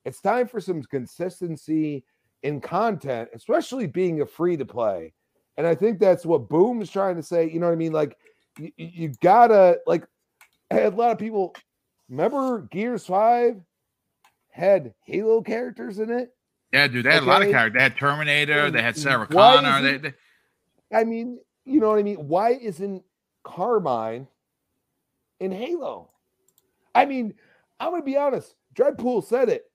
[0.05, 2.05] it's time for some consistency
[2.43, 5.13] in content, especially being a free to play.
[5.57, 7.51] And I think that's what Boom is trying to say.
[7.51, 7.93] You know what I mean?
[7.93, 8.17] Like,
[8.59, 10.07] you, you gotta, like,
[10.71, 11.55] had a lot of people
[12.09, 13.61] remember Gears 5
[14.51, 16.31] had Halo characters in it.
[16.73, 17.79] Yeah, dude, they had a lot of characters.
[17.79, 19.83] They had Terminator, they had Sarah Why Connor.
[19.83, 20.15] They, they,
[20.95, 22.29] I mean, you know what I mean?
[22.29, 23.03] Why isn't
[23.49, 24.29] Carmine
[25.41, 26.11] in Halo?
[26.95, 27.35] I mean,
[27.81, 28.55] I'm gonna be honest.
[28.75, 29.71] Dreadpool said it.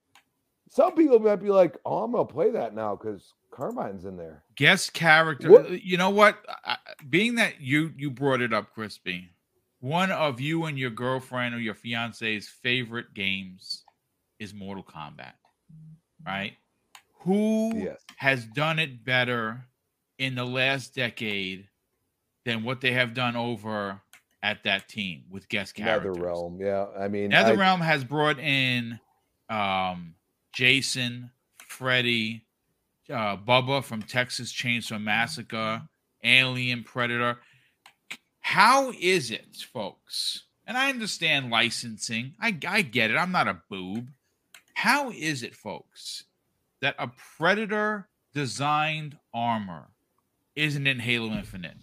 [0.69, 4.43] Some people might be like, "Oh, I'm gonna play that now because Carmine's in there."
[4.55, 5.49] guest character.
[5.51, 6.45] What- You know what?
[6.65, 6.77] I,
[7.09, 9.29] being that you you brought it up, Crispy,
[9.79, 13.83] one of you and your girlfriend or your fiance's favorite games
[14.39, 15.33] is Mortal Kombat,
[16.25, 16.55] right?
[17.21, 18.03] Who Yes.
[18.17, 19.65] has done it better
[20.17, 21.67] in the last decade
[22.45, 24.01] than what they have done over
[24.41, 26.17] at that team with guest characters?
[26.17, 26.87] NetherRealm, yeah.
[26.97, 28.99] I mean, I- NetherRealm has brought in
[29.49, 30.15] um,
[30.53, 31.31] Jason,
[31.67, 32.45] Freddy,
[33.09, 35.83] uh, Bubba from Texas Chainsaw Massacre,
[36.23, 37.39] Alien Predator.
[38.41, 40.43] How is it, folks?
[40.65, 42.35] And I understand licensing.
[42.39, 43.15] I, I get it.
[43.17, 44.09] I'm not a boob.
[44.75, 46.25] How is it, folks,
[46.81, 49.89] that a Predator designed armor
[50.55, 51.77] isn't in Halo Infinite?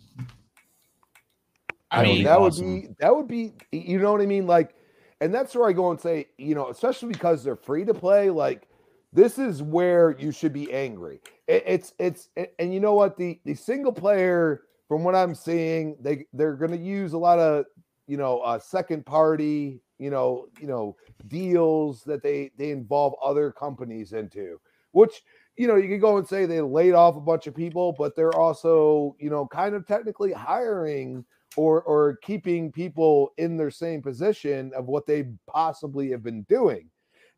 [1.90, 2.72] I mean, that awesome.
[2.72, 4.46] would be that would be you know what I mean?
[4.46, 4.74] Like,
[5.20, 8.30] and that's where I go and say, you know, especially because they're free to play,
[8.30, 8.68] like
[9.12, 11.20] this is where you should be angry.
[11.48, 13.16] It, it's it's and you know what?
[13.16, 17.64] The the single player, from what I'm seeing, they they're gonna use a lot of
[18.06, 20.96] you know uh second party, you know, you know,
[21.26, 24.60] deals that they they involve other companies into,
[24.92, 25.22] which
[25.56, 28.16] you know, you could go and say they laid off a bunch of people, but
[28.16, 31.22] they're also, you know, kind of technically hiring
[31.56, 36.88] or or keeping people in their same position of what they possibly have been doing.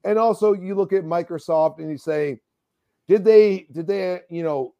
[0.05, 2.39] And also you look at Microsoft and you say,
[3.09, 4.75] did they did they, you know,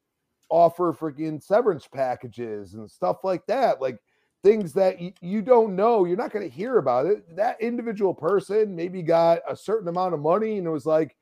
[0.49, 3.81] offer freaking severance packages and stuff like that?
[3.81, 3.99] Like
[4.43, 7.37] things that you, you don't know, you're not going to hear about it.
[7.37, 11.17] That individual person maybe got a certain amount of money and it was like,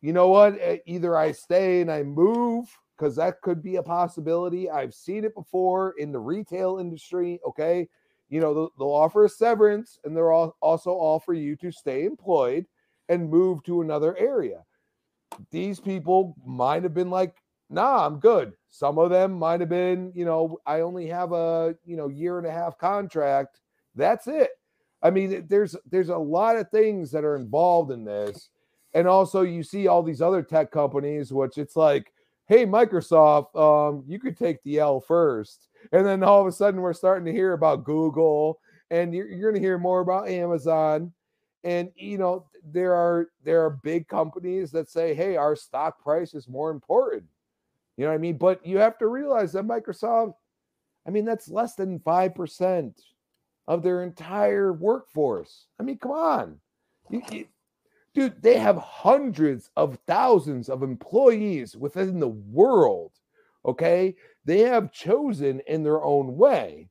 [0.00, 0.58] you know what?
[0.60, 2.66] Eh, Either I stay and I move
[3.02, 4.70] because that could be a possibility.
[4.70, 7.40] I've seen it before in the retail industry.
[7.44, 7.88] Okay.
[8.28, 12.04] You know, they'll, they'll offer a severance and they'll al- also offer you to stay
[12.04, 12.64] employed
[13.08, 14.62] and move to another area.
[15.50, 17.34] These people might have been like,
[17.70, 18.52] nah, I'm good.
[18.70, 22.38] Some of them might have been, you know, I only have a, you know, year
[22.38, 23.58] and a half contract.
[23.96, 24.50] That's it.
[25.02, 28.50] I mean, there's there's a lot of things that are involved in this.
[28.94, 32.11] And also you see all these other tech companies, which it's like,
[32.46, 35.68] hey, Microsoft, um, you could take the L first.
[35.92, 38.60] And then all of a sudden we're starting to hear about Google
[38.90, 41.12] and you're, you're going to hear more about Amazon.
[41.64, 46.34] And you know, there are there are big companies that say, hey, our stock price
[46.34, 47.24] is more important.
[47.96, 48.36] You know what I mean?
[48.36, 50.34] But you have to realize that Microsoft,
[51.06, 52.94] I mean, that's less than 5%
[53.68, 55.66] of their entire workforce.
[55.78, 56.60] I mean, come on.
[57.10, 57.46] You- you-
[58.14, 63.12] dude, they have hundreds of thousands of employees within the world.
[63.64, 64.14] Okay.
[64.44, 66.88] They have chosen in their own way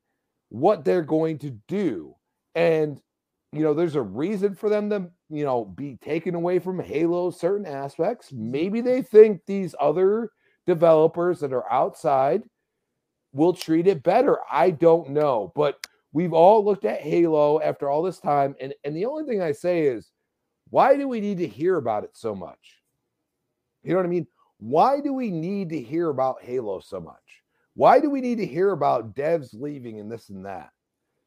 [0.49, 2.15] what they're going to do.
[2.55, 3.01] And,
[3.51, 7.29] you know, there's a reason for them to, you know, be taken away from Halo
[7.29, 8.31] certain aspects.
[8.31, 10.31] Maybe they think these other
[10.65, 12.43] developers that are outside
[13.33, 14.39] will treat it better.
[14.51, 15.51] I don't know.
[15.55, 18.55] But we've all looked at Halo after all this time.
[18.59, 20.11] And, and the only thing I say is,
[20.71, 22.77] why do we need to hear about it so much?
[23.83, 24.27] You know what I mean?
[24.57, 27.15] Why do we need to hear about Halo so much?
[27.75, 30.69] Why do we need to hear about devs leaving and this and that?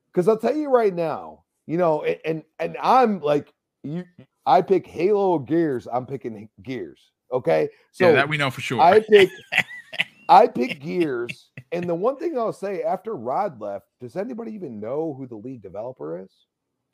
[0.07, 3.53] Because I'll tell you right now, you know, and and, and I'm like
[3.83, 4.05] you
[4.47, 7.13] I pick Halo Gears, I'm picking Gears.
[7.33, 7.69] Okay.
[7.93, 8.81] So yeah, that we know for sure.
[8.81, 9.31] I pick
[10.29, 11.51] I pick Gears.
[11.73, 15.37] And the one thing I'll say after Rod left, does anybody even know who the
[15.37, 16.31] lead developer is?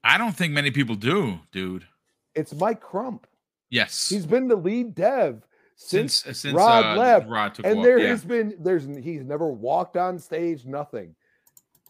[0.03, 1.87] I don't think many people do, dude.
[2.35, 3.27] It's Mike Crump.
[3.71, 5.47] Yes, He's been the lead dev
[5.77, 8.09] since, since since Rod uh, left, Rod took and there yeah.
[8.09, 11.15] has been there's he's never walked on stage, nothing.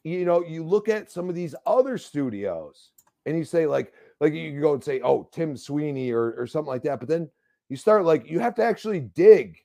[0.05, 2.91] You know, you look at some of these other studios
[3.27, 6.47] and you say like like you can go and say, oh, Tim Sweeney or or
[6.47, 7.29] something like that, but then
[7.69, 9.59] you start like you have to actually dig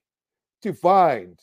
[0.64, 1.40] to find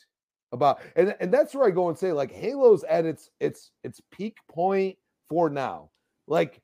[0.51, 4.01] about and and that's where I go and say like Halo's at its its its
[4.11, 4.97] peak point
[5.29, 5.89] for now.
[6.27, 6.61] Like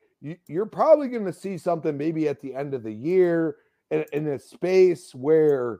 [0.47, 3.57] you're probably going to see something maybe at the end of the year
[3.91, 5.79] in, in a space where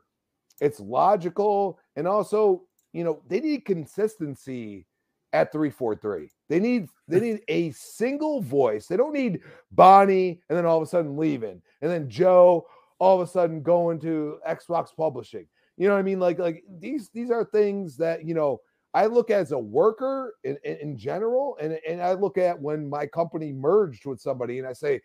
[0.61, 2.63] it's logical and also
[2.93, 4.85] you know they need consistency
[5.33, 8.87] at 343 they need they need a single voice.
[8.87, 9.41] They don't need
[9.71, 12.67] bonnie and then all of a sudden leaving and then joe
[12.99, 15.47] all of a sudden going to xbox publishing.
[15.77, 16.19] You know what i mean?
[16.19, 18.59] Like like these these are things that you know
[18.93, 22.89] i look as a worker in, in, in general and and i look at when
[22.89, 24.99] my company merged with somebody and i say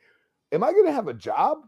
[0.53, 1.59] am i going to have a job?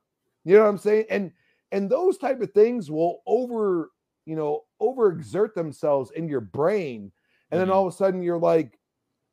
[0.44, 1.06] You know what i'm saying?
[1.10, 1.32] And
[1.72, 3.90] and those type of things will over
[4.26, 7.10] you know overexert themselves in your brain
[7.50, 7.72] and then Mhm.
[7.74, 8.78] all of a sudden you're like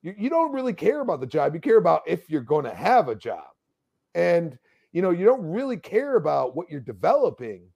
[0.01, 1.53] you, you don't really care about the job.
[1.53, 3.45] You care about if you're going to have a job.
[4.15, 4.57] And
[4.91, 7.68] you know you don't really care about what you're developing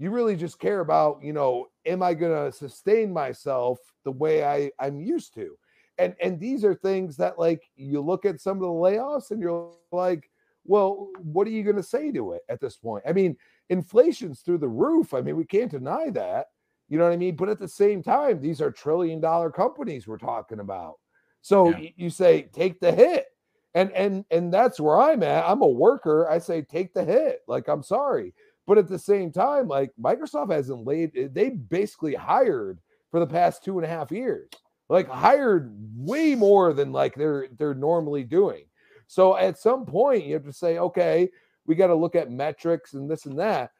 [0.00, 4.42] you really just care about you know am i going to sustain myself the way
[4.44, 5.56] i i'm used to?
[5.98, 9.40] And and these are things that like you look at some of the layoffs and
[9.40, 10.30] you're like
[10.64, 13.04] well what are you going to say to it at this point?
[13.06, 13.36] I mean
[13.68, 15.12] inflation's through the roof.
[15.12, 16.46] I mean we can't deny that.
[16.88, 17.36] You know what i mean?
[17.36, 20.94] But at the same time these are trillion dollar companies we're talking about.
[21.42, 21.90] So Yeah.
[21.96, 23.26] you say take the hit.
[23.74, 25.44] And and and that's where i'm at.
[25.46, 26.28] I'm a worker.
[26.28, 27.40] I say take the hit.
[27.46, 28.32] Like i'm sorry
[28.66, 32.78] but at the same time like microsoft hasn't laid eh, they basically hired
[33.10, 34.48] for the past two and a half years
[34.90, 38.64] like hired way more than like they're they're normally doing.
[39.06, 41.30] So at some point you have to say okay
[41.64, 43.70] we got to look at metrics and this and that.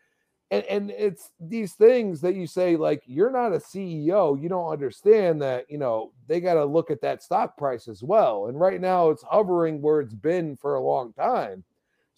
[0.53, 4.73] And, and it's these things that you say like you're not a ceo you don't
[4.73, 8.47] understand that you know they got to look at that stock price as well.
[8.47, 11.65] And right now it's hovering where it's been for a long time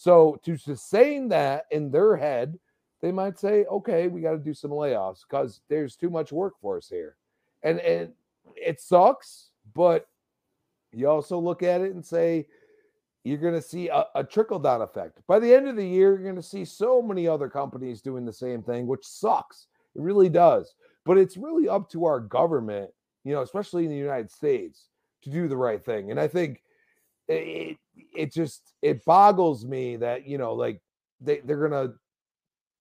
[0.03, 2.59] so to sustain that in their head
[3.01, 6.89] they might say okay we got to do some layoffs because there's too much workforce
[6.89, 7.17] here
[7.63, 8.11] and and
[8.57, 10.09] it sucks but
[10.93, 12.47] you also look at it and say
[13.25, 15.21] you're going to see a, a trickle down effect.
[15.29, 18.25] By the end of the year, you're going to see so many other companies doing
[18.25, 19.69] the same thing, which sucks.
[19.95, 20.75] It really does.
[21.05, 22.91] But it's really up to our government,
[23.25, 24.89] you know, especially in the United States,
[25.23, 26.11] to do the right thing.
[26.11, 26.63] And I think
[27.29, 30.81] it it just it boggles me that you know, like
[31.21, 31.95] they they're to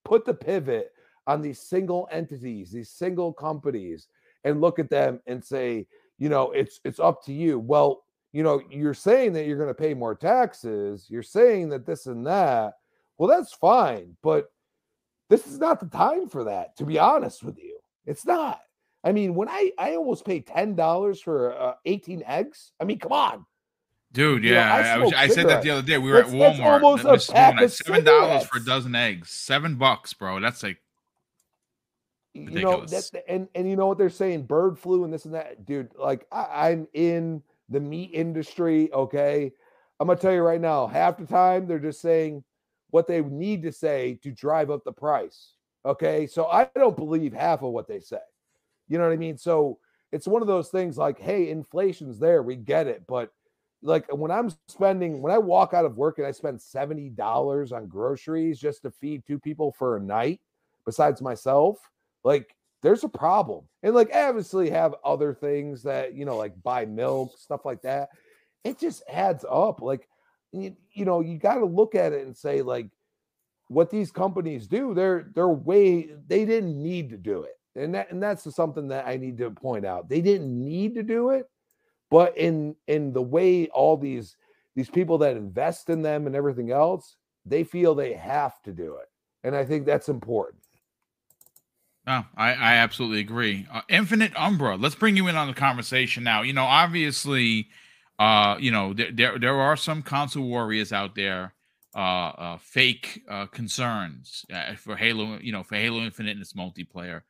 [0.03, 0.91] put the pivot
[1.27, 4.07] on these single entities, these single companies,
[4.43, 5.85] and look at them and say,
[6.17, 7.59] you know, it's it's up to you.
[7.59, 11.85] Well, you know, you're saying that you're going to pay more taxes, you're saying that
[11.85, 12.73] this and that.
[13.17, 14.51] Well, that's fine, but
[15.29, 17.77] this is not the time for that, to be honest with you.
[18.05, 18.59] It's not.
[19.03, 22.71] I mean, when I I almost ten dollars for uh, eighteen eggs.
[22.79, 23.45] I mean, come on,
[24.13, 24.43] dude.
[24.43, 25.97] Yeah, you know, I, I, I, said that the other day.
[25.97, 26.83] We were that's, at Walmart.
[26.83, 29.29] Almost a pack of seven dollars for a dozen eggs.
[29.29, 30.39] Seven bucks, bro.
[30.39, 30.77] That's like
[32.35, 32.55] ridiculous.
[32.55, 35.33] you know that, and and you know what they're saying, bird flu and this and
[35.33, 35.91] that, dude.
[35.97, 38.91] Like I, I'm in the meat industry.
[38.93, 39.51] Okay.
[39.99, 42.43] I'm to tell you right now, half the time they're just saying
[42.89, 45.53] what they need to say to drive up the price.
[45.85, 46.25] Okay.
[46.25, 48.17] So I don't believe half of what they say.
[48.88, 49.38] You know what I mean?
[49.38, 49.77] So
[50.11, 52.41] it's one of those things like, hey, inflation's there.
[52.41, 53.03] We get it.
[53.07, 53.31] But
[53.83, 57.87] like when I'm spending, when I walk out of work and I spend $70 on
[57.87, 60.39] groceries just to feed two people for a night
[60.85, 61.77] besides myself,
[62.23, 63.65] like there's a problem.
[63.83, 68.09] And like obviously have other things that, you know, like buy milk, stuff like that.
[68.63, 69.81] It just adds up.
[69.81, 70.07] Like,
[70.51, 72.87] you, you know, you got to look at it and say, like,
[73.67, 77.57] what these companies do, they're they're way they didn't need to do it.
[77.75, 80.09] And that and that's something that I need to point out.
[80.09, 81.49] They didn't need to do it,
[82.11, 84.35] but in in the way all these
[84.75, 87.15] these people that invest in them and everything else,
[87.45, 89.07] they feel they have to do it.
[89.43, 90.61] And I think that's important.
[92.05, 93.67] No, I, I absolutely agree.
[93.71, 96.41] Uh, Infinite Umbra, let's bring you in on the conversation now.
[96.41, 97.67] You know, obviously,
[98.17, 101.53] uh, you know, there, there, there are some console warriors out there,
[101.95, 106.53] uh, uh fake uh, concerns uh, for Halo, you know, for Halo Infinite and its
[106.53, 107.21] multiplayer.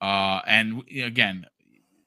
[0.00, 1.46] Uh, and again,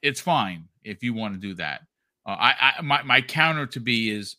[0.01, 1.81] it's fine if you want to do that.
[2.25, 4.37] Uh, I, I my, my counter to be is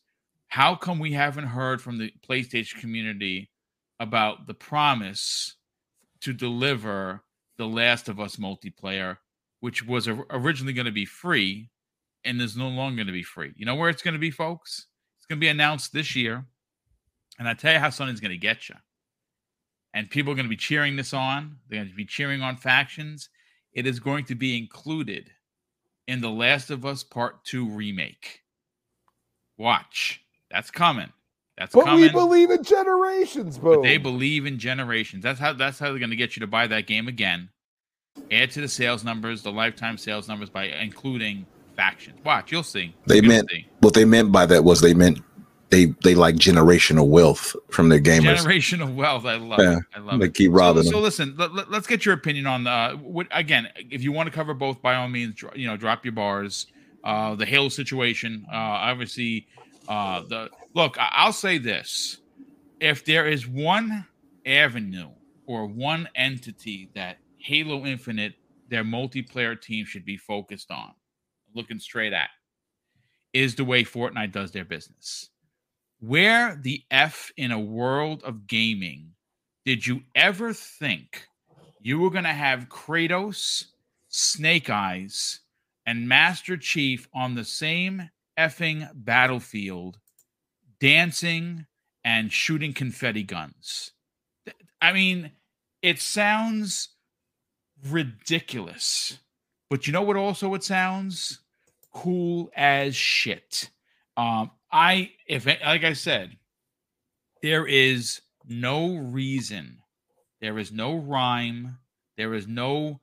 [0.48, 3.51] how come we haven't heard from the PlayStation community
[4.01, 5.56] about the promise
[6.20, 7.23] to deliver
[7.59, 9.19] the Last of Us multiplayer,
[9.61, 11.70] which was originally going to be free
[12.24, 13.52] and is no longer going to be free.
[13.56, 14.86] You know where it's going to be, folks?
[15.19, 16.44] It's going to be announced this year.
[17.39, 18.77] And I tell you how Sony's going to get you.
[19.93, 21.56] And people are going to be cheering this on.
[21.69, 23.28] They're going to be cheering on factions.
[23.73, 25.31] It is going to be included
[26.06, 28.43] in The Last of Us Part 2 remake.
[29.56, 30.20] Watch.
[30.51, 31.12] That's coming.
[31.56, 32.01] That's but coming.
[32.01, 33.76] we believe in generations, bro.
[33.76, 35.22] But they believe in generations.
[35.22, 37.48] That's how that's how they're going to get you to buy that game again.
[38.31, 42.18] Add to the sales numbers, the lifetime sales numbers by including factions.
[42.24, 42.94] Watch, you'll see.
[43.06, 43.66] They you'll meant see.
[43.81, 45.20] what they meant by that was they meant
[45.70, 48.39] they they like generational wealth from their gamers.
[48.39, 49.24] Generational wealth.
[49.24, 49.85] I love yeah, it.
[49.95, 50.35] I love they it.
[50.35, 50.85] keep robbing.
[50.85, 50.99] So, them.
[50.99, 53.69] so listen, let, us get your opinion on uh what again.
[53.77, 56.66] If you want to cover both, by all means, you know, drop your bars.
[57.03, 58.47] Uh, the Halo situation.
[58.51, 59.47] Uh, obviously,
[59.89, 60.97] uh, the look.
[60.99, 62.19] I'll say this
[62.81, 64.07] if there is one
[64.47, 65.11] avenue
[65.47, 68.35] or one entity that Halo Infinite,
[68.69, 70.93] their multiplayer team should be focused on,
[71.55, 72.31] looking straight at,
[73.32, 75.31] is the way Fortnite does their business.
[76.01, 79.15] Where the F in a world of gaming
[79.65, 81.27] did you ever think
[81.81, 83.66] you were going to have Kratos,
[84.09, 85.41] Snake Eyes,
[85.87, 89.99] and Master Chief on the same effing battlefield
[90.81, 91.66] dancing
[92.05, 93.93] and shooting confetti guns.
[94.81, 95.33] I mean,
[95.83, 96.91] it sounds
[97.89, 99.19] ridiculous.
[99.71, 101.41] But you know what also it sounds
[101.93, 103.71] cool as shit.
[104.16, 106.36] Um I if like I said,
[107.42, 109.78] there is no reason,
[110.40, 111.78] there is no rhyme,
[112.16, 113.01] there is no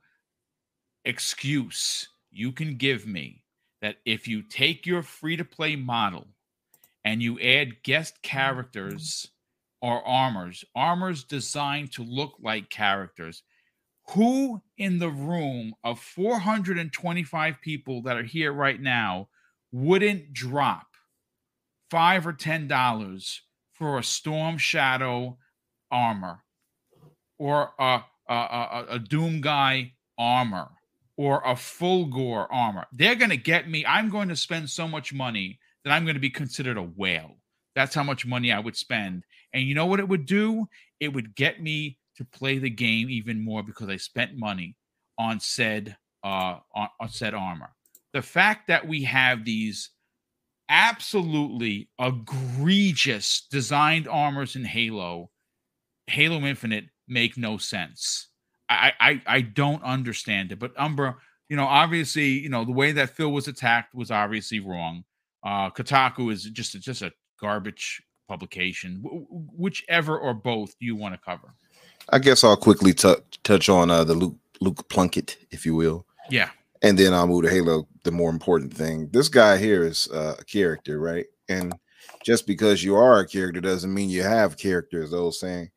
[1.06, 3.42] excuse you can give me
[3.80, 6.28] that if you take your free to play model
[7.04, 9.30] and you add guest characters
[9.80, 13.42] or armors, armors designed to look like characters.
[14.10, 19.28] Who in the room of 425 people that are here right now
[19.72, 20.91] wouldn't drop
[21.92, 23.42] five or ten dollars
[23.74, 25.36] for a storm shadow
[25.90, 26.42] armor
[27.38, 28.00] or a
[28.30, 30.70] a, a, a Doom Guy armor
[31.18, 32.86] or a Fulgore armor.
[32.92, 33.84] They're going to get me.
[33.84, 37.36] I'm going to spend so much money that I'm going to be considered a whale.
[37.74, 39.24] That's how much money I would spend.
[39.52, 40.68] And you know what it would do?
[40.98, 44.76] It would get me to play the game even more because I spent money
[45.18, 47.74] on said uh on, on said armor.
[48.14, 49.90] The fact that we have these
[50.72, 55.30] absolutely egregious designed armors in Halo,
[56.06, 58.28] Halo Infinite make no sense.
[58.68, 60.58] I, I I don't understand it.
[60.58, 61.14] But Umbra,
[61.50, 65.04] you know, obviously, you know, the way that Phil was attacked was obviously wrong.
[65.44, 69.02] Uh Kotaku is just just a garbage publication.
[69.02, 71.54] W- whichever or both do you want to cover?
[72.08, 76.06] I guess I'll quickly touch touch on uh, the Luke Luke Plunkett, if you will,
[76.30, 76.50] Yeah.
[76.82, 77.86] and then I'll move to Halo.
[78.04, 81.26] The more important thing, this guy here is uh, a character, right?
[81.48, 81.72] And
[82.24, 85.70] just because you are a character doesn't mean you have character, as old saying.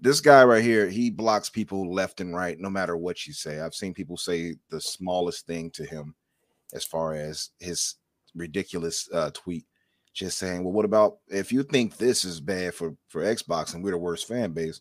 [0.00, 3.60] This guy right here, he blocks people left and right, no matter what you say.
[3.60, 6.14] I've seen people say the smallest thing to him,
[6.74, 7.96] as far as his
[8.34, 9.64] ridiculous uh, tweet,
[10.12, 13.82] just saying, "Well, what about if you think this is bad for for Xbox and
[13.82, 14.80] we're the worst fan base?"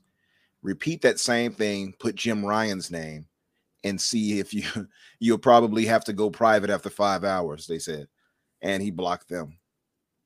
[0.66, 3.28] repeat that same thing, put Jim Ryan's name,
[3.86, 4.64] and see if you
[5.20, 7.68] you'll probably have to go private after five hours.
[7.68, 8.08] They said,
[8.62, 9.58] and he blocked them,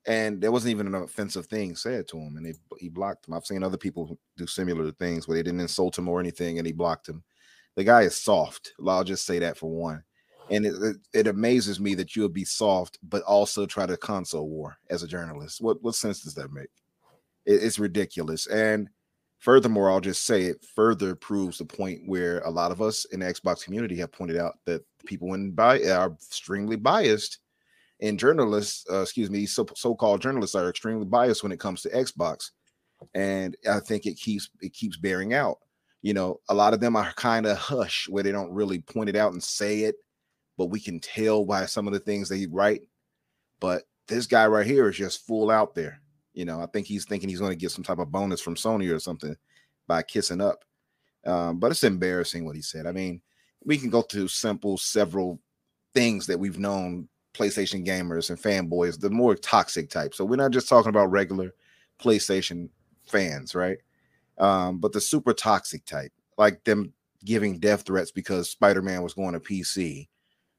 [0.07, 3.36] and there wasn't even an offensive thing said to him, and they, he blocked them.
[3.36, 6.65] I've seen other people do similar things where they didn't insult him or anything, and
[6.65, 7.23] he blocked him.
[7.76, 8.73] The guy is soft.
[8.86, 10.03] I'll just say that for one.
[10.49, 14.49] And it, it, it amazes me that you'll be soft, but also try to console
[14.49, 15.61] war as a journalist.
[15.61, 16.69] What what sense does that make?
[17.45, 18.48] It, it's ridiculous.
[18.48, 18.90] And
[19.39, 23.21] Furthermore, I'll just say it further proves the point where a lot of us in
[23.21, 27.39] the Xbox community have pointed out that people in bi- are extremely biased,
[28.01, 31.89] and journalists, uh, excuse me, so, so-called journalists are extremely biased when it comes to
[31.89, 32.51] Xbox,
[33.13, 35.59] and I think it keeps it keeps bearing out.
[36.01, 39.09] You know, a lot of them are kind of hush where they don't really point
[39.09, 39.95] it out and say it,
[40.57, 42.81] but we can tell by some of the things they write.
[43.61, 46.01] But this guy right here is just full out there.
[46.39, 48.55] You know, I think he's thinking he's going to get some type of bonus from
[48.55, 49.35] Sony or something
[49.87, 50.63] by kissing up.
[51.25, 52.87] Um, but it's embarrassing what he said.
[52.87, 53.21] I mean,
[53.65, 55.41] we can go to simple several
[55.93, 60.13] things that we've known PlayStation gamers and fanboys, the more toxic type.
[60.15, 61.53] So we're not just talking about regular
[62.01, 62.69] PlayStation
[63.05, 63.79] fans, right?
[64.37, 66.93] Um, but the super toxic type, like them
[67.25, 70.07] giving death threats because Spider-Man was going to PC,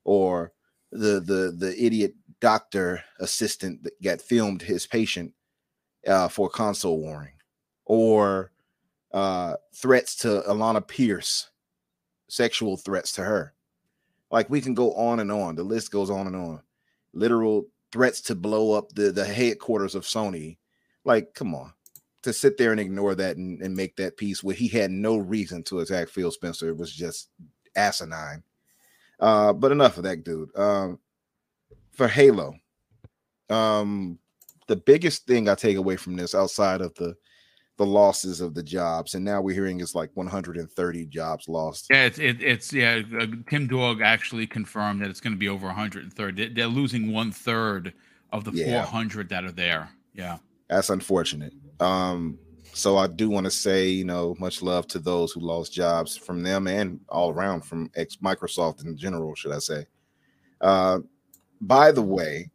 [0.04, 0.52] or
[0.92, 5.32] the the the idiot doctor assistant that got filmed his patient
[6.06, 7.34] uh, for console warring,
[7.84, 8.52] or
[9.12, 11.50] uh, threats to Alana Pierce,
[12.28, 13.54] sexual threats to her.
[14.30, 15.56] Like we can go on and on.
[15.56, 16.62] The list goes on and on.
[17.12, 20.58] Literal threats to blow up the the headquarters of Sony.
[21.04, 21.72] Like, come on,
[22.22, 25.16] to sit there and ignore that and, and make that piece where he had no
[25.16, 27.30] reason to attack Phil Spencer was just
[27.74, 28.42] asinine.
[29.18, 30.54] Uh, but enough of that, dude.
[30.56, 30.98] Um,
[31.92, 32.54] for Halo,
[33.48, 34.18] um,
[34.70, 37.14] the biggest thing I take away from this, outside of the
[37.76, 41.86] the losses of the jobs, and now we're hearing is like 130 jobs lost.
[41.90, 43.02] Yeah, it's it, it's yeah.
[43.18, 46.54] Uh, Tim Dog actually confirmed that it's going to be over 130.
[46.54, 47.92] They're losing one third
[48.32, 48.84] of the Yeah.
[48.84, 49.90] 400 that are there.
[50.14, 50.38] Yeah.
[50.68, 51.52] That's unfortunate.
[51.80, 52.38] Um,
[52.72, 56.16] so I do want to say, you know, much love to those who lost jobs
[56.16, 59.86] from them and all around from ex Microsoft in general, should I say.
[60.60, 61.00] Uh,
[61.60, 62.50] by the way,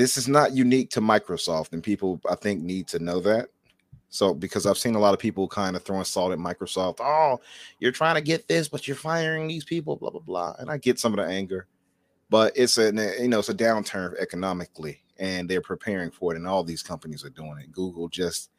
[0.00, 3.48] this is not unique to Microsoft, and people I think need to know that.
[4.08, 6.96] So, because I've seen a lot of people kind of throwing salt at Microsoft.
[7.00, 7.38] Oh,
[7.80, 10.54] you're trying to get this, but you're firing these people, blah blah blah.
[10.58, 11.66] And I get some of the anger,
[12.30, 12.86] but it's a
[13.20, 17.22] you know it's a downturn economically, and they're preparing for it, and all these companies
[17.22, 17.70] are doing it.
[17.70, 18.50] Google just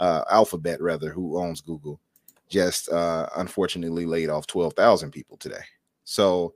[0.00, 2.00] uh, Alphabet, rather, who owns Google,
[2.48, 5.62] just uh, unfortunately laid off twelve thousand people today.
[6.02, 6.54] So.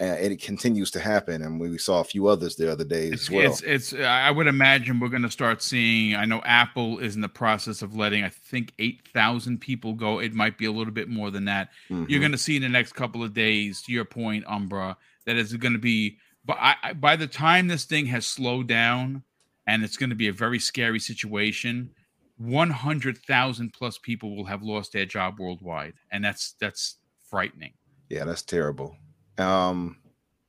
[0.00, 3.08] Uh, and it continues to happen, and we saw a few others the other day
[3.10, 3.44] It's, as well.
[3.52, 6.16] it's it's I would imagine we're going to start seeing.
[6.16, 10.18] I know Apple is in the process of letting I think 8,000 people go.
[10.18, 11.70] It might be a little bit more than that.
[11.88, 12.20] You're Mhm.
[12.20, 13.82] going to see in the next couple of days.
[13.82, 14.96] To your point, Umbra,
[15.26, 16.18] that is going to be.
[16.44, 19.22] But I, by the time this thing has slowed down,
[19.68, 21.90] and it's going to be a very scary situation.
[22.36, 26.96] 100,000 plus people will have lost their job worldwide, and that's that's
[27.30, 27.72] frightening.
[28.08, 28.96] Yeah, that's terrible.
[29.38, 29.96] Um,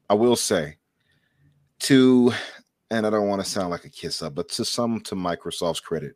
[0.09, 0.77] I will say
[1.79, 2.31] to,
[2.91, 5.79] and I don't want to sound like a kiss up, but to some to Microsoft's
[5.79, 6.15] credit,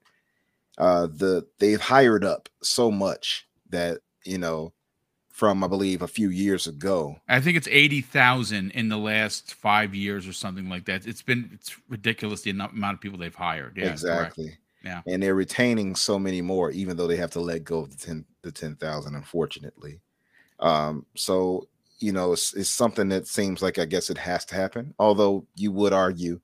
[0.77, 4.73] uh, the they've hired up so much that you know,
[5.29, 7.15] from I believe a few years ago.
[7.27, 11.07] I think it's 80,000 in the last five years or something like that.
[11.07, 13.77] It's been it's ridiculous the amount of people they've hired.
[13.77, 13.93] Yeah, correct.
[13.93, 14.57] exactly.
[14.83, 15.01] Yeah.
[15.07, 18.05] And they're retaining so many more, even though they have to let go of the
[18.05, 19.99] ten the ten thousand, unfortunately.
[20.59, 21.67] Um, so
[21.99, 24.93] you know, it's, something that seems like I guess it has to happen.
[24.99, 26.39] Although you would argue,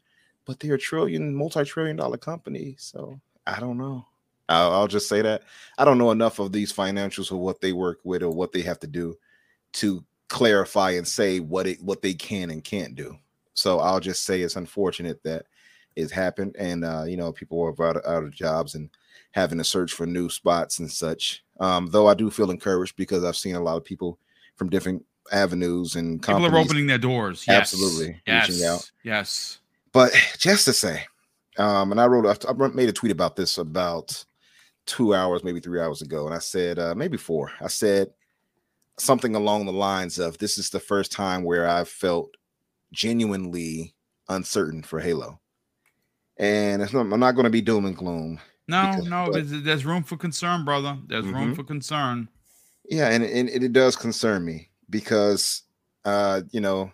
[0.46, 4.06] but they're a trillion, multi-trillion dollar company, so I don't know.
[4.48, 5.44] I'll, I'll just say that
[5.78, 8.62] I don't know enough of these financials or what they work with or what they
[8.62, 9.18] have to do
[9.74, 13.18] to clarify and say what it what they can and can't do.
[13.54, 15.46] So I'll just say it's unfortunate that
[15.96, 18.90] it's happened, and uh, you know people are out of, out of jobs and
[19.32, 21.44] having to search for new spots and such.
[21.60, 24.20] Um, though I do feel encouraged because I've seen a lot of people
[24.56, 27.46] from different avenues and People are opening their doors.
[27.48, 27.74] Yes.
[27.74, 28.22] Absolutely.
[28.28, 28.50] Yes.
[28.50, 28.92] Reaching out.
[29.04, 29.60] Yes.
[29.92, 31.04] but just to say,
[31.58, 34.24] um, and I wrote, I made a tweet about this about
[34.86, 37.52] two hours, maybe three hours ago, and I said, uh, maybe four.
[37.62, 38.10] I said
[38.98, 42.30] something along the lines of, "This is the first time where I've felt
[42.92, 43.94] genuinely
[44.30, 45.40] uncertain for Halo."
[46.38, 48.40] And it's not, I'm not going to be doom and gloom.
[48.68, 50.98] No, Because- no, but- there's, room for concern, brother.
[51.08, 51.56] There's room Mhm.
[51.56, 52.30] for concern.
[52.90, 55.64] Yeah, and, and it does concern me because
[56.06, 56.92] uh, you know,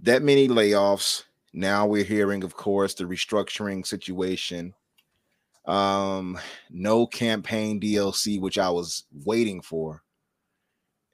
[0.00, 1.24] that many layoffs.
[1.52, 4.74] Now we're hearing, of course, the restructuring situation.
[5.66, 6.38] Um,
[6.70, 10.02] no campaign DLC, which I was waiting for.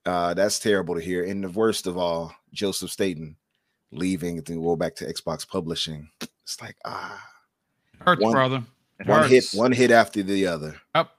[0.07, 1.25] Uh, that's terrible to hear.
[1.25, 3.37] And the worst of all, Joseph Staten
[3.91, 6.09] leaving to go back to Xbox Publishing.
[6.43, 7.25] It's like ah,
[8.01, 8.63] Hurts, One- brother.
[9.01, 10.77] It one hit, one hit after the other.
[10.95, 11.11] Yep.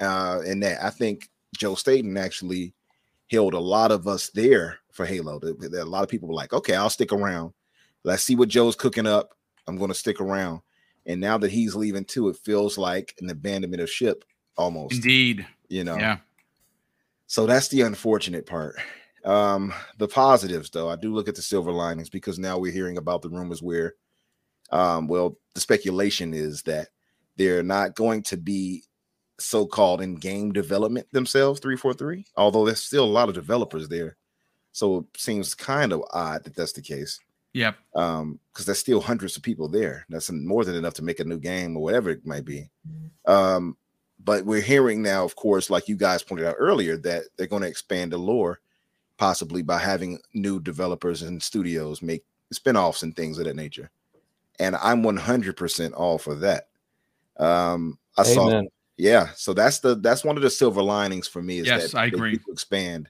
[0.00, 2.74] Uh, and that I think Joe Staten actually
[3.30, 5.40] held a lot of us there for Halo.
[5.42, 7.52] A lot of people were like, "Okay, I'll stick around.
[8.04, 9.36] Let's see what Joe's cooking up.
[9.66, 10.60] I'm going to stick around."
[11.06, 14.24] And now that he's leaving too, it feels like an abandonment of ship
[14.56, 14.94] almost.
[14.94, 15.46] Indeed.
[15.68, 15.96] You know.
[15.96, 16.18] Yeah.
[17.26, 18.76] So that's the unfortunate part.
[19.24, 22.98] Um, the positives, though, I do look at the silver linings because now we're hearing
[22.98, 23.94] about the rumors where,
[24.72, 26.88] um, well, the speculation is that
[27.36, 28.82] they're not going to be
[29.40, 34.16] so-called in game development themselves, 343, although there's still a lot of developers there.
[34.72, 37.18] So it seems kind of odd that that's the case.
[37.52, 37.76] Yep.
[37.96, 40.06] Um, because there's still hundreds of people there.
[40.08, 42.70] That's more than enough to make a new game or whatever it might be.
[43.26, 43.76] Um,
[44.22, 47.62] but we're hearing now, of course, like you guys pointed out earlier, that they're going
[47.62, 48.60] to expand the lore,
[49.16, 53.90] possibly by having new developers and studios make spin-offs and things of that nature.
[54.58, 56.68] And I'm 100% all for that.
[57.38, 58.68] Um, I saw, Amen.
[59.00, 59.30] Yeah.
[59.34, 61.58] So that's the that's one of the silver linings for me.
[61.58, 62.32] Is Yes, that I agree.
[62.32, 63.08] keep expand.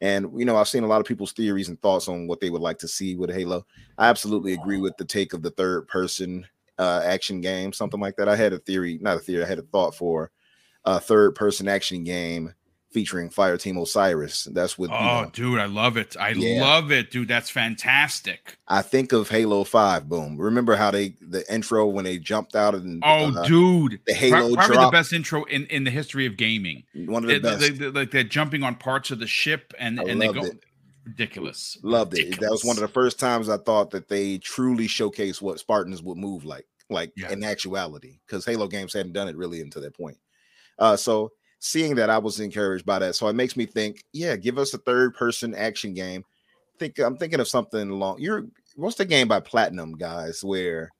[0.00, 2.50] And you know, I've seen a lot of people's theories and thoughts on what they
[2.50, 3.66] would like to see with Halo.
[3.98, 6.46] I absolutely agree with the take of the third person
[6.78, 8.28] uh action game, something like that.
[8.28, 10.30] I had a theory, not a theory, I had a thought for
[10.84, 12.54] a third person action game
[12.92, 14.44] featuring Fire Team Osiris.
[14.52, 16.16] That's what you Oh, know, dude, I love it.
[16.18, 16.60] I Yeah.
[16.62, 17.28] love it, dude.
[17.28, 18.56] That's fantastic.
[18.68, 20.08] I think of Halo 5.
[20.08, 20.36] Boom.
[20.38, 24.00] Remember how they the intro when they jumped out and Oh, uh, dude.
[24.06, 24.92] the Halo Probably drop.
[24.92, 26.84] the best intro in, in the history of gaming.
[26.94, 27.60] one of the best.
[27.78, 30.62] they- like they're jumping on parts of the ship and, I and they go it.
[31.04, 31.78] ridiculous.
[31.82, 32.38] Loved it.
[32.40, 36.02] That was one of the first times I thought that they truly showcased what Spartans
[36.02, 37.32] would move like, like Yeah.
[37.32, 40.18] in actuality, because Halo games hadn't done it really until that point.
[40.78, 41.32] Uh, so
[41.62, 43.14] seeing that, I was encouraged by that.
[43.14, 46.24] So it makes me think, yeah, give us a third person action game.
[46.78, 48.18] Think I'm thinking of something along.
[48.18, 50.90] You're what's the game by Platinum guys where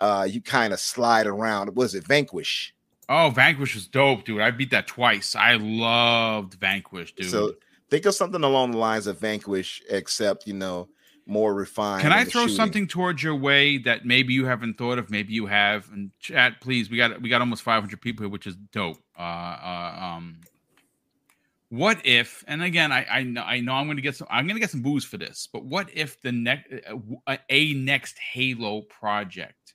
[0.00, 1.74] uh you kind of slide around?
[1.74, 2.72] Was it Vanquish?
[3.08, 4.40] Oh, Vanquish was dope, dude.
[4.40, 5.34] I beat that twice.
[5.34, 7.30] I loved Vanquish, dude.
[7.30, 7.54] So
[7.90, 10.88] think of something along the lines of Vanquish, except you know
[11.26, 12.02] more refined.
[12.02, 12.56] Can I throw shooting.
[12.56, 15.10] something towards your way that maybe you haven't thought of?
[15.10, 15.90] Maybe you have.
[15.92, 16.90] And chat, please.
[16.90, 18.98] We got we got almost 500 people here, which is dope.
[19.18, 20.40] Uh, uh, um,
[21.70, 22.44] what if?
[22.46, 24.28] And again, I I know I know I'm gonna get some.
[24.30, 25.48] I'm gonna get some booze for this.
[25.52, 26.72] But what if the next
[27.26, 29.74] a, a next Halo project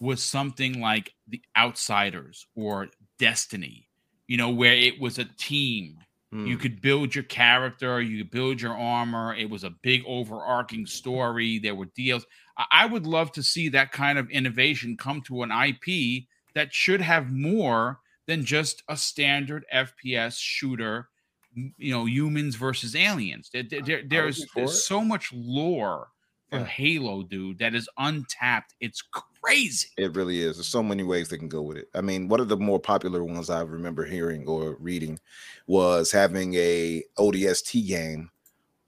[0.00, 2.88] was something like the Outriders or
[3.18, 3.88] Destiny?
[4.26, 5.98] You know, where it was a team
[6.30, 6.60] you Hmm.
[6.60, 9.34] could build your character, you could build your armor.
[9.34, 11.58] It was a big overarching story.
[11.58, 12.26] There were deals.
[12.56, 16.74] I I would love to see that kind of innovation come to an IP that
[16.74, 21.08] should have more than just a standard FPS shooter.
[21.54, 23.48] You know, humans versus aliens.
[23.52, 26.08] There, there- there- there's, there's so much lore
[26.50, 26.64] for Yeah.
[26.66, 28.74] Halo, dude, that is untapped.
[28.80, 29.02] It's
[29.48, 29.88] crazy.
[29.96, 30.56] It really is.
[30.56, 31.88] There's so many ways they can go with it.
[31.94, 35.18] I mean, one of the more popular ones I remember hearing or reading
[35.66, 38.30] was having a ODST game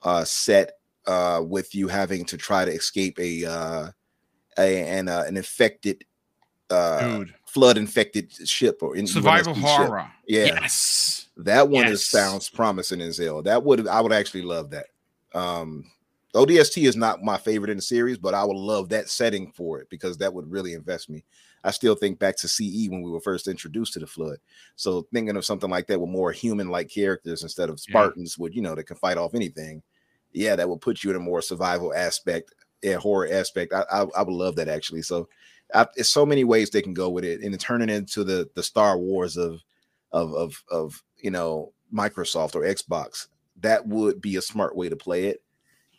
[0.03, 0.73] uh, set
[1.07, 3.91] uh, with you having to try to escape a uh,
[4.59, 6.05] a an uh, an infected
[6.69, 9.65] uh, flood infected ship or in survival ship.
[9.65, 10.11] horror.
[10.27, 10.45] Yeah.
[10.45, 11.29] Yes.
[11.37, 13.43] That one is sounds promising as hell.
[13.43, 14.87] That would I would actually love that.
[15.33, 15.91] Um
[16.35, 19.81] ODST is not my favorite in the series, but I would love that setting for
[19.81, 21.25] it because that would really invest me.
[21.65, 24.39] I still think back to CE when we were first introduced to the flood.
[24.77, 27.93] So thinking of something like that with more human-like characters instead of Yeah.
[27.93, 29.83] Spartans, would you know that can fight off anything?
[30.33, 33.73] Yeah, that would put you in a more survival aspect, yeah, horror aspect.
[33.73, 35.03] I I, I would love that actually.
[35.03, 35.29] So
[35.75, 38.63] I, it's so many ways they can go with it, and turning into the the
[38.63, 39.61] Star Wars of
[40.13, 43.27] of of of you know Microsoft or Xbox.
[43.61, 45.43] That would be a smart way to play it.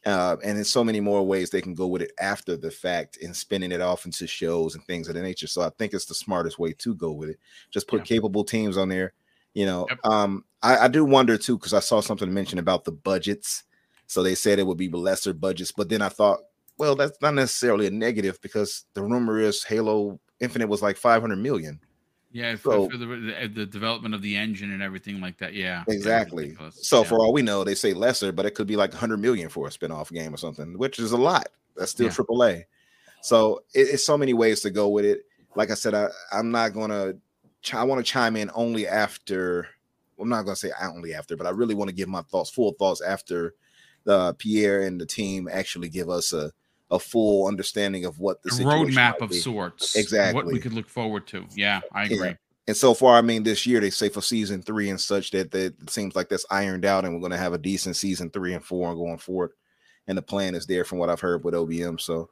[0.06, 3.19] Uh, and in so many more ways they can go with it after the fact
[3.22, 5.45] and spinning it off into shows and things of that nature.
[5.45, 7.40] So I think it's the smartest way to go with it.
[7.69, 8.06] Just put Yeah.
[8.06, 9.14] capable teams on there.
[9.53, 9.99] You know, Yep.
[10.06, 13.64] um, I, I do wonder too because I saw something mentioned about the budgets.
[14.07, 16.40] So they said it would be lesser budgets, but then I thought,
[16.78, 21.36] well, that's not necessarily a negative because the rumor is Halo Infinite was like 500
[21.38, 21.80] million.
[22.33, 25.53] Yeah, for, So- for the, the the development of the engine and everything like that.
[25.53, 26.57] Yeah, yeah, it was Exactly.
[26.71, 27.07] So Yeah.
[27.07, 29.67] for all we know, they say lesser, but it could be like 100 million for
[29.67, 31.49] a spin-off game or something, which is a lot.
[31.75, 32.13] That's still Yeah.
[32.13, 32.65] triple A.
[33.21, 35.25] So it, it's so many ways to go with it.
[35.55, 37.15] Like I said, I, I'm not gonna.
[37.61, 39.67] Ch- I want to chime in only after.
[40.19, 42.71] I'm not gonna say only after, but I really want to give my thoughts, full
[42.73, 43.55] thoughts after
[44.07, 46.51] uh, Pierre and the team actually give us a
[46.91, 49.95] a full understanding of what the roadmap of sorts.
[50.34, 51.47] What we could look forward to.
[51.55, 52.15] Yeah, I Yeah.
[52.15, 52.35] agree.
[52.68, 55.51] And so far, I mean, this year they say for season three and such that,
[55.51, 58.30] that it seems like that's ironed out, and we're going to have a decent season
[58.30, 59.51] three and four going forward.
[60.07, 61.99] And the plan is there from what I've heard with OBM.
[61.99, 62.30] So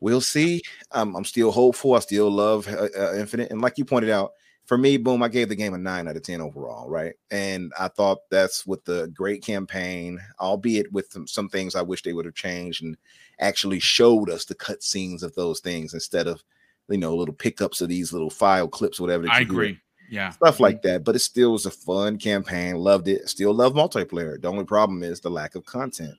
[0.00, 0.62] we'll see.
[0.92, 1.94] Um, I'm still hopeful.
[1.94, 4.32] I still love uh, uh, Infinite, and like you pointed out,
[4.64, 7.14] for me, boom, I gave the game a nine out of ten overall, right?
[7.30, 12.02] And I thought that's with the great campaign, albeit with some, some things I wish
[12.02, 12.96] they would have changed and
[13.40, 16.42] actually showed us the cut scenes of those things instead of
[16.88, 19.26] you know little pickups of these little file clips, whatever.
[19.30, 19.78] I agree.
[20.10, 20.62] Yeah, stuff mm-hmm.
[20.62, 21.04] like that.
[21.04, 22.76] But it still was a fun campaign.
[22.76, 23.28] Loved it.
[23.28, 24.40] Still love multiplayer.
[24.40, 26.14] The only problem is the lack of content.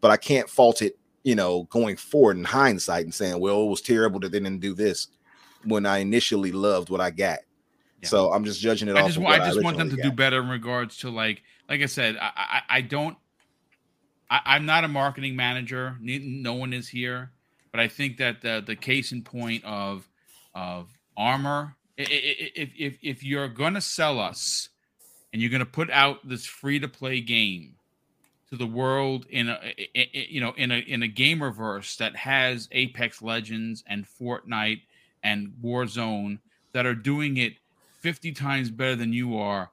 [0.00, 3.68] But I can't fault it, you know, going forward in hindsight and saying, well, it
[3.68, 5.08] was terrible that they didn't do this
[5.64, 7.40] when I initially loved what I got.
[8.02, 8.08] Yeah.
[8.08, 9.08] So I'm just judging it I off.
[9.08, 11.82] just of I just want them to originally do better in regards to like like
[11.82, 13.16] I said, I I, I don't.
[14.30, 15.96] I, I'm not a marketing manager.
[16.00, 17.30] No one is here,
[17.70, 20.08] but I think that the the case in point of
[20.54, 24.68] of armor, if if if you're gonna sell us
[25.32, 27.74] and you're gonna put out this free to play game
[28.50, 29.58] to the world in a
[29.94, 34.82] you know in a in a gamerverse that has Apex Legends and Fortnite
[35.22, 36.38] and Warzone
[36.72, 37.54] that are doing it
[38.00, 39.70] 50 times better than you are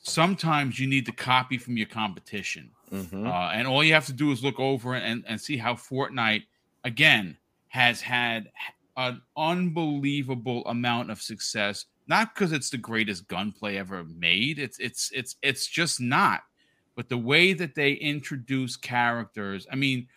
[0.00, 3.26] sometimes you need to copy from your competition Mhm.
[3.26, 6.44] uh, and all you have to do is look over and, and see how Fortnite
[6.84, 7.36] again
[7.68, 8.50] has had
[8.96, 11.86] an unbelievable amount of success.
[12.06, 14.58] Not because it's the greatest gunplay ever made.
[14.58, 16.42] It's it's it's it's just not.
[16.94, 20.08] But the way that they introduce characters, I mean,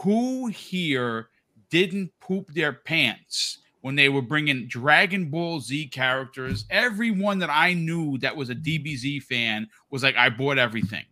[0.00, 1.28] who here
[1.70, 6.64] didn't poop their pants when they were bringing Dragon Ball Z characters?
[6.70, 11.04] Everyone that I knew that was a DBZ fan was like, I bought everything.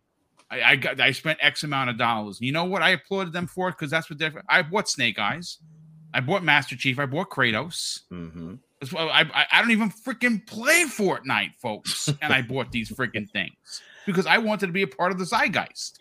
[0.49, 2.39] I, I got I spent X amount of dollars.
[2.39, 2.81] You know what?
[2.81, 4.43] I applauded them for it because that's what they're.
[4.49, 5.57] I bought Snake Eyes,
[6.13, 8.01] I bought Master Chief, I bought Kratos.
[8.11, 8.59] Mhm.
[8.79, 13.29] That's I, I I don't even freaking play Fortnite, folks, and I bought these freaking
[13.29, 15.99] things because I wanted to be a part of the zeitgeist.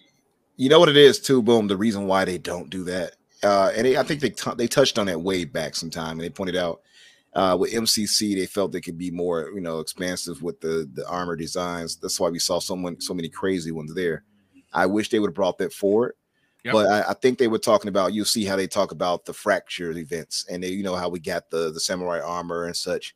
[0.56, 1.66] You know what it is too, boom.
[1.66, 4.68] The reason why they don't do that, uh, and they, I think they t- they
[4.68, 6.82] touched on that way back sometime, and they pointed out
[7.34, 11.08] uh, with MCC they felt they could be more, you know, expansive with the the
[11.08, 11.96] armor designs.
[11.96, 14.22] That's why we saw someone so many crazy ones there.
[14.74, 16.14] I wish they would have brought that forward.
[16.64, 16.72] Yep.
[16.72, 18.14] But I, I think they were talking about.
[18.14, 21.20] You'll see how they talk about the fractured events, and they, you know, how we
[21.20, 23.14] got the the samurai armor and such,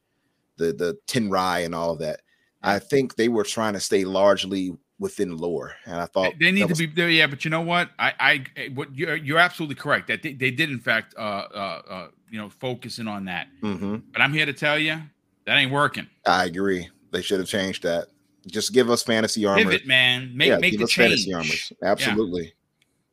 [0.57, 2.21] the the Tenrai and all of that.
[2.63, 6.63] I think they were trying to stay largely within lore, and I thought They, need
[6.69, 7.27] that to be there, yeah.
[7.27, 7.91] But you know what?
[7.99, 8.13] I,
[8.57, 12.09] I, what you're, you're absolutely correct that they, they did in fact, uh, uh, uh,
[12.31, 13.47] you know, focusing on that.
[13.63, 14.03] Mhm.
[14.13, 15.01] But I'm here to tell you
[15.47, 16.09] that ain't working.
[16.27, 16.89] I agree.
[17.13, 18.09] They should have changed that.
[18.51, 19.63] Just give us fantasy armor.
[19.63, 20.31] Pivot, man.
[20.37, 21.11] Make yeah, make give the us change.
[21.11, 21.73] fantasy armors.
[21.83, 22.55] Absolutely.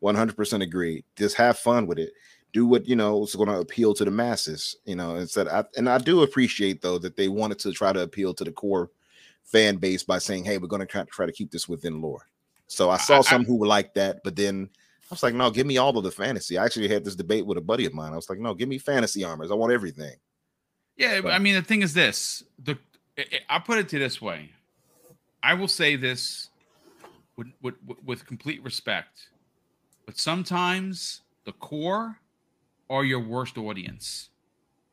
[0.03, 1.03] 100% agree.
[1.16, 2.12] Just have fun with it.
[2.53, 5.66] Do what, you know, is going to appeal to the masses, you know, instead I,
[5.76, 8.91] and I do appreciate though that they wanted to try to appeal to the core
[9.44, 12.28] fan base by saying, "Hey, we're going to try, to keep this within lore."
[12.68, 14.70] So I saw I- some who were like that, but then
[15.03, 17.45] I was like, "No, give me all of the fantasy." I actually had this debate
[17.45, 18.14] with a buddy of mine.
[18.14, 19.52] I was like, "No, give me fantasy armors.
[19.52, 20.16] I want everything."
[20.98, 22.78] Yeah, but I mean, the thing is this: the
[23.18, 24.52] I- I- put it to this way.
[25.45, 26.49] I will say this
[27.38, 29.30] with with, with complete respect,
[30.07, 32.19] but sometimes the core
[32.89, 34.30] are your worst audience.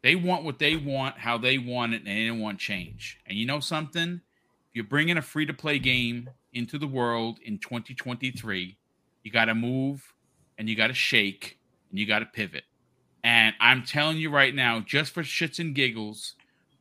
[0.02, 3.18] They want what they want, how they want it, and they don't want change.
[3.26, 4.20] And you know something?
[4.68, 8.76] If you're bringing a free to play game into the world in 2023.
[9.22, 10.12] You got to move
[10.58, 11.58] and you got to shake
[11.88, 12.64] and you got to pivot.
[13.24, 16.34] And I'm telling you right now, just for shits and giggles,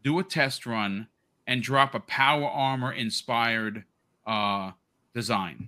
[0.04, 1.08] do a test run,
[1.52, 3.84] and drop a power armor inspired
[4.26, 4.72] uh,
[5.14, 5.68] design.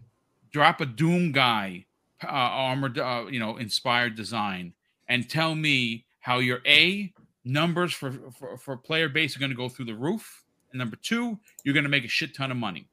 [0.49, 1.85] Drop a Doom guy
[2.23, 4.71] uh, armored, uh, you know, inspired design,
[5.09, 7.11] and tell me how your A
[7.43, 10.95] numbers for for, for player base are going to go through the roof, and number
[10.95, 12.87] two, you're going to make a shit ton of money.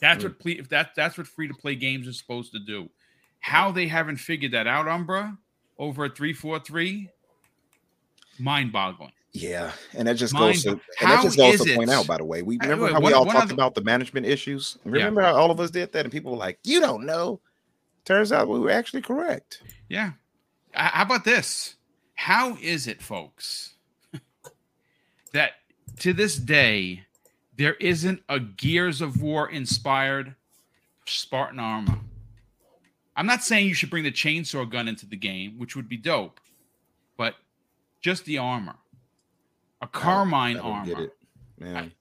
[0.00, 2.88] That's what ple- if that that's what free to play games are supposed to do.
[3.40, 5.36] How they haven't figured that out, Umbra,
[5.80, 7.10] over at three four three,
[8.38, 9.10] mind boggling.
[9.32, 10.80] Yeah, and that just Mind goes to and
[11.10, 12.06] that just goes to point it- out.
[12.06, 14.78] By the way, we remember wait, how we all talked other- about the management issues.
[14.84, 17.40] Remember how all of us did that, and people were like, "You don't know."
[18.04, 19.62] Turns out we were actually correct.
[19.88, 20.12] Yeah.
[20.72, 21.74] How about this?
[22.14, 23.74] How is it, folks,
[25.32, 25.52] that
[26.00, 27.04] to this day
[27.56, 30.34] there isn't a Gears of War inspired
[31.06, 31.98] Spartan armor?
[33.14, 35.96] I'm not saying you should bring the chainsaw gun into the game, which would be
[35.96, 36.40] dope,
[37.16, 37.34] but
[38.00, 38.76] just the armor,
[39.80, 41.16] a Carmine I armor, get it,
[41.58, 41.92] man.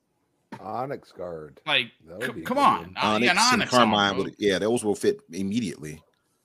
[0.59, 1.59] Onyx guard.
[1.67, 1.87] like
[2.21, 2.93] c- come on, one.
[2.97, 6.01] Uh, yeah, Onyx an and Carmine, armor, would, yeah, those will fit immediately.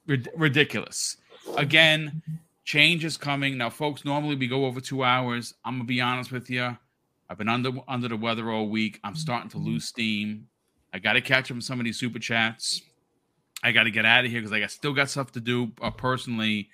[0.07, 1.17] Rid- ridiculous.
[1.57, 2.23] Again,
[2.65, 4.05] change is coming now, folks.
[4.05, 5.55] Normally we go over two hours.
[5.65, 6.77] I'm gonna be honest with you.
[7.31, 9.01] I've been under under the weather all week.
[9.05, 10.49] I'm starting to lose steam.
[10.93, 12.83] I got to catch up with some of these super chats.
[13.65, 15.73] I got to get out of here because I got still got stuff to do
[15.81, 16.69] uh, personally,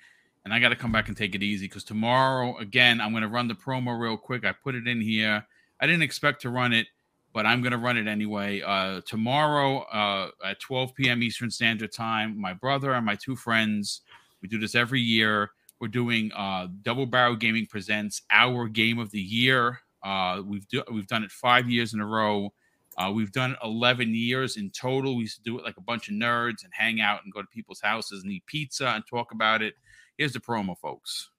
[0.45, 1.67] and I got to come back and take it easy.
[1.67, 4.45] Because tomorrow, again, I'm going to run the promo real quick.
[4.45, 5.45] I put it in here.
[5.79, 6.87] I didn't expect to run it,
[7.33, 8.61] but I'm going to run it anyway.
[8.61, 11.23] Uh, tomorrow uh, at 12 p.m.
[11.23, 14.01] Eastern Standard Time, my brother and my two friends,
[14.41, 15.51] we do this every year.
[15.79, 19.79] We're doing uh, Double Barrel Gaming presents our game of the year.
[20.03, 22.53] Uh, we've do, we've done it five years in a row.
[22.97, 25.15] Uh, we've done 11 years in total.
[25.15, 27.41] We used to do it like a bunch of nerds and hang out and go
[27.41, 29.75] to people's houses and eat pizza and talk about it.
[30.19, 31.29] Here's the promo, folks.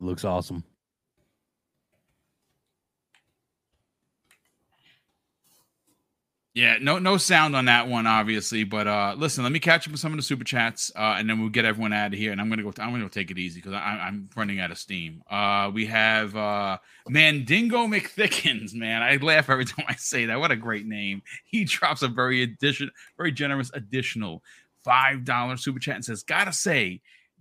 [0.00, 0.64] Looks awesome.
[6.54, 8.64] Yeah, no no sound on that one, obviously.
[8.64, 11.30] But uh listen, let me catch up with some of the super chats, uh, and
[11.30, 12.30] then we'll get everyone out of here.
[12.30, 12.72] And I'm gonna go.
[12.78, 15.22] I'm gonna go take it easy because I'm running out of steam.
[15.30, 16.76] Uh, we have uh,
[17.08, 18.74] Mandingo McThickens.
[18.74, 20.40] Man, I laugh every time I say that.
[20.40, 21.22] What a great name!
[21.44, 24.42] He drops a very addition, very generous additional
[24.84, 27.00] five dollar super chat and says, "Gotta say,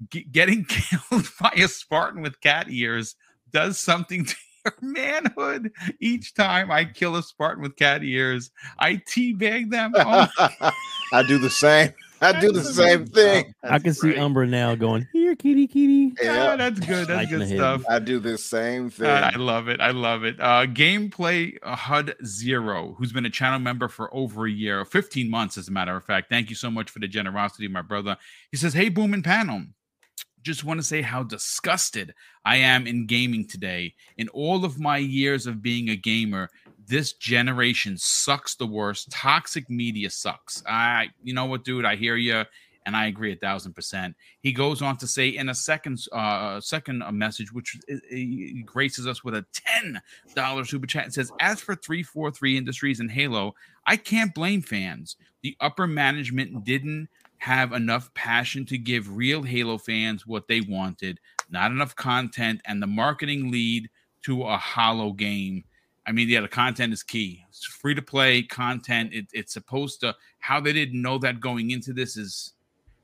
[0.10, 3.16] ge- getting killed by a Spartan with cat ears
[3.52, 4.36] does something to."
[4.66, 5.72] your Manhood.
[6.00, 9.94] Each time I kill a Spartan with cat ears, I teabag them.
[9.96, 10.28] Oh
[11.14, 11.94] I do the same.
[12.22, 13.54] I do the same thing.
[13.64, 14.20] I can see right.
[14.20, 16.14] Umbra now going here, kitty, kitty.
[16.22, 17.08] Yeah, that's good.
[17.08, 17.58] That's good the head.
[17.58, 17.84] stuff.
[17.90, 19.08] I do the same thing.
[19.08, 19.82] Uh, I love it.
[19.82, 20.40] I love it.
[20.40, 25.30] Uh, Gameplay uh, HUD Zero, who's been a channel member for over a year, 15
[25.30, 26.30] months, as a matter of fact.
[26.30, 28.18] Thank you so much for the generosity, my brother.
[28.52, 29.64] He says, Hey, Boom and Panel.
[30.44, 32.14] Just want to say how disgusted
[32.46, 33.94] I am in gaming today.
[34.18, 36.50] In all of my years of being a gamer,
[36.88, 39.12] this generation sucks the worst.
[39.12, 40.64] Toxic media sucks.
[40.68, 41.86] I, you know what, dude?
[41.86, 42.44] I hear you,
[42.86, 44.16] and I agree a thousand percent.
[44.42, 47.78] He goes on to say in a second, uh, second uh, message, which
[48.66, 50.02] graces us with a ten
[50.36, 53.54] dollar super chat, and says, "As for three four three Industries and Halo,
[53.86, 55.18] I can't blame fans.
[55.44, 57.10] The upper management didn't."
[57.42, 62.80] have enough passion to give real Halo fans what they wanted, not enough content, and
[62.80, 63.90] the marketing lead
[64.26, 65.64] to a hollow game.
[66.08, 67.44] I mean, yeah, the content is key.
[67.50, 69.14] It's free to play content.
[69.14, 70.16] It, it's supposed to.
[70.40, 72.54] How they didn't know that going into this is,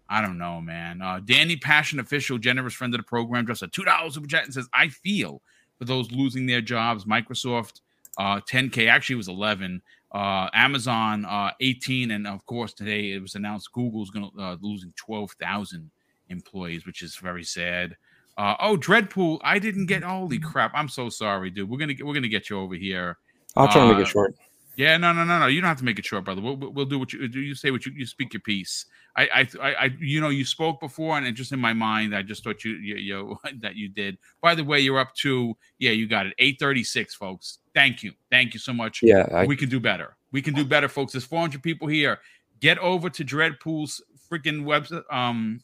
[0.10, 1.02] I don't know, man.
[1.02, 4.46] Uh, Danny Passion official, generous friend of the program, just a two dollars super chat
[4.46, 5.42] and says, "I feel
[5.78, 7.06] for those losing their jobs.
[7.06, 7.82] Microsoft,
[8.18, 13.22] uh, 10k actually it was 11 uh, Amazon uh, 18, and of course today it
[13.22, 15.90] was announced Google's going to uh, losing 12,000
[16.30, 17.96] employees, which is very sad.
[18.38, 20.04] Uh, oh, Dreadpool, I didn't get.
[20.04, 20.72] Holy crap!
[20.76, 21.70] I'm so sorry, dude.
[21.70, 23.18] We're gonna get, we're gonna get you over here.
[23.56, 24.36] I'll try to make Uh, it short.
[24.76, 25.48] Yeah, no, no, no, no.
[25.48, 26.40] You don't have to make it short, brother.
[26.40, 27.40] We'll, we'll do what you do.
[27.40, 28.86] You say what you you speak your piece.
[29.16, 32.22] I, I, I, you know, you spoke before, and it just in my mind, I
[32.22, 34.20] just thought you, you, you that you did.
[34.42, 36.34] By the way, you're up to yeah, you got it.
[36.38, 37.58] Eight thirty six, folks.
[37.74, 39.02] Thank you, thank you so much.
[39.02, 40.16] Yeah, I, we can do better.
[40.32, 41.14] We can do better, folks.
[41.14, 42.20] There's 400 people here.
[42.60, 45.62] Get over to Dreadpool's freaking website, um,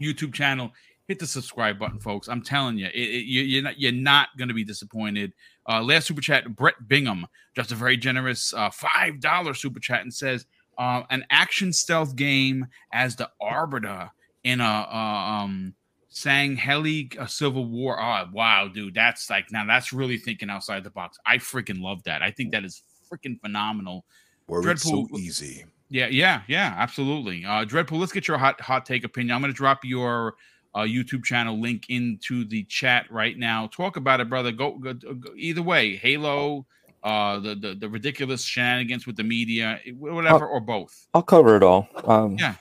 [0.00, 0.72] YouTube channel.
[1.08, 2.28] Hit the subscribe button, folks.
[2.28, 5.32] I'm telling you, it, it, you, you're not you're not going to be disappointed.
[5.68, 7.26] Uh, last super chat, Brett Bingham,
[7.56, 10.46] just a very generous uh, five dollar super chat, and says
[10.78, 14.10] uh, an action stealth game as the arbiter
[14.44, 15.74] in a uh, um
[16.12, 18.00] Sangheili a Civil War.
[18.00, 21.18] Oh wow, dude, that's like now that's really thinking outside the box.
[21.26, 22.22] I freaking love that.
[22.22, 24.04] I think that is freaking phenomenal.
[24.46, 25.64] Where it's so Dreadpool- easy.
[25.88, 27.44] Yeah, yeah, yeah, absolutely.
[27.44, 29.34] Uh, Dreadpool, let's get your hot hot take opinion.
[29.34, 30.34] I'm going to drop your
[30.74, 33.66] uh, YouTube channel link into the chat right now.
[33.68, 34.52] Talk about it, brother.
[34.52, 35.96] Go, go, go either way.
[35.96, 36.66] Halo,
[37.02, 41.08] uh, the, the the ridiculous shenanigans with the media, whatever, or both.
[41.14, 41.88] I'll cover it all.
[42.04, 42.54] Um, Yeah,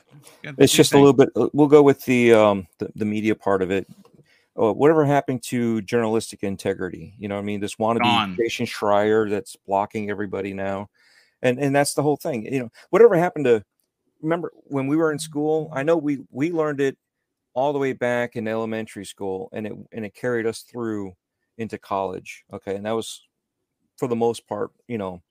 [0.44, 1.30] Yeah, it's just a little bit.
[1.36, 3.88] uh, We'll go with the um the, the media part of it.
[4.60, 7.14] Uh, whatever happened to journalistic integrity?
[7.18, 8.36] You know, what I mean, this wannabe Gone.
[8.38, 10.90] Jason Schreier that's blocking everybody now,
[11.42, 12.52] and and that's the whole thing.
[12.52, 13.64] You know, whatever happened to?
[14.22, 15.72] Remember when we were in school?
[15.74, 16.98] I know we we learned it
[17.54, 21.14] all the way back in elementary school, and it and it carried us through
[21.58, 22.44] into college.
[22.54, 23.22] Okay, and that was
[23.98, 25.22] for the most part, you know,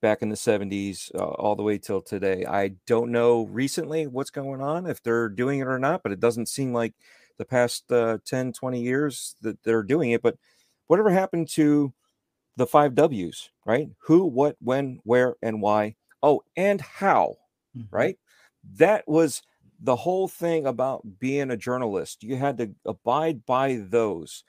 [0.00, 2.44] back in the 70s uh, all the way till today.
[2.46, 6.20] I don't know recently what's going on, if they're doing it or not, but it
[6.20, 6.94] doesn't seem like
[7.38, 10.22] the past uh, 10, 20 years that they're doing it.
[10.22, 10.36] But
[10.88, 11.92] whatever happened to
[12.56, 13.88] the five W's, right?
[14.06, 15.96] Who, what, when, where, and why?
[16.22, 17.36] Oh, and how,
[17.76, 17.88] Mhm.
[17.90, 18.18] right?
[18.76, 19.42] That was
[19.82, 22.24] the whole thing about being a journalist.
[22.24, 24.44] You had to abide by those.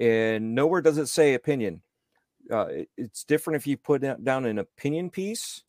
[0.00, 1.82] And nowhere does it say opinion
[2.50, 5.62] uh, it- it's different if you put down an opinion piece.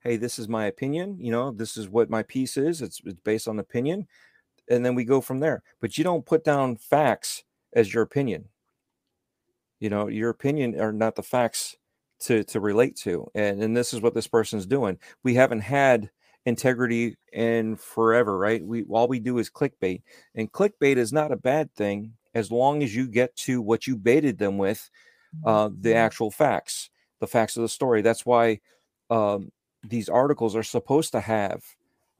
[0.00, 1.18] Hey, this is my opinion.
[1.20, 2.82] You know, this is what my piece is.
[2.82, 4.08] It's, it's based on opinion,
[4.68, 5.62] and then we go from there.
[5.80, 8.48] But you don't put down facts as your opinion.
[9.80, 11.76] You know, your opinion are not the facts
[12.20, 14.98] to to relate to, and and this is what this person's doing.
[15.22, 16.10] We haven't had
[16.46, 18.64] integrity in forever, right?
[18.64, 20.02] We all we do is clickbait,
[20.34, 23.96] and clickbait is not a bad thing as long as you get to what you
[23.96, 24.88] baited them with
[25.44, 26.90] uh, the actual facts,
[27.20, 28.02] the facts of the story.
[28.02, 28.60] That's why
[29.10, 29.50] um,
[29.82, 31.62] these articles are supposed to have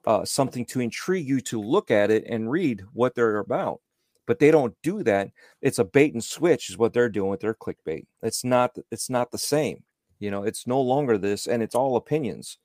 [0.07, 3.81] uh, something to intrigue you to look at it and read what they're about.
[4.27, 5.31] But they don't do that.
[5.61, 8.07] It's a bait and switch, is what they're doing with their clickbait.
[8.23, 8.77] It's not.
[8.91, 9.83] It's not the same.
[10.19, 12.59] You know, it's no longer this, and it's all opinions.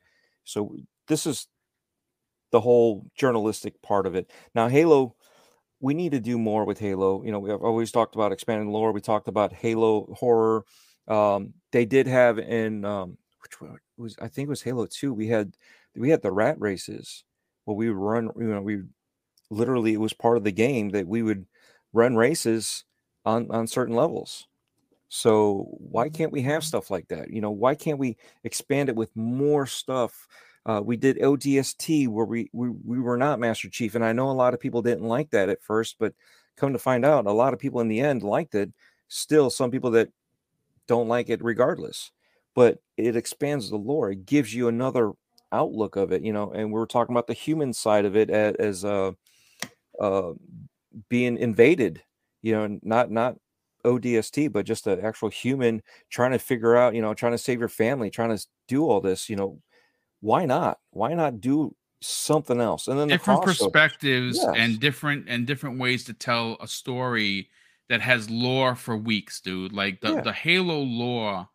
[0.44, 0.78] So
[1.08, 1.48] this is
[2.52, 4.32] the whole journalistic part of it.
[4.54, 5.16] Now, Halo
[5.82, 7.24] we need to do more with Halo.
[7.24, 8.94] You know, we have always talked about expanding lore.
[8.94, 10.66] We talked about Halo horror.
[11.08, 15.14] Um, they did have in um, which one was I think it was Halo Two.
[15.14, 15.56] We had
[15.96, 17.26] we had the rat races
[17.66, 18.32] where we would run.
[18.38, 18.84] You know, we
[19.50, 21.46] literally it was part of the game that we would
[21.94, 22.86] run races
[23.26, 24.48] on on certain levels.
[25.10, 27.30] So why can't we have stuff like that?
[27.32, 30.28] You know, why can't we expand it with more stuff?
[30.66, 34.30] Uh, we did ODST where we, we we were not Master Chief, and I know
[34.30, 36.14] a lot of people didn't like that at first, but
[36.58, 38.72] come to find out, a lot of people in the end liked it.
[39.08, 40.10] Still, some people that
[40.88, 42.12] don't like it regardless,
[42.56, 44.12] but it expands the lore.
[44.12, 45.12] It gives you another
[45.52, 46.52] outlook of it, you know.
[46.52, 49.12] And we were talking about the human side of it as, as uh,
[50.00, 50.32] uh,
[51.10, 52.02] being invaded,
[52.42, 53.36] you know, not not
[53.86, 57.60] ODST, but just an actual human trying to figure out, you know, trying to save
[57.60, 59.60] your family, trying to do all this, you know,
[60.22, 60.80] why not?
[60.92, 62.88] Why not do something else?
[62.88, 63.46] And then different crossover.
[63.46, 64.54] perspectives Yes.
[64.56, 67.50] and different and different ways to tell a story
[67.90, 69.72] that has lore for weeks, dude.
[69.74, 70.22] Like the, Yeah.
[70.22, 71.48] the Halo lore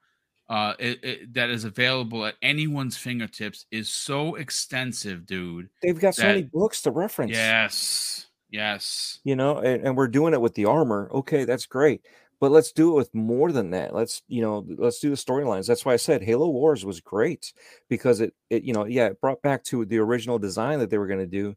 [0.49, 5.69] uh it, it, that is available at anyone's fingertips is so extensive, dude.
[5.83, 7.33] They've got so many books to reference.
[7.33, 8.27] Yes.
[8.53, 9.21] Yes.
[9.23, 12.01] you know and, and we're doing it with the armor okay that's great
[12.41, 13.95] but let's do it with more than that.
[13.95, 15.67] Let's you know let's do the storylines.
[15.67, 17.53] That's why i said halo wars was great
[17.89, 20.99] because it it you know yeah it brought back to the original design that they
[20.99, 21.55] were going to do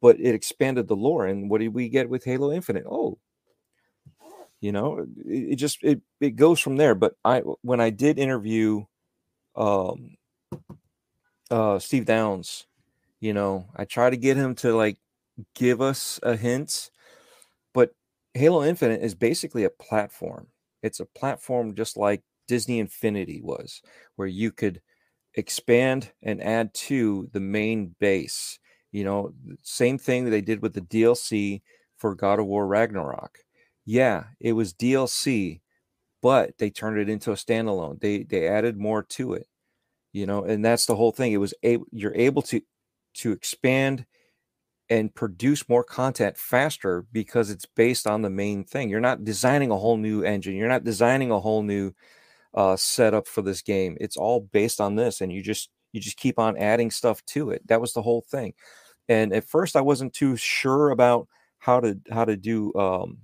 [0.00, 2.84] but it expanded the lore and what did we get with halo infinite?
[2.88, 3.18] Oh
[4.60, 8.18] you know it, it just it, it goes from there but i when i did
[8.18, 8.82] interview
[9.56, 10.16] um
[11.50, 12.66] uh Steve Downes
[13.20, 14.96] you know i try to get him to like
[15.54, 16.90] give us a hint
[18.34, 20.48] halo infinite is basically a platform.
[20.82, 23.80] It's a platform just like disney infinity was
[24.16, 24.80] where you could
[25.34, 28.58] expand and add to the main base
[28.92, 29.32] you know
[29.62, 31.62] same thing they did with the dlc
[31.98, 33.38] for god of war ragnarok.
[33.86, 35.60] Yeah it was dlc
[36.22, 38.00] but they turned it into a standalone.
[38.00, 39.46] They they added more to it
[40.12, 41.32] you know and that's the whole thing.
[41.32, 42.60] It was able you're able to
[43.16, 44.06] to expand
[44.90, 48.88] and produce more content faster because it's based on the main thing.
[48.88, 50.54] You're not designing a whole new engine.
[50.56, 51.92] You're not designing a whole new
[52.54, 53.96] uh, setup for this game.
[54.00, 57.50] It's all based on this, and you just you just keep on adding stuff to
[57.50, 57.66] it.
[57.68, 58.54] That was the whole thing.
[59.08, 61.28] And at first, I wasn't too sure about
[61.58, 63.18] how to how to do um,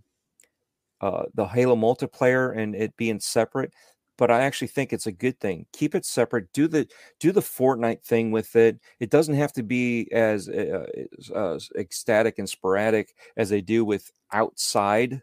[1.01, 3.73] uh, the Halo multiplayer and it being separate.
[4.21, 5.65] But I actually think it's a good thing.
[5.73, 6.53] Keep it separate.
[6.53, 6.87] Do the
[7.21, 8.79] do the Fortnite thing with it.
[9.01, 10.87] It doesn't have to be as uh,
[11.35, 15.23] uh, ecstatic and sporadic as they do with outside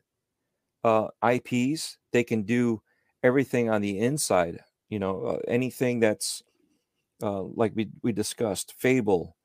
[0.83, 1.99] uh, IPs.
[2.11, 2.81] They can do
[3.21, 4.61] everything on the inside.
[4.89, 6.41] You know, uh, anything that's
[7.21, 9.37] uh, like we we discussed, Fable,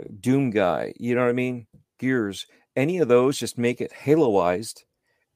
[0.00, 0.94] uh, Doom Guy.
[1.00, 1.66] You know what I mean?
[1.98, 2.46] Gears.
[2.76, 4.84] any of those, just make it haloized,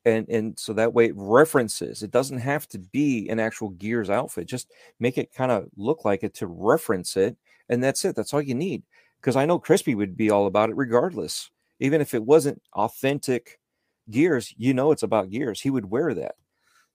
[0.09, 2.03] and and so that way it references.
[2.03, 4.47] It doesn't have to be an actual Gears outfit.
[4.47, 7.37] Just make it kind of look like it to reference it,
[7.69, 8.17] and that's it.
[8.17, 8.83] That's all you need.
[9.21, 13.59] Because I know Crispy would be all about it regardless, even if it wasn't authentic
[14.11, 14.55] Gears.
[14.57, 15.61] You know, it's about Gears.
[15.61, 16.37] He would wear that,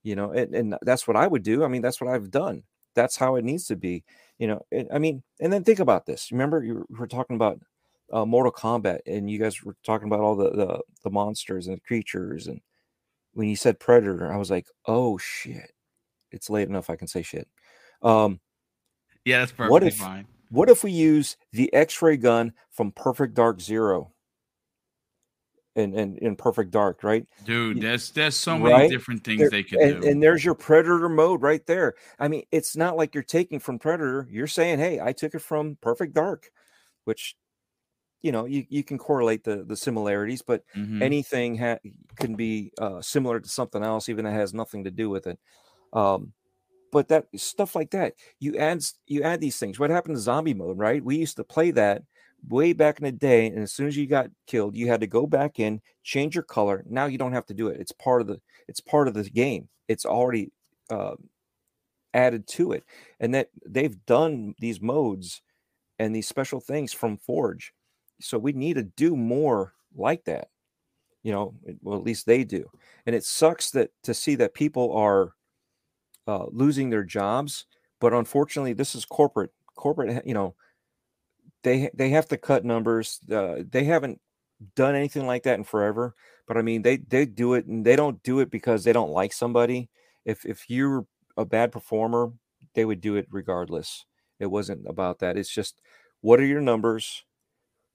[0.03, 1.64] you know, and, and that's what I would do.
[1.64, 2.64] I mean, that's what I've done.
[2.95, 4.03] That's how it needs to be,
[4.38, 4.65] you know.
[4.94, 6.31] I mean, and then think about this.
[6.31, 7.60] Remember, you were talking about
[8.11, 11.77] uh, Mortal Kombat, and you guys were talking about all the, the the monsters and
[11.77, 12.61] the creatures, and
[13.34, 15.72] when you said Predator, I was like, oh shit,
[16.31, 16.89] it's late enough.
[16.89, 17.47] I can say shit.
[18.01, 18.39] Um,
[19.26, 20.27] Yeah, that's perfectly What if- fine.
[20.49, 24.11] what if we use the X-ray gun from Perfect Dark Zero?
[25.76, 27.26] And and in Perfect Dark, right?
[27.45, 28.89] Dude, there's there's so many right?
[28.91, 30.07] different things There- they could and, do.
[30.07, 31.95] and there's your predator mode right there.
[32.19, 34.27] I mean, it's not like you're taking from Predator.
[34.30, 36.51] You're saying, "Hey, I took it from Perfect Dark,"
[37.05, 37.35] which
[38.23, 41.13] you know you, you can correlate the the similarities, but Mhm.
[41.13, 41.79] anything ha-
[42.17, 45.39] can be uh, similar to something else, even that has nothing to do with it.
[45.93, 46.33] Um,
[46.91, 49.79] but that stuff like that, you add you add these things.
[49.79, 50.77] What happened to zombie mode?
[50.77, 51.03] Right?
[51.03, 52.03] We used to play that
[52.47, 55.07] way back in the day, and as soon as you got killed, you had to
[55.07, 56.83] go back in, change your color.
[56.87, 57.79] Now you don't have to do it.
[57.81, 59.69] It's part of the it's part of the game.
[59.87, 60.51] It's already
[60.89, 61.15] uh,
[62.13, 62.83] added to it,
[63.19, 65.41] and that they've done these modes
[65.99, 67.73] and these special things from Forge.
[68.23, 70.49] So we need to do more like that.
[71.23, 72.69] You know, well at least they do,
[73.05, 75.33] and it sucks that to see that people are
[76.27, 77.65] uh, losing their jobs.
[78.01, 79.51] But unfortunately, this is corporate.
[79.75, 80.55] Corporate, you know,
[81.63, 83.19] they they have to cut numbers.
[83.31, 84.19] Uh, they haven't
[84.75, 86.15] done anything like that in forever.
[86.47, 89.11] But I mean, they they do it, and they don't do it because they don't
[89.11, 89.89] like somebody.
[90.25, 91.05] If if you're
[91.37, 92.33] a bad performer,
[92.75, 94.05] they would do it regardless.
[94.39, 95.37] It wasn't about that.
[95.37, 95.81] It's just
[96.21, 97.23] what are your numbers?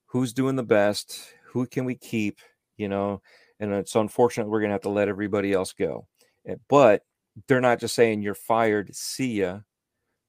[0.09, 1.35] Who's doing the best?
[1.53, 2.39] Who can we keep?
[2.77, 3.23] You know,
[3.61, 6.07] and it's unfortunate we're gonna have to let everybody else go.
[6.47, 7.03] Eh, But
[7.47, 8.95] they're not just saying you're fired.
[8.95, 9.61] See ya.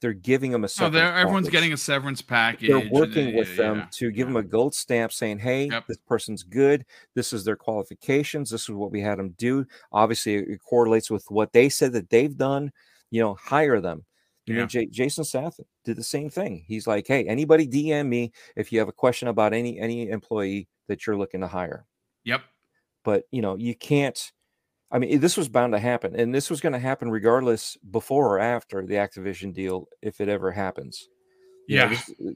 [0.01, 0.63] They're giving them a.
[0.63, 2.69] No, severance they're, everyone's package getting a severance package.
[2.69, 4.33] they're working uh, with them yeah, to give yeah.
[4.33, 5.87] them a gold stamp saying hey Yep.
[5.87, 6.85] this person's good
[7.15, 11.25] this is their qualifications this is what we had them do obviously it correlates with
[11.29, 12.71] what they said that they've done
[13.11, 14.05] you know hire them
[14.49, 16.63] you know J- jason Sath did the same thing.
[16.67, 20.67] He's like hey anybody dm me if you have a question about any any employee
[20.87, 21.85] that you're looking to hire.
[22.25, 22.41] Yep.
[23.03, 24.31] but you know you can't
[24.91, 28.35] i mean this was bound to happen and this was going to happen regardless before
[28.35, 31.07] or after the activision deal if it ever happens.
[31.67, 32.31] You know, this- uh,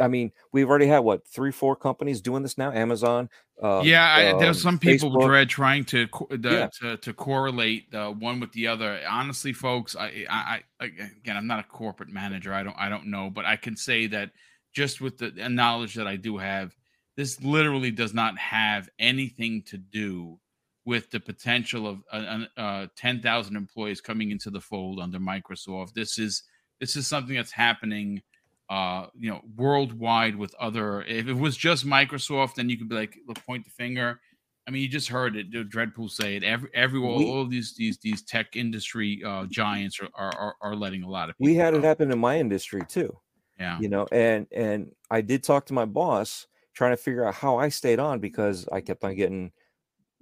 [0.00, 3.28] i mean we've already had what three four companies doing this now amazon
[3.60, 5.26] uh, yeah, I, um, there's some people Facebook.
[5.26, 6.68] dread trying to the, Yeah.
[6.80, 9.00] to to correlate the one with the other.
[9.08, 12.54] Honestly, folks, I, I I again, I'm not a corporate manager.
[12.54, 14.30] I don't I don't know, but I can say that
[14.72, 16.76] just with the knowledge that I do have,
[17.16, 20.38] this literally does not have anything to do
[20.84, 25.94] with the potential of uh, uh, 10,000 employees coming into the fold under Microsoft.
[25.94, 26.44] This is
[26.78, 28.22] this is something that's happening
[28.68, 32.94] uh you know worldwide with other if it was just microsoft then you could be
[32.94, 34.20] like look point the finger.
[34.66, 36.44] I mean you just heard it the dreadpool say it.
[36.44, 40.76] Every every all, We- all these these these tech industry uh giants are are, are,
[40.76, 43.18] letting a lot of people we had it happen in my industry too.
[43.58, 43.78] Yeah.
[43.80, 47.56] You know and and i did talk to my boss trying to figure out how
[47.56, 49.50] i stayed on because i kept on getting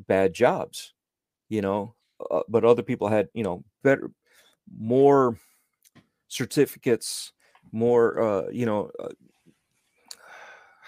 [0.06, 0.94] bad jobs
[1.48, 1.94] you know
[2.31, 4.10] uh, but other people had you know better
[4.78, 5.39] more
[6.28, 7.32] certificates
[7.73, 9.09] more uh you know uh,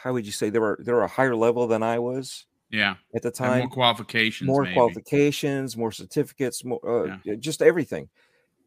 [0.03, 2.97] how would you say they were they were a higher level than i was yeah.
[3.15, 3.59] at the and time.
[3.61, 4.75] more qualifications more maybe.
[4.75, 7.35] qualifications more certificates more uh, Yeah.
[7.37, 8.09] just everything.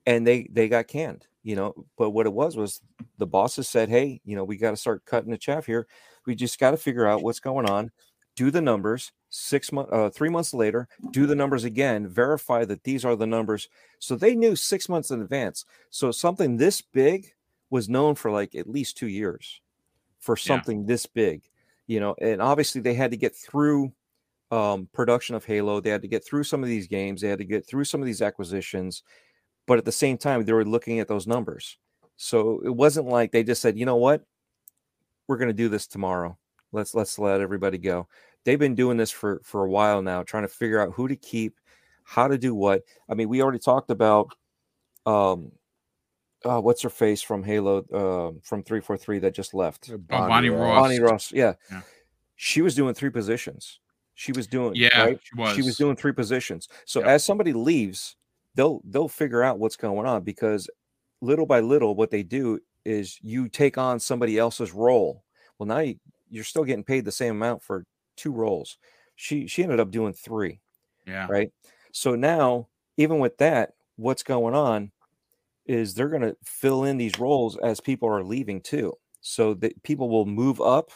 [0.06, 2.82] And they they got canned you know but what it was was
[3.18, 5.88] the bosses said hey you know we got to start cutting the chaff here.
[6.26, 7.92] We just got to figure out what's going on.
[8.36, 12.84] Do the numbers six months uh, three months later do the numbers again verify that
[12.84, 13.70] these are the numbers.
[14.00, 15.66] So they knew six months in advance.
[15.90, 17.34] So something this big
[17.72, 19.60] was known for like at least two years
[20.19, 20.43] for Yeah.
[20.43, 21.41] something this big
[21.88, 23.91] you know and obviously they had to get through
[24.52, 27.39] um, production of halo they had to get through some of these games they had
[27.39, 29.02] to get through some of these acquisitions
[29.68, 31.77] but at the same time they were looking at those numbers.
[32.18, 34.23] So it wasn't like they just said you know what?
[35.27, 36.38] We're going to do this tomorrow.
[36.72, 38.07] Let's let's let everybody go.
[38.43, 41.15] They've been doing this for for a while now trying to figure out who to
[41.15, 41.56] keep
[42.03, 42.81] how to do what.
[43.10, 44.35] I mean we already talked about
[45.06, 45.52] um
[46.45, 50.80] uh, what's her face from halo uh, from 343 that just left Bonnie Ross.
[50.81, 51.53] bonnie ross yeah.
[51.72, 51.81] Yeah.
[52.35, 53.80] she was doing three positions
[54.15, 56.68] she was doing yeah right she was she was doing three positions.
[56.85, 57.09] So Yep.
[57.09, 58.18] as somebody leaves,
[58.55, 60.69] they'll they'll figure out what's going on because
[61.22, 65.23] little by little, what they do is you take on somebody else's role.
[65.57, 65.95] Well, now you,
[66.30, 67.85] you're still getting paid the same amount for
[68.18, 68.77] two roles.
[69.15, 70.59] She she ended up doing three,
[71.07, 71.26] Yeah.
[71.30, 71.51] right?
[71.93, 74.91] So now, even with that, what's going on
[75.72, 78.93] is they're going to fill in these roles as people are leaving too.
[79.22, 80.91] So that people will move up,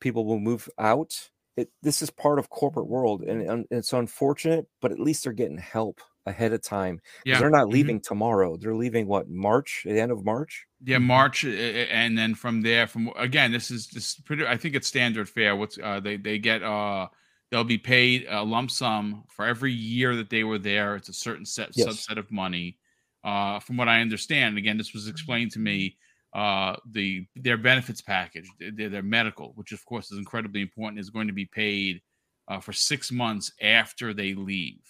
[0.00, 1.30] people will move out.
[1.56, 5.34] It, this is part of corporate world, and, and it's unfortunate, but at least they're
[5.34, 7.00] getting help ahead of time.
[7.26, 7.38] Yeah.
[7.38, 7.72] they're not Mhm.
[7.72, 8.56] leaving tomorrow.
[8.56, 10.66] They're leaving what March, the end of March.
[10.84, 14.46] Yeah, March, and then from there, from again, this is this is pretty.
[14.46, 15.54] I think it's standard fare.
[15.54, 17.08] What's uh, they they get uh
[17.50, 20.96] they'll be paid a lump sum for every year that they were there.
[20.96, 21.88] It's a certain set Yes.
[21.88, 22.78] subset of money.
[23.24, 25.96] Uh, from what I understand, again, this was explained to me.
[26.34, 31.10] Uh, the their benefits package, their, their medical, which of course is incredibly important, is
[31.10, 32.00] going to be paid
[32.48, 34.80] uh, for six months after they leave,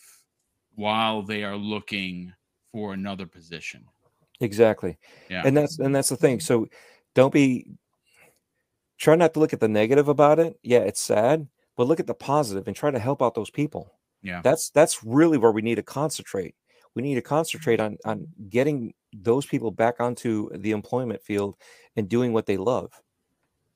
[0.77, 2.33] while they are looking
[2.71, 3.85] for another position.
[4.41, 4.99] Exactly.
[5.29, 5.43] Yeah.
[5.45, 6.67] and that's and that's the thing so
[7.15, 7.67] don't be
[8.99, 11.47] try not to look at the negative about it yeah it's sad
[11.77, 13.93] but look at the positive and try to help out those people
[14.23, 14.41] Yeah.
[14.43, 16.55] that's that's really where we need to concentrate
[16.95, 21.57] we need to concentrate on on getting those people back onto the employment field
[21.97, 22.93] and doing what they love.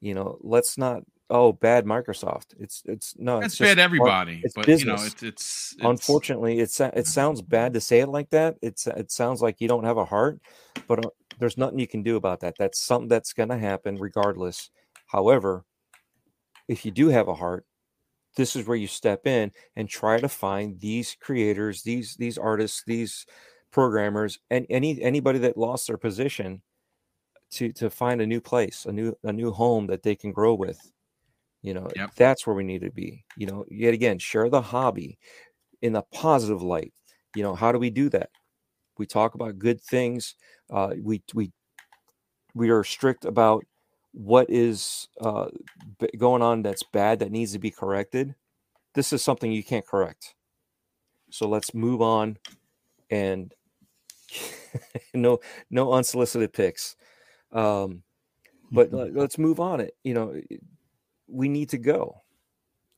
[0.00, 2.54] You know let's not oh bad microsoft.
[2.58, 5.12] It's it's no That's it's bad everybody, it's but you know, business.
[5.12, 8.56] it's, it's it's unfortunately it, it sounds bad to say it like that.
[8.62, 10.40] It's it sounds like you don't have a heart
[10.86, 12.54] but uh, there's nothing you can do about that.
[12.58, 14.70] That's something that's going to happen regardless.
[15.06, 15.64] However
[16.68, 17.64] if you do have a heart
[18.36, 22.82] this is where you step in and try to find these creators these these artists
[22.86, 23.26] these
[23.70, 26.62] programmers and any anybody that lost their position
[27.50, 30.54] to to find a new place a new a new home that they can grow
[30.54, 30.92] with.
[31.62, 32.10] You know Yep.
[32.16, 33.24] that's where we need to be.
[33.36, 35.18] You know yet again share the hobby
[35.82, 36.94] in a positive light.
[37.34, 38.30] You know how do we do that?
[38.98, 40.34] We talk about good things
[40.70, 41.52] uh, we we
[42.54, 43.64] we are strict about
[44.18, 45.46] what is uh,
[45.98, 48.34] b- going on that's bad that needs to be corrected
[48.94, 50.34] this is something you can't correct
[51.30, 52.38] so let's move on
[53.10, 53.52] and
[55.14, 55.38] no
[55.70, 56.96] no unsolicited pics
[57.52, 58.02] um
[58.72, 60.40] but let- let's move on it you know
[61.28, 62.22] we need to go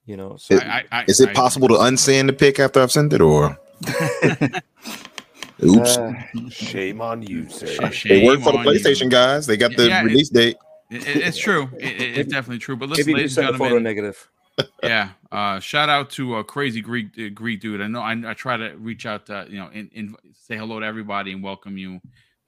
[0.07, 2.81] you know so Is- I, I, Is it I- possible to unsend the pic after
[2.81, 3.59] I've sent it, or
[5.65, 5.97] oops?
[5.99, 6.13] uh,
[6.49, 7.91] Shame on you, sir.
[7.91, 8.71] Sh- they work for the on you.
[8.73, 9.47] PlayStation guys.
[9.47, 10.57] They got the Yeah, it- release date.
[10.91, 11.71] It- it- it's true.
[11.79, 12.77] It- it- it's definitely true.
[12.77, 14.29] But listen, ladies and send a photo gentlemen, negative
[14.83, 15.11] yeah.
[15.31, 17.81] Uh, shout out to a crazy Greek uh, Greek dude.
[17.81, 18.01] I know.
[18.01, 21.33] I, I try to reach out to you know, and, and say hello to everybody
[21.33, 22.01] and welcome you.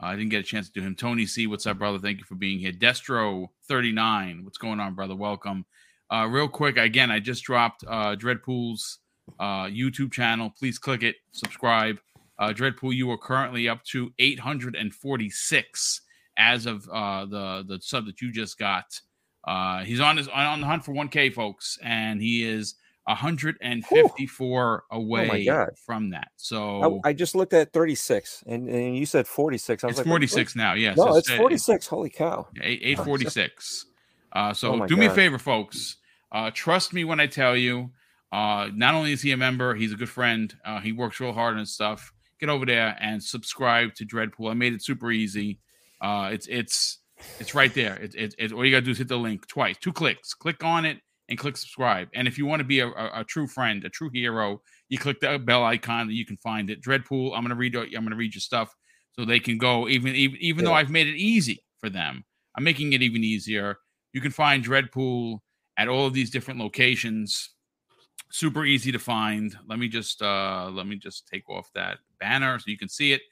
[0.02, 0.94] Uh, I didn't get a chance to do him.
[0.94, 1.98] Tony C, what's up, brother?
[1.98, 2.72] Thank you for being here.
[2.72, 5.14] Destro thirty nine, what's going on, brother?
[5.14, 5.64] Welcome.
[6.10, 8.98] Uh, real quick, again, I just dropped uh, Dreadpool's
[9.38, 10.52] uh, YouTube channel.
[10.58, 12.00] Please click it, subscribe.
[12.38, 16.00] Uh, Dreadpool, you are currently up to 846
[16.40, 19.00] as of uh, the the sub that you just got.
[19.46, 25.44] Uh, he's on his on the hunt for 1K, folks, and he is 154 away
[25.44, 25.70] God.
[25.84, 26.28] from that.
[26.36, 29.98] So I, I just looked at 36 and, and you said 46 i was it's
[29.98, 30.74] like what- 46 now.
[30.74, 31.06] Yes, what?
[31.10, 33.86] no it's uh, 46 holy cow Eight eight forty six.
[34.32, 35.96] Uh, so Oh do me a favor, folks.
[36.32, 37.90] Uh, trust me when I tell you.
[38.32, 40.54] Uh, not only is he a member, he's a good friend.
[40.64, 42.12] Uh, he works real hard and stuff.
[42.38, 44.48] Get over there and subscribe to Dreadpool.
[44.48, 45.58] I made it super easy.
[46.00, 46.98] Uh, it's it's
[47.38, 47.96] it's right there.
[47.96, 50.34] It, it, it, all you gotta do is hit the link twice, two clicks.
[50.34, 50.98] Click on it
[51.28, 52.08] and click subscribe.
[52.14, 54.98] And if you want to be a, a, a true friend, a true hero, you
[54.98, 56.82] click the bell icon and you can find it.
[56.82, 57.32] Dreadpool.
[57.34, 57.76] I'm gonna read.
[57.76, 58.74] I'm gonna read your stuff
[59.12, 59.88] so they can go.
[59.88, 62.24] Even even even though I've made it easy for them,
[62.56, 63.76] I'm making it even easier.
[64.12, 65.38] You can find Dreadpool
[65.76, 67.50] at all of these different locations.
[68.32, 69.56] Super easy to find.
[69.68, 73.12] Let me just uh let me just take off that banner so you can see
[73.12, 73.22] it.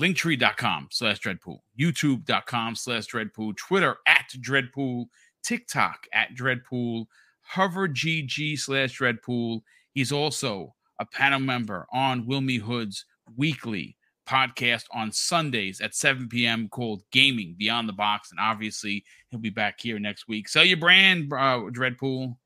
[0.00, 5.06] Linktree.com slash Dreadpool, YouTube.com slash Dreadpool, Twitter at Dreadpool,
[5.44, 7.06] TikTok at Dreadpool,
[7.54, 9.60] HoverGG slash Dreadpool.
[9.92, 13.04] He's also a panel member on Wilmy Hood's
[13.36, 13.96] weekly
[14.28, 16.68] podcast on Sundays at 7 p.m.
[16.68, 18.30] called Gaming Beyond the Box.
[18.30, 20.48] And obviously, he'll be back here next week.
[20.48, 22.36] Sell your brand, uh, Dreadpool.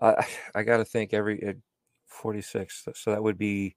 [0.00, 1.52] i i gotta think every uh,
[2.06, 3.76] 46 so that would be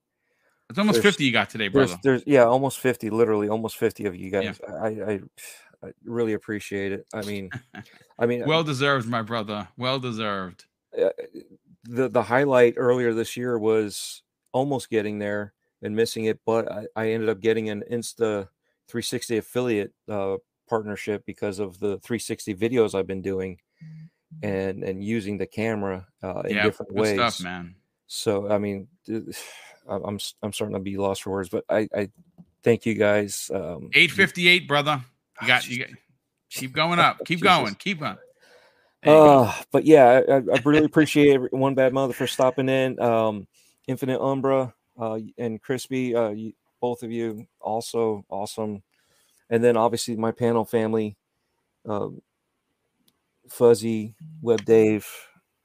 [0.70, 2.02] It's almost There's- 50 you got today, there's brother.
[2.04, 5.20] there's yeah almost 50 literally almost 50 of you guys I, I
[5.84, 7.50] i really appreciate it i mean
[8.20, 9.68] i mean Well deserved, my brother.
[9.78, 10.66] Well deserved.
[10.98, 11.10] uh,
[11.84, 14.24] the the highlight earlier this year was
[14.54, 18.48] almost getting there and missing it, but I, I ended up getting an Insta
[18.88, 20.38] 360 affiliate uh,
[20.70, 23.60] partnership because of the 360 videos I've been doing
[24.42, 27.14] and and using the camera uh, in Yeah, different good ways.
[27.16, 27.76] stuff, man.
[28.08, 28.88] So I mean, th-
[29.88, 32.10] I'm I'm starting to be lost for words, but I I
[32.64, 33.52] thank you guys.
[33.54, 35.04] Um, 858, brother.
[35.42, 35.90] You got you got
[36.50, 37.20] keep going up.
[37.26, 37.58] Keep Jesus.
[37.58, 37.76] going.
[37.76, 38.18] Keep on.
[39.04, 39.12] Go.
[39.12, 43.00] Uh, but yeah, I, I I really appreciate one bad mother for stopping in.
[43.02, 43.48] Um,
[43.88, 48.82] Infinite Umbra, uh, and Crispy, uh, you, both of you also awesome.
[49.50, 51.18] And then obviously my panel family,
[51.86, 52.22] um,
[53.50, 55.06] Fuzzy, Web Dave,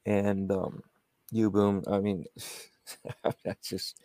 [0.04, 0.82] and um,
[1.30, 1.84] you Boom.
[1.86, 2.24] I mean,
[3.44, 4.00] that's just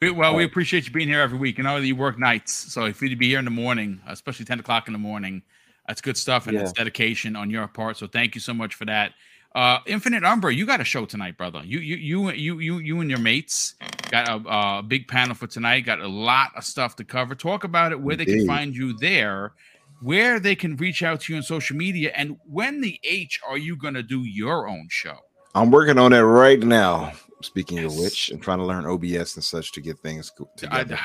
[0.00, 1.58] We- well, we appreciate you being here every week.
[1.58, 4.44] You know that you work nights, so if you'd be here in the morning, especially
[4.44, 5.42] ten o'clock in the morning,
[5.86, 7.96] that's good stuff, and it's dedication on your part.
[7.96, 9.12] So thank you so much for that.
[9.54, 11.62] Uh, Infinite Umbra, you got a show tonight, brother.
[11.64, 13.74] You you you you you you and your mates
[14.10, 15.80] got a, a big panel for tonight.
[15.80, 17.34] Got a lot of stuff to cover.
[17.34, 18.00] Talk about it.
[18.00, 19.52] Where they can find you there.
[20.00, 23.58] Where they can reach out to you on social media, and when the H are
[23.58, 25.18] you going to do your own show?
[25.54, 27.12] I'm working on it right now.
[27.42, 28.00] Speaking of Yes.
[28.00, 30.98] which, and trying to learn OBS and such to get things go- I, together.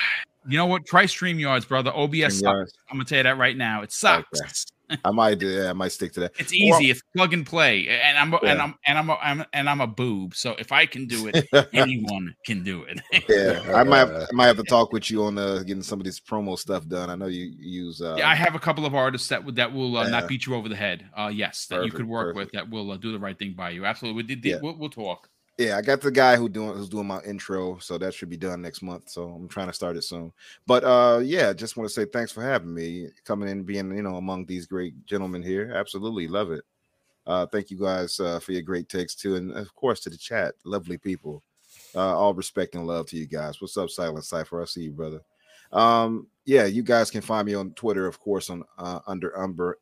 [0.47, 0.85] you know what?
[0.85, 1.91] Try StreamYards, brother.
[1.93, 2.67] OBS StreamYards.
[2.67, 2.73] sucks.
[2.89, 3.81] I'm gonna tell you that right now.
[3.81, 4.65] It sucks.
[5.03, 6.31] I might, yeah, I might stick to that.
[6.39, 6.89] It's easy.
[6.91, 7.89] it's plug and play.
[7.89, 8.63] And I'm and Yeah.
[8.63, 10.33] I'm and I'm, a, I'm and I'm a boob.
[10.33, 13.01] So if I can do it, anyone can do it.
[13.27, 15.99] yeah, I might, have, I might have to talk with you on uh, getting some
[15.99, 17.09] of this promo stuff done.
[17.09, 18.01] I know you use.
[18.01, 20.09] Uh, yeah, I have a couple of artists that would that will uh, Yeah.
[20.11, 21.05] not beat you over the head.
[21.17, 22.37] Uh, yes, that you could work perfect.
[22.37, 23.83] with that will uh, do the right thing by you.
[23.83, 24.23] Absolutely.
[24.23, 24.45] We did.
[24.45, 24.59] Yeah.
[24.61, 25.29] We'll, we'll talk.
[25.57, 28.37] Yeah, I got the guy who doing who's doing my intro, so that should be
[28.37, 29.09] done next month.
[29.09, 30.31] So I'm trying to start it soon.
[30.67, 34.03] But uh yeah, just want to say thanks for having me, coming in, being you
[34.03, 35.71] know among these great gentlemen here.
[35.75, 36.63] Absolutely love it.
[37.25, 40.17] Uh thank you guys uh, for your great takes too, and of course to the
[40.17, 41.41] chat, lovely people.
[41.95, 43.59] Uh, all respect and love to you guys.
[43.59, 44.61] What's up, Silent Cipher?
[44.61, 45.21] I see you, brother.
[45.71, 49.75] Um, yeah, you guys can find me on Twitter, of course, on uh, under Umbra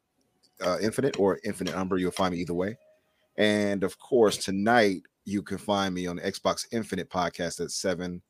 [0.65, 1.99] uh, Infinite or Infinite Umbra.
[1.99, 2.77] You'll find me either way.
[3.37, 8.21] And of course, tonight you can find me on the Xbox Infinite podcast at seven,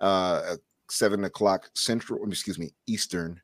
[0.00, 0.56] uh,
[0.90, 2.28] seven o'clock Central.
[2.28, 3.40] Excuse me, Eastern.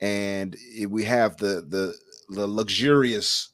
[0.00, 0.56] And
[0.88, 1.94] we have the the
[2.30, 3.50] the luxurious,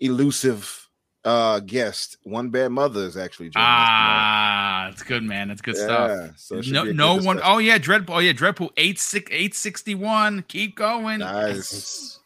[0.00, 0.88] elusive
[1.24, 2.18] uh guest.
[2.22, 3.88] One bad mother is actually joining us.
[3.88, 5.50] Ah, it's good, man.
[5.50, 6.34] It's good stuff.
[6.36, 7.36] So it should no, be a good no one.
[7.36, 7.42] discussion.
[7.44, 8.14] Oh yeah, Dreadpool.
[8.14, 8.70] Oh yeah, Dreadpool.
[8.76, 10.44] Eight six eight sixty one.
[10.46, 11.18] Keep going.
[11.18, 12.20] Nice.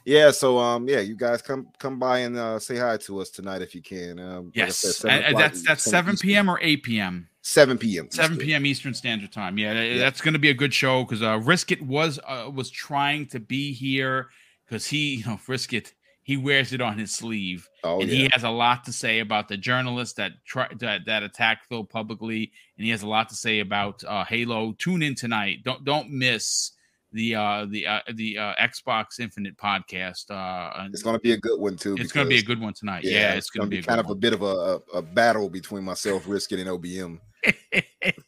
[0.04, 3.30] yeah, so um, yeah, you guys come come by and uh, say hi to us
[3.30, 4.18] tonight if you can.
[4.18, 6.48] Um, like I said, Yes, 7 and- and o'clock that's that's seven p.m.
[6.48, 7.28] or eight p.m.
[7.44, 8.08] Seven p.m.
[8.10, 8.64] 7 p.m.
[8.66, 9.58] Eastern Standard Time.
[9.58, 9.98] Yeah, Yeah.
[9.98, 13.40] that's going to be a good show because uh, Riskit was uh, was trying to
[13.40, 14.28] be here
[14.64, 15.92] because he, you know, Riskit
[16.24, 18.16] he wears it on his sleeve, Oh and yeah.
[18.16, 21.82] he has a lot to say about the journalists that try that, that attacked Phil
[21.82, 24.72] publicly, and he has a lot to say about uh, Halo.
[24.78, 25.64] Tune in tonight.
[25.64, 26.70] Don't don't miss
[27.12, 30.30] the uh the uh, the uh, Xbox Infinite podcast.
[30.30, 31.94] Uh, It's gonna be a good one too.
[31.98, 33.04] it's going to be a good one tonight.
[33.04, 34.46] Yeah, it's, going to be, a kind good of a bit of a,
[34.94, 37.18] a, a battle between myself, Risket, and OBM.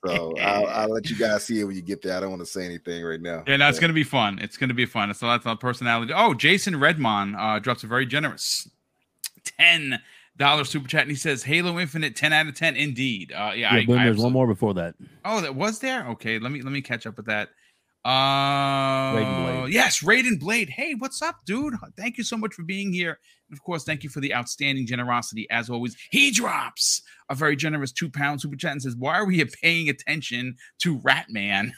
[0.06, 2.16] So I'll, I'll let you guys see it when you get there.
[2.16, 3.42] I don't want to say anything right now.
[3.46, 4.38] Yeah, no, it's But- going to be fun.
[4.40, 5.10] It's going to be fun.
[5.10, 6.12] It's a lot of personality.
[6.14, 8.68] Oh, Jason Redmond uh, drops a very generous
[9.58, 10.00] ten
[10.36, 12.76] dollar super chat, and he says Halo Infinite ten out of ten.
[12.76, 13.32] Indeed.
[13.32, 14.94] Uh, yeah, Yeah, I, boom, I there's one more before that.
[15.24, 16.06] Oh, that was there.
[16.10, 17.50] Okay, let me let me catch up with that.
[18.04, 19.72] Uh, Blade.
[19.72, 20.68] yes, Raiden Blade.
[20.70, 21.74] Hey, what's up, dude?
[21.96, 23.18] Thank you so much for being here.
[23.48, 25.96] And of course, thank you for the outstanding generosity as always.
[26.10, 29.88] He drops a very generous two pound super chat and says, "Why are we paying
[29.88, 31.70] attention to Ratman?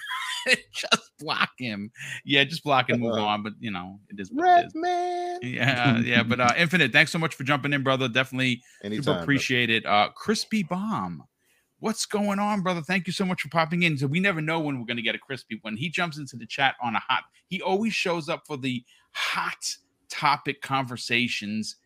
[0.73, 1.91] just block him.
[2.25, 3.25] Yeah, just block and move Uh-huh.
[3.27, 3.43] on.
[3.43, 4.73] But you know, it is what it is.
[4.75, 5.39] man.
[5.43, 6.23] Yeah, yeah.
[6.23, 8.09] But uh, Infinite, thanks so much for jumping in, brother.
[8.09, 9.03] Definitely Anytime.
[9.03, 9.23] Super brother.
[9.23, 9.85] appreciate it.
[9.87, 11.23] Uh, Crispy Bomb.
[11.79, 12.81] What's going on, brother?
[12.81, 13.99] Thank you so much for popping in.
[13.99, 15.59] So we never know when we're gonna get a crispy.
[15.63, 18.83] When he jumps into the chat on a hot, he always shows up for the
[19.13, 19.77] hot
[20.09, 21.77] topic conversations.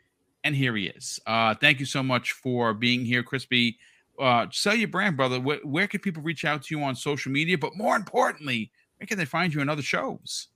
[0.44, 1.18] And here he is.
[1.26, 3.78] Uh, thank you so much for being here, Crispy.
[4.18, 5.40] Uh, sell your brand, brother.
[5.40, 7.58] Where, where can people reach out to you on social media?
[7.58, 10.48] But more importantly, where can they find you in other shows?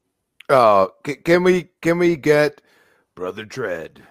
[0.49, 2.61] Uh, can, can we can we get
[3.15, 4.03] Brother Dread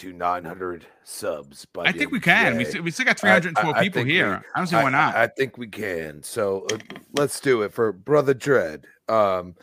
[0.00, 1.64] to 900 subs?
[1.66, 2.56] By I think we can.
[2.56, 4.42] We, still- we still got I- I- 312 I people think we- here.
[4.54, 5.14] I don't see why not.
[5.16, 6.22] I, think we can.
[6.22, 6.78] So uh,
[7.12, 8.84] let's do it for Brother Dread.
[9.08, 9.54] Um,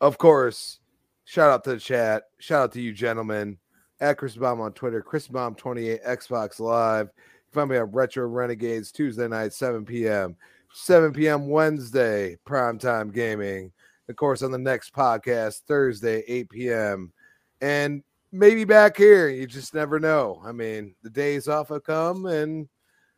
[0.00, 0.80] of course,
[1.24, 2.24] shout out to the chat.
[2.38, 3.58] Shout out to you, gentlemen.
[4.00, 7.06] At Chris Bomb on Twitter, Chris Bomb 28 Xbox Live.
[7.16, 10.36] You find me at Retro Renegades Tuesday night, 7 p.m.
[10.72, 11.48] 7 p.m.
[11.48, 13.72] Wednesday, primetime gaming.
[14.08, 17.12] Of course, on the next podcast, Thursday, 8 p.m.
[17.60, 19.28] And maybe back here.
[19.28, 20.40] You just never know.
[20.44, 22.68] I mean, the days off have come and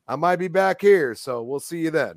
[0.06, 1.14] I might be back here.
[1.14, 2.16] So we'll see you then.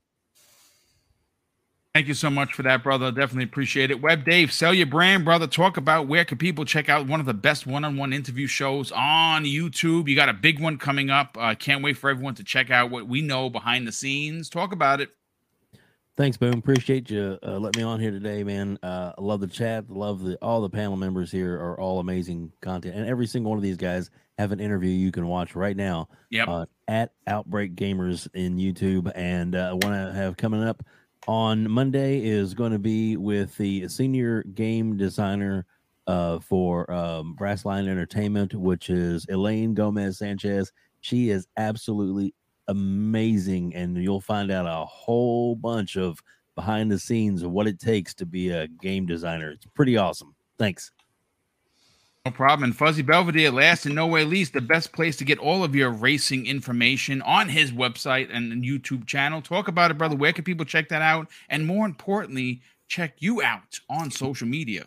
[1.94, 3.12] Thank you so much for that, brother.
[3.12, 4.02] Definitely appreciate it.
[4.02, 5.46] Web Dave, sell your brand, brother.
[5.46, 9.44] Talk about where can people check out one of the best one-on-one interview shows on
[9.44, 10.08] YouTube.
[10.08, 11.38] You got a big one coming up.
[11.40, 14.50] I uh, can't wait for everyone to check out what we know behind the scenes.
[14.50, 15.10] Talk about it.
[16.16, 16.53] Thanks, Boom.
[16.59, 18.77] Appreciate you uh, letting me on here today, man.
[18.83, 19.90] Uh, I love the chat.
[19.90, 23.58] Love the all the panel members here are all amazing content, and every single one
[23.58, 26.48] of these guys have an interview you can watch right now Yep.
[26.48, 29.11] uh, at Outbreak Gamers in YouTube.
[29.16, 30.83] And uh, I want to have coming up
[31.27, 35.66] on Monday is going to be with the senior game designer
[36.06, 40.72] uh, for um, Brass Lion Entertainment, which is Elaine Gomez Sanchez.
[41.01, 42.35] She is absolutely
[42.67, 46.19] amazing, and you'll find out a whole bunch of
[46.56, 49.51] behind the scenes of what it takes to be a game designer.
[49.51, 50.35] It's pretty awesome.
[50.58, 50.92] Thanks.
[52.25, 52.64] No problem.
[52.64, 55.75] And Fuzzy Belvedere, last and no way least, the best place to get all of
[55.75, 59.42] your racing information on his website and YouTube channel.
[59.42, 60.16] Talk about it, brother.
[60.16, 61.27] Where can people check that out?
[61.50, 64.85] And more importantly, check you out on social media.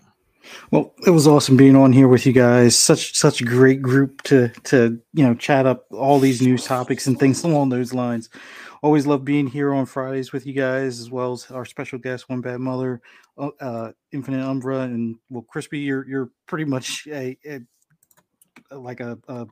[0.70, 2.78] Well, it was awesome being on here with you guys.
[2.78, 7.06] Such such a great group to to you know chat up all these news topics
[7.06, 8.30] and things along those lines.
[8.82, 12.28] Always love being here on Fridays with you guys, as well as our special guest,
[12.28, 13.00] One Bad Mother,
[13.38, 17.60] uh, uh, Infinite Umbra, and well, Crispy, you're you're pretty much a, a
[18.76, 19.46] like a, a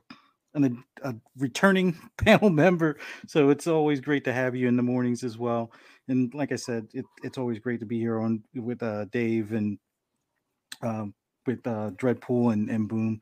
[0.55, 2.97] an, a returning panel member.
[3.27, 5.71] So it's always great to have you in the mornings as well.
[6.07, 9.51] And like I said, it, it's always great to be here on with uh, Dave
[9.53, 9.77] and
[10.85, 11.13] um,
[11.45, 13.19] with uh, Dreadpool and, and Boom.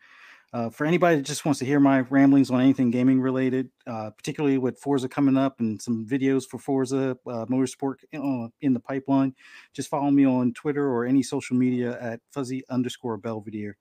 [0.54, 4.12] Uh, for anybody that just wants to hear my ramblings on anything gaming related, uh,
[4.12, 8.80] particularly with Forza coming up and some videos for Forza uh, Motorsport in, in the
[8.80, 9.34] pipeline,
[9.74, 13.78] just follow me on Twitter or any social media at fuzzy underscore Belvedere.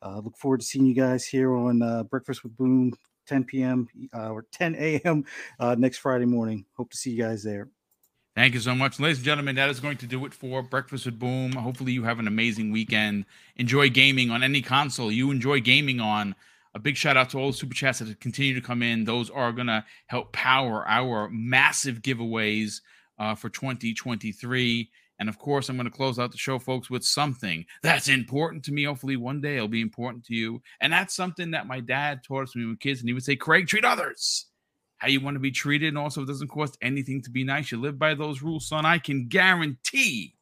[0.00, 2.94] Uh, look forward to seeing you guys here on uh, Breakfast with Boom,
[3.26, 3.86] 10 p.m.
[4.14, 5.24] Uh, or 10 a.m.
[5.76, 6.64] Next Friday morning.
[6.74, 7.68] Hope to see you guys there.
[8.34, 8.98] Thank you so much.
[8.98, 11.52] Ladies and gentlemen, that is going to do it for Breakfast with Boom.
[11.52, 13.26] Hopefully, you have an amazing weekend.
[13.56, 16.34] Enjoy gaming on any console you enjoy gaming on.
[16.74, 19.04] A big shout out to all the super chats that continue to come in.
[19.04, 22.80] Those are going to help power our massive giveaways
[23.20, 24.90] uh, for 2023.
[25.20, 28.64] And of course, I'm going to close out the show, folks, with something that's important
[28.64, 28.82] to me.
[28.82, 30.60] Hopefully, one day it'll be important to you.
[30.80, 32.98] And that's something that my dad taught us when we were kids.
[32.98, 34.46] And he would say, Craig, treat others
[35.04, 35.88] how you want to be treated.
[35.88, 37.70] And also, it doesn't cost anything to be nice.
[37.70, 38.86] You live by those rules, son.
[38.86, 40.34] I can guarantee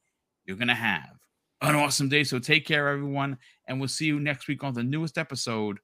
[0.44, 1.16] you're going to have
[1.62, 2.22] an awesome day.
[2.22, 3.38] So take care, everyone.
[3.66, 5.78] And we'll see you next week on the newest episode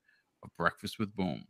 [0.45, 1.45] of Breakfast with Boom.